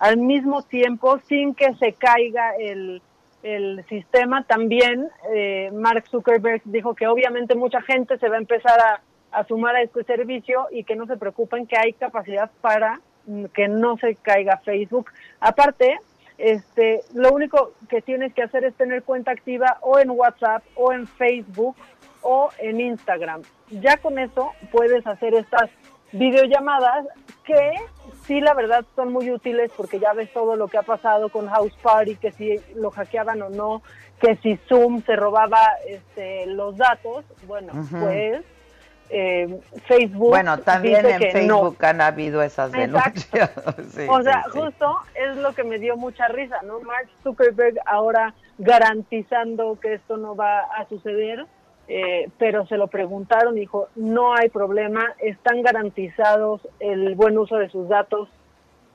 [0.00, 3.00] al mismo tiempo sin que se caiga el,
[3.46, 8.80] el sistema, también eh, Mark Zuckerberg dijo que obviamente mucha gente se va a empezar
[8.80, 9.00] a,
[9.30, 13.44] a sumar a este servicio y que no se preocupen que hay capacidad para mm,
[13.46, 15.12] que no se caiga Facebook.
[15.38, 15.96] Aparte,
[16.38, 20.92] este, lo único que tienes que hacer es tener cuenta activa o en WhatsApp o
[20.92, 21.76] en Facebook
[22.22, 23.42] o en Instagram.
[23.70, 25.70] Ya con eso puedes hacer estas
[26.18, 27.06] videollamadas
[27.44, 27.72] que
[28.26, 31.48] sí la verdad son muy útiles porque ya ves todo lo que ha pasado con
[31.48, 33.82] House Party, que si lo hackeaban o no,
[34.20, 38.42] que si Zoom se robaba este, los datos, bueno, pues
[39.08, 40.30] eh, Facebook.
[40.30, 41.88] Bueno, también en Facebook no.
[41.88, 43.50] han habido esas denuncias.
[43.90, 44.58] Sí, o sea, sí, sí.
[44.58, 46.80] justo es lo que me dio mucha risa, ¿no?
[46.80, 51.46] Mark Zuckerberg ahora garantizando que esto no va a suceder,
[51.88, 57.68] eh, pero se lo preguntaron, dijo, no hay problema, están garantizados el buen uso de
[57.70, 58.28] sus datos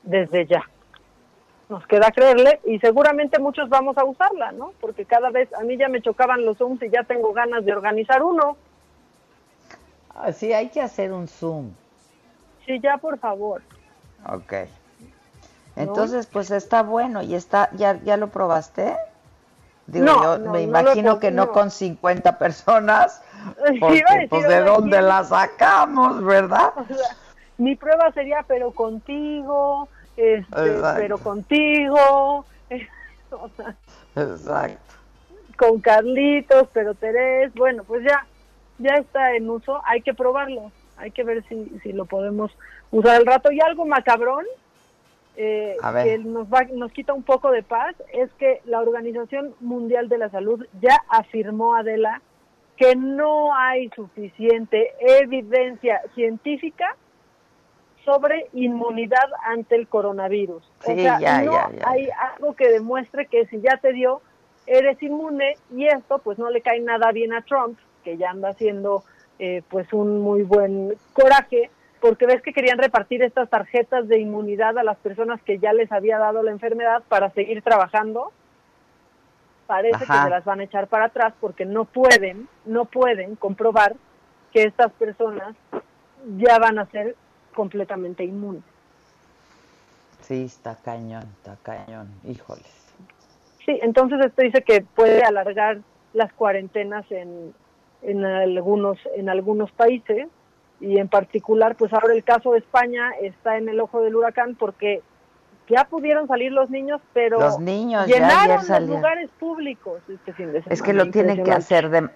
[0.04, 0.64] desde ya.
[1.70, 4.74] Nos queda creerle y seguramente muchos vamos a usarla, ¿no?
[4.82, 7.72] Porque cada vez a mí ya me chocaban los Zooms y ya tengo ganas de
[7.72, 8.58] organizar uno.
[10.14, 11.72] Ah, Sí, hay que hacer un Zoom.
[12.66, 13.62] Sí, ya por favor.
[14.28, 14.54] Ok.
[15.78, 18.96] Entonces, pues está bueno y está, ¿ya, ya lo probaste?
[19.92, 23.22] Digo, No, yo no, me imagino que no con 50 personas,
[23.80, 25.08] porque pues de dónde ¿quién?
[25.08, 26.72] la sacamos, ¿verdad?
[26.78, 27.16] O sea,
[27.58, 29.88] mi prueba sería, pero contigo,
[30.18, 32.46] este, pero contigo,
[33.32, 33.76] o sea,
[34.16, 34.96] Exacto.
[35.58, 38.26] con Carlitos, pero Terés, bueno, pues ya,
[38.80, 42.52] ya está en uso, hay que probarlo, hay que ver si, si lo podemos
[42.90, 43.52] usar al rato.
[43.52, 44.46] Y algo macabrón,
[45.36, 50.10] eh, que nos, va, nos quita un poco de paz, es que la Organización Mundial
[50.10, 52.22] de la Salud ya afirmó, Adela,
[52.78, 56.96] que no hay suficiente evidencia científica
[58.04, 60.64] sobre inmunidad ante el coronavirus.
[60.64, 63.94] o Sí, sea, ya, no ya, ya, hay algo que demuestre que si ya te
[63.94, 64.22] dio,
[64.66, 68.50] eres inmune y esto pues no le cae nada bien a Trump, que ya anda
[68.50, 69.04] haciendo
[69.40, 71.70] eh, pues un muy buen coraje,
[72.02, 75.92] porque ves que querían repartir estas tarjetas de inmunidad a las personas que ya les
[75.92, 78.32] había dado la enfermedad para seguir trabajando.
[79.68, 83.96] Parece que se las van a echar para atrás porque no pueden, no pueden comprobar
[84.52, 85.56] que estas personas
[86.38, 87.16] ya van a ser
[87.54, 88.64] completamente inmunes.
[90.22, 92.66] Sí, está cañón, está cañón, híjoles.
[93.66, 95.80] Sí, entonces esto dice que puede alargar
[96.14, 97.54] las cuarentenas en,
[98.02, 100.28] en algunos en algunos países
[100.82, 104.56] y en particular, pues ahora el caso de España está en el ojo del huracán
[104.56, 105.02] porque
[105.70, 110.34] ya pudieron salir los niños, pero Los niños ya llenaron ayer los lugares públicos este
[110.34, 110.74] fin de semana.
[110.74, 112.10] Es que lo tienen que hacer de...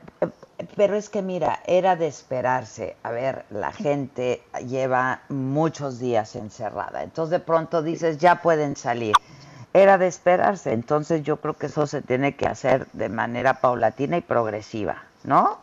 [0.76, 2.98] Pero es que mira, era de esperarse.
[3.04, 7.04] A ver, la gente lleva muchos días encerrada.
[7.04, 9.14] Entonces de pronto dices, ya pueden salir.
[9.74, 10.74] Era de esperarse.
[10.74, 15.60] Entonces yo creo que eso se tiene que hacer de manera paulatina y progresiva, ¿no?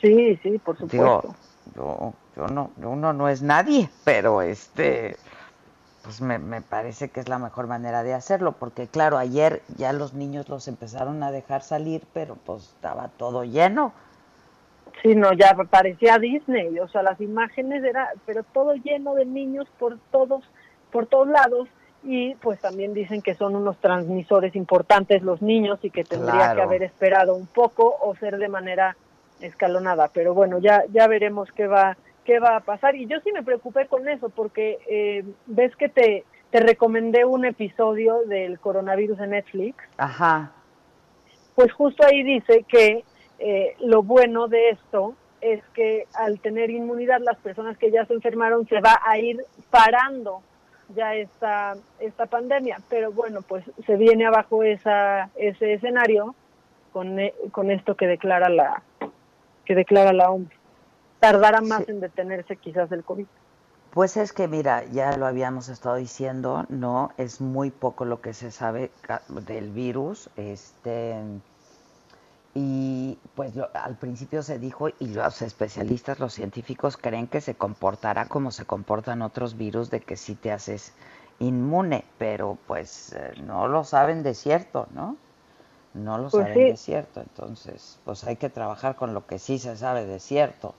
[0.00, 0.96] Sí, sí, por supuesto.
[0.96, 1.34] Digo,
[1.74, 5.16] yo, yo no, uno no es nadie, pero este,
[6.04, 9.92] pues me, me parece que es la mejor manera de hacerlo, porque claro, ayer ya
[9.92, 13.92] los niños los empezaron a dejar salir, pero pues estaba todo lleno.
[15.02, 19.66] Sí, no, ya parecía Disney, o sea, las imágenes era, pero todo lleno de niños
[19.78, 20.42] por todos,
[20.90, 21.68] por todos lados,
[22.02, 26.56] y pues también dicen que son unos transmisores importantes los niños y que tendría Claro.
[26.56, 28.96] que haber esperado un poco o ser de manera
[29.40, 31.96] escalonada, pero bueno, ya ya veremos qué va
[32.26, 32.96] qué va a pasar.
[32.96, 37.44] Y yo sí me preocupé con eso porque eh, ves que te te recomendé un
[37.44, 39.76] episodio del coronavirus en Netflix.
[39.96, 40.52] Ajá.
[41.54, 43.04] pues justo ahí dice que
[43.38, 48.14] eh, lo bueno de esto es que al tener inmunidad las personas que ya se
[48.14, 50.42] enfermaron se va a ir parando
[50.94, 52.78] ya esta esta pandemia.
[52.88, 56.34] Pero bueno pues se viene abajo esa ese escenario
[56.92, 58.82] con eh, con esto que declara la
[59.64, 60.55] que declara la OMS
[61.26, 63.28] tardará más en detenerse quizás el covid
[63.90, 68.32] Pues es que mira, ya lo habíamos estado diciendo, no, es muy poco lo que
[68.32, 68.92] se sabe
[69.28, 71.16] del virus, este
[72.54, 77.54] y pues lo- al principio se dijo y los especialistas, los científicos creen que se
[77.54, 80.94] comportará como se comportan otros virus de que sí te haces
[81.38, 85.16] inmune, pero pues eh, no lo saben de cierto, ¿no?
[85.94, 86.66] No lo Pues saben sí.
[86.66, 90.74] de cierto, entonces pues hay que trabajar con lo que sí se sabe de cierto.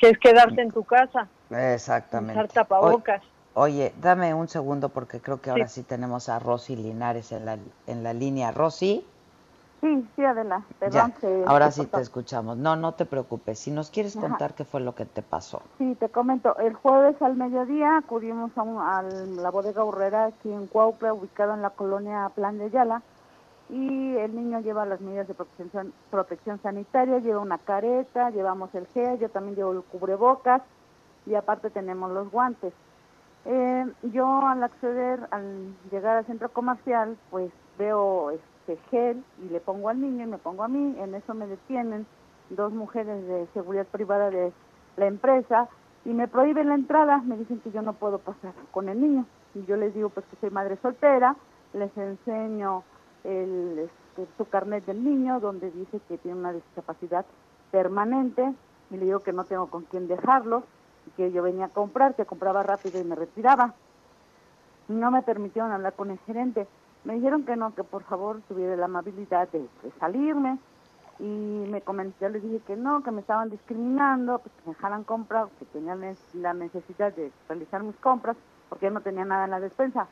[0.00, 2.32] Que es quedarse en tu casa Exactamente.
[2.40, 3.22] usar tapabocas
[3.54, 5.80] Oye, dame un segundo porque creo que ahora Sí.
[5.80, 7.58] sí tenemos a Rosy Linares en la,
[7.88, 8.52] en la línea.
[8.52, 9.04] Rosy,
[9.80, 10.62] Sí, sí, Adela.
[10.68, 11.14] ya, Perdón.
[11.20, 12.58] se- ahora sí te escuchamos.
[12.58, 13.58] No, no te preocupes.
[13.58, 14.28] Si nos quieres Ajá.
[14.28, 15.62] contar qué fue lo que te pasó.
[15.78, 16.56] Sí, te comento.
[16.58, 21.54] El jueves al mediodía acudimos a, un- a la bodega Urrera aquí en Cuautla, ubicado
[21.54, 23.02] en la colonia Plan de Yala.
[23.70, 28.86] Y el niño lleva las medidas de protección, protección sanitaria, lleva una careta, llevamos el
[28.88, 30.62] gel, yo también llevo el cubrebocas
[31.26, 32.72] y aparte tenemos los guantes.
[33.44, 39.60] Eh, yo al acceder, al llegar al centro comercial, pues veo este gel y le
[39.60, 42.06] pongo al niño y me pongo a mí, en eso me detienen
[42.50, 44.52] dos mujeres de seguridad privada de
[44.96, 45.68] la empresa
[46.04, 49.26] y me prohíben la entrada, me dicen que yo no puedo pasar con el niño.
[49.54, 51.36] Y yo les digo pues que soy madre soltera,
[51.72, 52.82] les enseño
[53.24, 57.24] el, este, su carnet del niño donde dice que tiene una discapacidad
[57.70, 58.52] permanente
[58.90, 60.64] y le digo que no tengo con quién dejarlo
[61.06, 63.74] y que yo venía a comprar, que compraba rápido y me retiraba.
[64.88, 66.66] No me permitieron hablar con el gerente.
[67.04, 69.66] Me dijeron que no, que por favor tuviera la amabilidad de,
[69.98, 70.58] salirme
[71.18, 75.04] y me comenté, les dije que no, que me estaban discriminando, pues que me dejaran
[75.04, 78.36] comprar, que tenían la necesidad de realizar mis compras
[78.68, 80.08] porque no tenía nada en la despensa.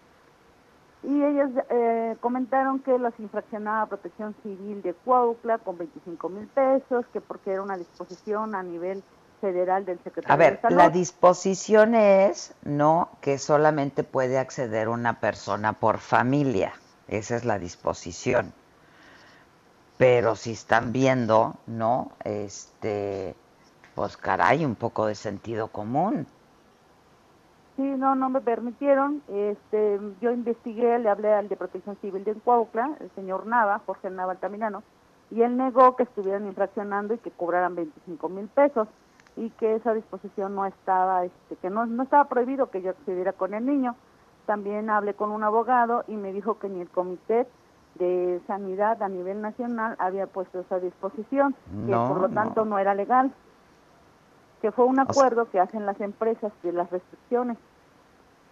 [1.02, 7.06] Y ellos eh, comentaron que los infraccionaba Protección Civil de Cuautla con 25 mil pesos,
[7.12, 9.02] que porque era una disposición a nivel
[9.40, 10.76] federal del secretario A ver, de Salud.
[10.76, 16.72] la disposición es no que solamente puede acceder una persona por familia.
[17.06, 18.52] Esa es la disposición.
[19.96, 22.10] Pero si están viendo, ¿no?
[22.24, 23.34] Este,
[23.94, 26.26] pues caray, un poco de sentido común.
[27.78, 29.22] Sí, no, no me permitieron.
[29.28, 34.10] Este, yo investigué, le hablé al de Protección Civil de Cuautla, el señor Nava, Jorge
[34.10, 34.82] Nava Altamirano,
[35.30, 38.88] y él negó que estuvieran infraccionando y que cobraran 25 mil pesos
[39.36, 43.32] y que esa disposición no estaba, este, que no, no estaba prohibido que yo accediera
[43.32, 43.94] con el niño.
[44.46, 47.46] También hablé con un abogado y me dijo que ni el comité
[47.94, 51.54] de sanidad a nivel nacional había puesto esa disposición,
[51.86, 53.30] que No, por lo tanto no era legal,
[54.60, 57.56] que fue un sea- acuerdo que hacen las empresas de las restricciones.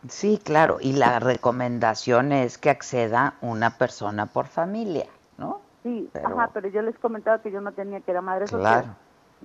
[0.08, 5.06] Sí, claro, y la recomendación es que acceda una persona por familia,
[5.38, 5.60] ¿no?
[5.82, 8.64] Sí, Pero- ajá, pero yo les comentaba que yo no tenía que era madre Claro.
[8.64, 8.96] soltera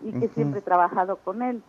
[0.04, 1.64] y que siempre he trabajado con él.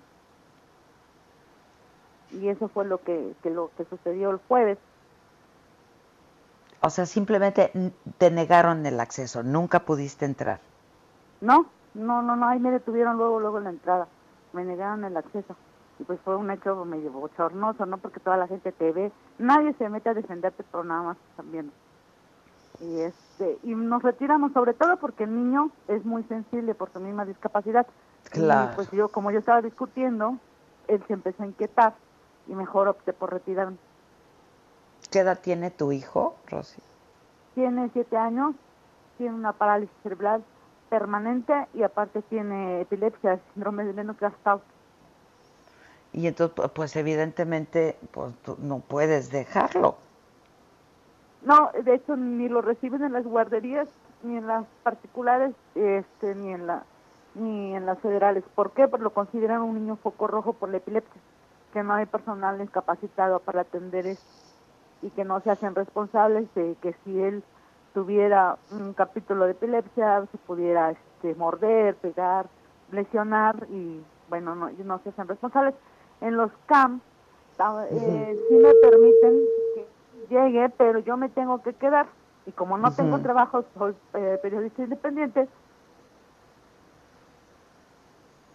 [2.33, 4.79] Y eso fue lo que, que lo que sucedió el jueves.
[6.81, 7.71] O sea, simplemente
[8.19, 10.59] te negaron el acceso, nunca pudiste entrar.
[11.41, 14.07] No, no, no, no, ahí me detuvieron luego, luego en la entrada.
[14.53, 15.55] Me negaron el acceso.
[15.99, 17.99] Y pues fue un hecho medio bochornoso, ¿no?
[17.99, 19.13] Porque toda la gente te ve.
[19.39, 21.71] Nadie se mete a defenderte, pero nada más también.
[22.81, 27.01] Y, este, y nos retiramos sobre todo porque el niño es muy sensible por su
[27.01, 27.87] misma discapacidad.
[28.31, 28.73] Claro.
[28.73, 30.39] Y pues yo, como yo estaba discutiendo,
[30.89, 31.95] él se empezó a inquietar
[32.49, 33.77] y mejor opté por retirarme.
[35.11, 36.81] ¿Qué edad tiene tu hijo, Rosy?
[37.55, 38.55] Tiene siete años,
[39.19, 40.43] tiene una parálisis cerebral
[40.89, 44.63] permanente y aparte tiene epilepsia, síndrome de Lennox-Gastaut.
[46.13, 49.97] Y entonces, pu- pues evidentemente, pues tú no puedes dejarlo.
[51.43, 53.89] No, de hecho ni lo reciben en las guarderías,
[54.23, 56.83] ni en las particulares, este, ni en la,
[57.35, 58.45] ni en las federales.
[58.55, 58.87] ¿Por qué?
[58.87, 61.21] Porque lo consideran un niño foco rojo por la epilepsia,
[61.73, 64.25] que no hay personal incapacitado para atender esto
[65.03, 67.43] y que no se hacen responsables de que si él
[67.93, 72.47] tuviera un capítulo de epilepsia se pudiera este, morder, pegar,
[72.93, 75.75] lesionar y bueno, no, no se hacen responsables.
[76.23, 77.03] En los CAM
[77.57, 79.43] ta- eh, sí me permiten
[79.75, 79.89] que
[80.31, 82.09] llegue, pero yo me tengo que quedar.
[82.47, 85.49] Y como no tengo trabajo, soy eh, periodista independiente,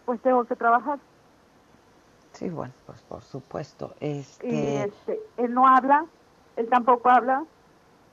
[0.06, 1.00] pues tengo que trabajar.
[2.34, 3.96] Sí, bueno, pues por supuesto.
[4.00, 6.06] Y Este, este, él no habla,
[6.56, 7.46] él tampoco habla,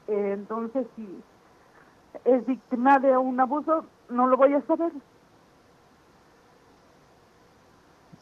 [0.07, 1.25] eh, entonces si
[2.25, 4.93] es víctima de un abuso, no lo voy a saber.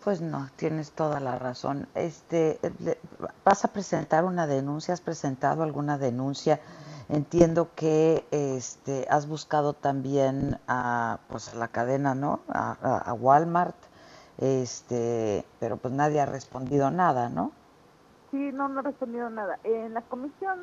[0.04, 1.86] Pues no, tienes toda la razón.
[1.94, 2.58] Este,
[3.44, 6.60] vas a presentar una denuncia, has presentado alguna denuncia.
[7.08, 12.40] Entiendo que este has buscado también a pues a la cadena, ¿no?
[12.48, 13.76] A, a- Walmart.
[14.38, 17.52] Este, pero pues nadie ha respondido nada, ¿no?
[18.30, 19.58] Sí, no, no he respondido nada.
[19.62, 20.58] En la Comisión,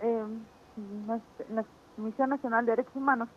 [0.00, 0.46] en
[1.54, 1.64] la
[1.96, 3.28] Comisión Nacional de Derechos Humanos,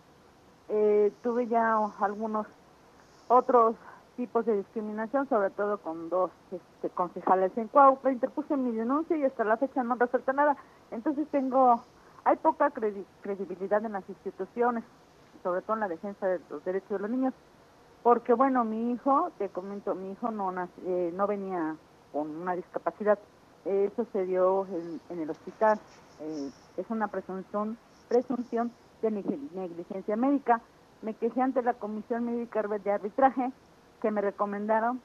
[0.70, 2.48] eh, tuve ya algunos
[3.30, 3.76] otros
[4.18, 8.12] tipos de discriminación, sobre todo con dos este, concejales en Cuautla.
[8.12, 10.58] Interpuse mi denuncia y hasta la fecha no resuelto nada.
[10.92, 11.80] Entonces tengo,
[12.26, 14.84] hay poca credi- credibilidad en las instituciones,
[15.44, 17.34] sobre todo en la defensa de los derechos de los niños.
[18.04, 20.52] Porque bueno, mi hijo, te comento, mi hijo no,
[20.86, 21.76] eh, no venía
[22.12, 23.20] con una discapacidad.
[23.66, 25.80] Eso se dio en, en el hospital.
[26.20, 27.78] Eh, es una presunción,
[28.08, 28.72] presunción
[29.02, 30.62] de neg- negligencia médica.
[31.02, 33.52] Me quejé ante la Comisión Médica de Arbitraje,
[34.02, 35.02] que me recomendaron,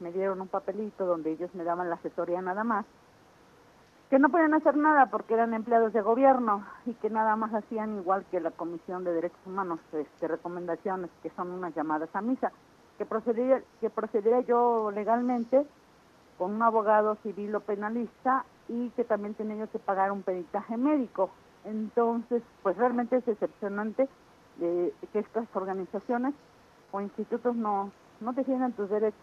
[0.00, 2.86] me dieron un papelito donde ellos me daban la asesoría nada más.
[4.10, 7.98] que no podían hacer nada porque eran empleados de gobierno y que nada más hacían
[7.98, 12.52] igual que la Comisión de Derechos Humanos, este, recomendaciones que son unas llamadas a misa,
[12.98, 15.66] que procedería, que procedería yo legalmente
[16.38, 20.76] con un abogado civil o penalista y que también tenía yo que pagar un peritaje
[20.76, 21.30] médico.
[21.64, 24.08] Entonces, pues realmente es decepcionante
[24.58, 26.34] de que estas organizaciones
[26.92, 27.90] o institutos no,
[28.20, 29.20] no defiendan tus derechos.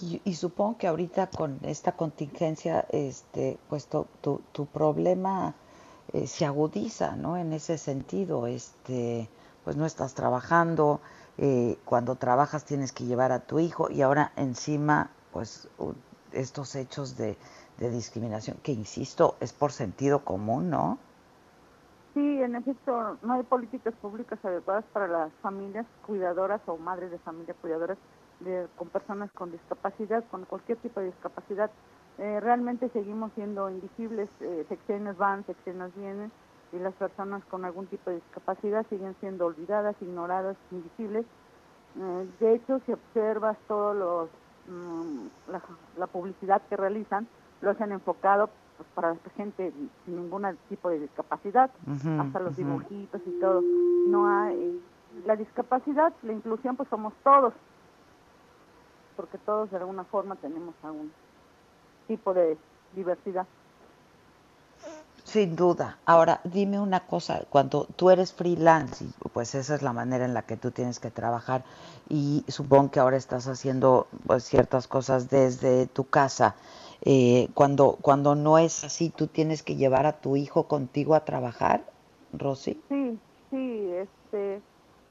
[0.00, 5.54] Y, y supongo que ahorita con esta contingencia, este, pues tu, tu, tu problema
[6.12, 7.36] eh, se agudiza, ¿no?
[7.36, 9.28] En ese sentido, este,
[9.64, 11.00] pues no estás trabajando,
[11.38, 15.68] eh, cuando trabajas tienes que llevar a tu hijo y ahora encima, pues
[16.32, 17.36] estos hechos de,
[17.78, 20.98] de discriminación, que insisto, es por sentido común, ¿no?
[22.14, 27.18] Sí, en efecto, no hay políticas públicas adecuadas para las familias cuidadoras o madres de
[27.18, 27.96] familia cuidadoras
[28.40, 31.70] de, con personas con discapacidad, con cualquier tipo de discapacidad.
[32.18, 36.30] Eh, realmente seguimos siendo invisibles, eh, sexenios van, sexenios vienen,
[36.72, 41.24] y las personas con algún tipo de discapacidad siguen siendo olvidadas, ignoradas, invisibles.
[41.98, 44.28] Eh, de hecho, si observas todos los
[44.68, 45.26] mm,
[45.98, 47.26] la, publicidad que realizan,
[47.60, 48.50] lo hacen enfocado
[48.94, 49.72] para gente
[50.04, 51.70] sin ningún tipo de discapacidad,
[52.18, 53.62] hasta los dibujitos y todo.
[54.08, 54.80] No hay
[55.26, 57.52] la discapacidad, la inclusión, pues somos todos,
[59.16, 61.12] porque todos de alguna forma tenemos algún
[62.08, 62.56] tipo de
[62.94, 63.46] diversidad.
[65.24, 65.98] Sin duda.
[66.04, 70.42] Ahora, dime una cosa, cuando tú eres freelance, pues esa es la manera en la
[70.42, 71.62] que tú tienes que trabajar
[72.08, 76.56] y supongo que ahora estás haciendo pues, ciertas cosas desde tu casa.
[77.04, 81.24] Eh, cuando, cuando no es así, tú tienes que llevar a tu hijo contigo a
[81.24, 81.84] trabajar,
[82.32, 82.80] Rosy.
[82.88, 83.18] Sí,
[83.50, 84.62] sí, este,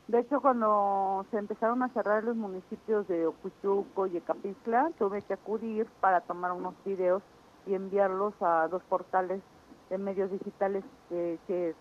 [0.07, 5.33] de hecho cuando se empezaron a cerrar los municipios de Ocuchuco y Ecapixtla, tuve que
[5.33, 7.21] acudir para tomar unos videos
[7.67, 9.41] y enviarlos a dos portales
[9.89, 11.75] de medios digitales que, que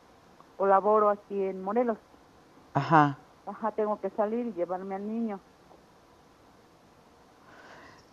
[0.56, 1.98] colaboro aquí en Morelos.
[2.74, 3.18] Ajá.
[3.46, 5.40] Ajá, tengo que salir y llevarme al niño.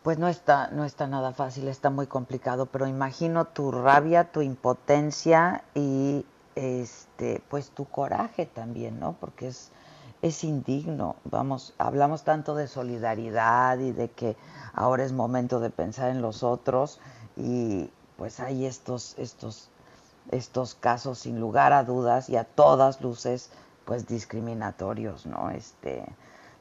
[0.08, 4.42] Pues no está, no está nada fácil, está muy complicado, pero imagino tu rabia, tu
[4.42, 6.26] impotencia y
[6.56, 9.18] este, pues tu coraje también, ¿no?
[9.20, 9.70] Porque es,
[10.22, 11.18] es indigno.
[11.26, 14.38] Vamos, hablamos tanto de solidaridad y de que
[14.72, 17.02] ahora es momento de pensar en los otros
[17.36, 19.70] y pues hay estos, estos,
[20.32, 23.50] estos casos sin lugar a dudas y a todas luces,
[23.84, 25.50] pues discriminatorios, ¿no?
[25.50, 26.06] Este,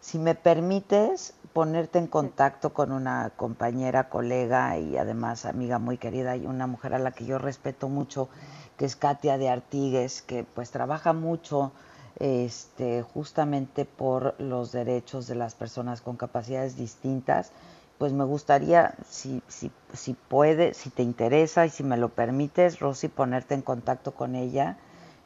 [0.06, 6.36] si me permites ponerte en contacto con una compañera, colega y además amiga muy querida
[6.36, 8.28] y una mujer a la que yo respeto mucho,
[8.76, 11.72] que es Katia de Artigues, que pues trabaja mucho
[12.20, 17.50] este, justamente por los derechos de las personas con capacidades distintas,
[17.98, 22.78] pues me gustaría, si, si, si puede, si te interesa y si me lo permites,
[22.78, 24.76] Rosy, ponerte en contacto con ella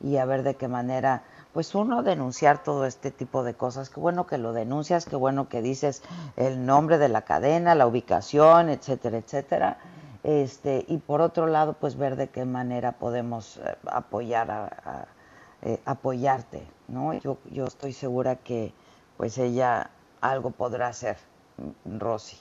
[0.03, 3.91] y a ver de qué manera, pues uno, denunciar todo este tipo de cosas.
[3.91, 6.03] Qué bueno que lo denuncias, qué bueno que dices
[6.37, 9.79] el nombre de la cadena, la ubicación, etcétera, etcétera.
[10.23, 15.07] Este, y por otro lado, pues ver de qué manera podemos eh, apoyar a,
[15.63, 17.15] eh, apoyarte, ¿no?
[17.15, 18.73] Yo, yo estoy segura que
[19.17, 19.91] pues ella
[20.21, 21.17] algo podrá hacer,
[21.85, 22.37] Rosy.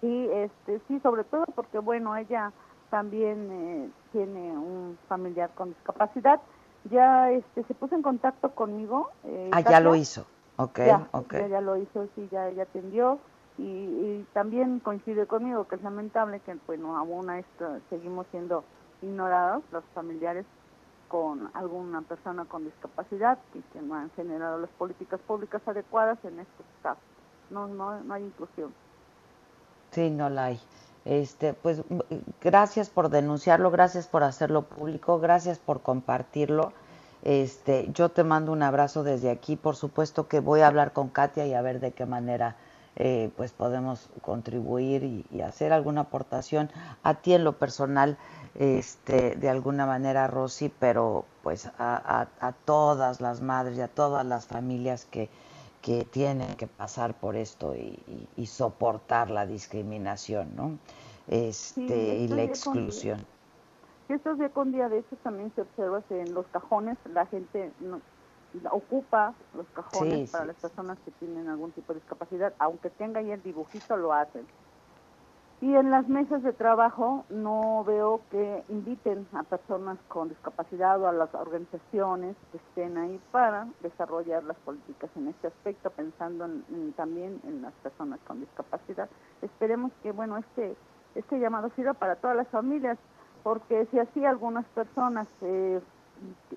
[0.00, 2.52] Sí, este, sí, sobre todo porque, bueno, ella
[2.90, 6.40] también eh, tiene un familiar con discapacidad.
[6.90, 9.10] Ya este, se puso en contacto conmigo.
[9.24, 10.26] Eh, Ah, ya lo hizo.
[10.58, 11.32] Ok, ya, ok.
[11.34, 13.18] ya, ya lo hizo, sí, ya, ya atendió.
[13.58, 18.64] Y, y también coincide conmigo que es lamentable que, bueno, aún a esto seguimos siendo
[19.02, 20.44] ignorados los familiares
[21.08, 26.40] con alguna persona con discapacidad y que no han generado las políticas públicas adecuadas en
[26.40, 27.02] estos casos.
[27.50, 28.72] No, no, no hay inclusión.
[29.92, 30.60] Sí, no la hay.
[31.06, 31.82] Este, pues
[32.42, 36.72] gracias por denunciarlo, gracias por hacerlo público, gracias por compartirlo.
[37.22, 39.54] Este, yo te mando un abrazo desde aquí.
[39.54, 42.56] Por supuesto que voy a hablar con Katia y a ver de qué manera
[42.96, 46.70] eh, pues podemos contribuir y, hacer alguna aportación
[47.04, 48.16] a ti en lo personal,
[48.56, 54.26] este, de alguna manera, Rosy, pero pues a- a todas las madres y a todas
[54.26, 55.28] las familias que,
[55.86, 60.80] que tienen que pasar por esto y, y- y soportar la discriminación, ¿no?
[61.26, 63.26] Este, y la exclusión.
[64.06, 66.98] Sí, esto es día con día, de hecho también se observa que en los cajones
[67.04, 68.02] la gente no-
[68.70, 72.90] ocupa los cajones Sí, para sí, las personas que tienen algún tipo de discapacidad, aunque
[72.90, 74.46] tenga ahí el dibujito lo hacen.
[75.62, 81.08] Y en las mesas de trabajo no veo que inviten a personas con discapacidad o
[81.08, 86.62] a las organizaciones que estén ahí para desarrollar las políticas en este aspecto, pensando en-
[86.70, 89.08] en- también en las personas con discapacidad.
[89.40, 90.76] Esperemos que, bueno, este
[91.14, 92.98] este llamado sirva para todas las familias,
[93.42, 95.80] porque si así algunas personas eh,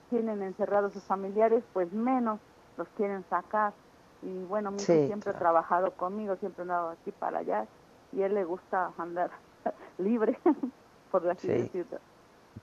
[0.10, 2.42] tienen encerrados sus familiares, pues menos
[2.76, 3.74] los quieren sacar.
[4.22, 7.66] Y bueno, mi Sí, siempre ha trabajado conmigo, siempre ha andado aquí para allá,
[8.12, 9.32] y a él le gusta andar
[9.98, 10.40] libre,
[11.12, 11.86] por así Sí.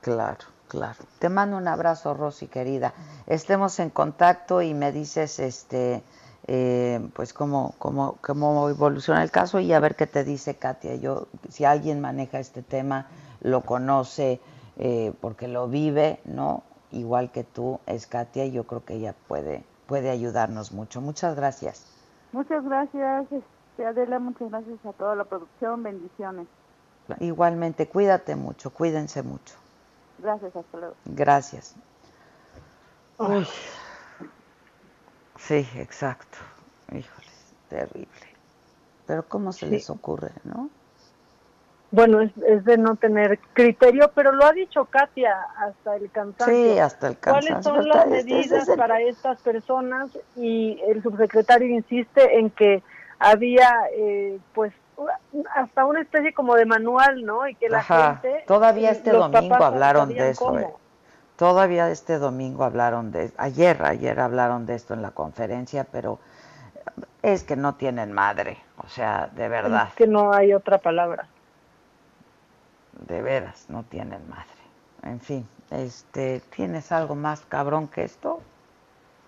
[0.01, 0.98] Claro, claro.
[1.18, 2.93] Te mando un abrazo, Rosy, querida.
[3.27, 6.02] Estemos en contacto y me dices, este,
[6.47, 10.97] eh, pues cómo, cómo, cómo evoluciona el caso y a ver qué te dice Katia.
[10.97, 13.06] Yo, si alguien maneja este tema,
[13.40, 14.40] lo conoce,
[14.77, 16.62] eh, porque lo vive, ¿no?
[16.93, 21.01] Igual que tú, es Katia, y yo creo que ella puede, puede ayudarnos mucho.
[21.01, 21.86] Muchas gracias.
[22.32, 26.46] Muchas gracias, este, Adela, muchas gracias a toda la producción, bendiciones.
[27.20, 29.54] Igualmente, cuídate mucho, cuídense mucho.
[30.18, 30.94] Gracias, hasta luego.
[31.04, 31.74] Gracias.
[33.18, 33.46] Uy.
[35.38, 36.38] Sí, exacto.
[36.88, 37.28] Híjole,
[37.68, 38.08] terrible.
[39.06, 39.72] Pero ¿cómo se Sí.
[39.72, 40.68] les ocurre, no?
[41.92, 46.54] Bueno, es, es de no tener criterio, pero lo ha dicho Katia hasta el cansancio.
[46.72, 47.72] Sí, hasta el ¿Cuáles cansancio.
[47.74, 50.10] son Pero las este- medidas es el- para estas personas?
[50.34, 52.82] Y el subsecretario insiste en que
[53.18, 54.72] había, eh, pues,
[55.55, 57.47] hasta una especie como de manual, ¿no?
[57.48, 58.20] Y que la Ajá.
[58.22, 58.44] gente...
[58.47, 60.59] Todavía este domingo hablaron de eso.
[60.59, 60.68] eh.
[61.36, 66.18] Todavía este domingo hablaron de ayer, ayer hablaron de esto en la conferencia, pero
[67.22, 71.26] es que no tienen madre, o sea, de verdad, Es que no hay otra palabra.
[73.06, 74.47] de veras, no tienen madre.
[75.02, 78.40] En fin, este, ¿tienes algo más cabrón que esto?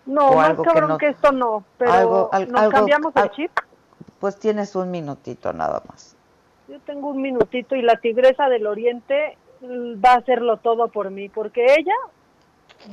[0.07, 3.17] No, más algo que cabrón no- que esto no, pero algo- al- nos algo- cambiamos
[3.17, 3.51] el al- chip.
[4.21, 6.17] Pues tienes un minutito nada más.
[6.69, 11.11] Yo tengo un minutito y la tigresa del oriente mm, va a hacerlo todo por
[11.11, 11.95] mí, porque ella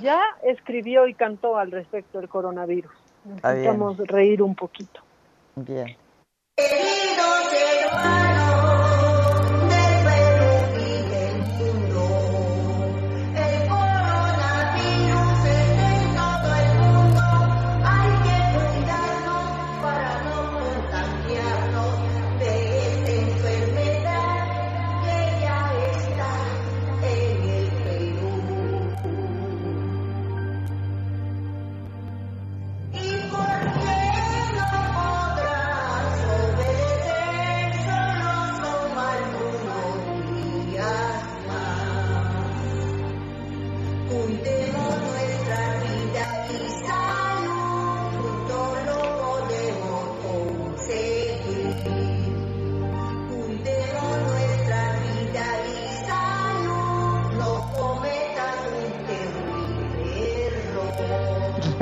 [0.02, 2.92] ya escribió y cantó al respecto del coronavirus.
[3.26, 5.02] Necesitamos reír un poquito.
[5.56, 5.98] Bien.
[6.56, 8.45] Queridos hermanos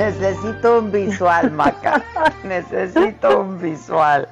[0.04, 2.02] Necesito un visual, Maca.
[2.44, 4.28] Necesito un visual.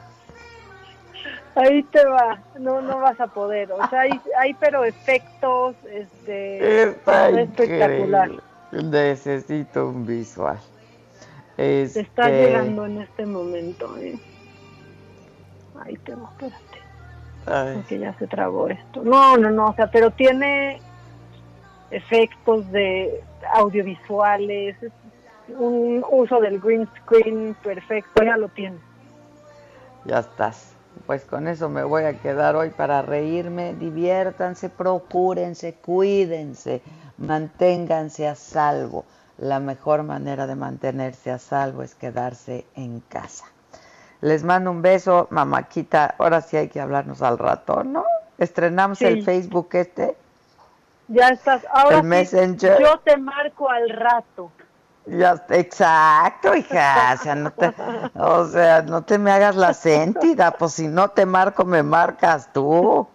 [1.54, 3.70] Ahí te va, no no vas a poder.
[3.72, 8.30] O sea, hay, hay pero efectos este Está espectacular.
[8.72, 10.58] Necesito un visual.
[11.56, 13.94] Te Este, está llegando en este momento.
[13.98, 14.18] ¿eh?
[15.84, 16.78] Ahí te va, espérate.
[17.46, 19.02] ay, Porque ya se trabó esto.
[19.04, 20.80] No, no, no, o sea, pero tiene
[21.90, 23.22] efectos de
[23.54, 24.92] audiovisuales, es
[25.58, 28.78] un uso del green screen perfecto, ya lo tiene.
[30.04, 30.68] ya estás.
[31.06, 33.74] Pues con eso me voy a quedar hoy para reírme.
[33.74, 36.82] Diviértanse, procúrense, cuídense,
[37.18, 39.04] manténganse a salvo.
[39.38, 43.46] La mejor manera de mantenerse a salvo es quedarse en casa.
[44.20, 46.14] Les mando un beso, mamáquita.
[46.18, 48.04] Ahora sí hay que hablarnos al rato, ¿no?
[48.38, 49.06] Estrenamos Sí.
[49.06, 50.14] el Facebook este.
[51.08, 51.66] Ya estás.
[51.72, 52.80] Ahora El sí, Messenger.
[52.80, 54.50] yo te marco al rato.
[55.04, 57.16] Ya, exacto, hija.
[57.18, 57.74] O sea, no te,
[58.14, 62.52] o sea, no te me hagas la sentida, pues si no te marco, me marcas
[62.52, 63.08] tú.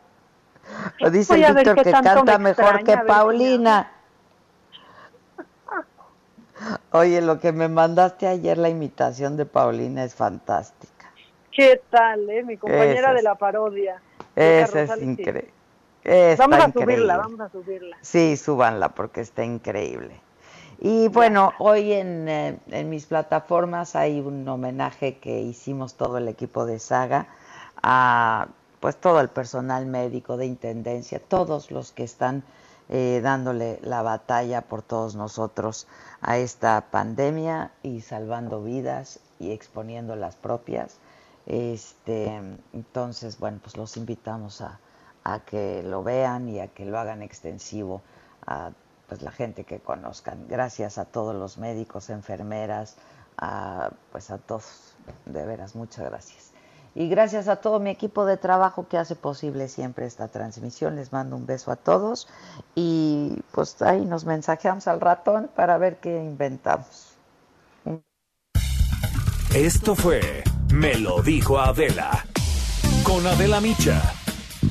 [1.00, 3.92] Lo dice Víctor que canta me mejor que Paulina.
[6.92, 11.12] Oye, lo que me mandaste ayer, la imitación de Paulina es fantástica.
[11.52, 12.44] ¿Qué tal, eh?
[12.44, 14.02] Mi compañera de la parodia.
[14.36, 15.54] Esa es increíble.
[16.38, 17.98] Vamos a subirla, vamos a subirla.
[18.02, 20.20] Sí, súbanla porque está increíble.
[20.80, 26.28] Y bueno, hoy en, eh, en mis plataformas hay un homenaje que hicimos todo el
[26.28, 27.28] equipo de Saga
[27.82, 28.48] a
[28.80, 32.44] pues todo el personal médico de intendencia, todos los que están
[32.90, 35.88] eh, dándole la batalla por todos nosotros
[36.22, 40.98] a esta pandemia y salvando vidas y exponiendo las propias.
[41.48, 42.42] Este,
[42.74, 44.80] entonces, bueno, pues los invitamos a,
[45.24, 48.02] a que lo vean y a que lo hagan extensivo
[48.46, 48.72] a
[49.08, 50.48] pues la gente que conozcan.
[50.48, 52.98] Gracias a todos los médicos, enfermeras,
[53.38, 56.52] a, pues a todos, de veras, muchas gracias.
[56.96, 60.96] Y gracias a todo mi equipo de trabajo que hace posible siempre esta transmisión.
[60.96, 62.28] Les mando un beso a todos
[62.74, 67.14] y pues ahí nos mensajeamos al ratón para ver qué inventamos.
[69.54, 70.44] Esto fue
[70.74, 72.26] Me lo dijo Adela.
[73.04, 74.17] Con Adela Micha.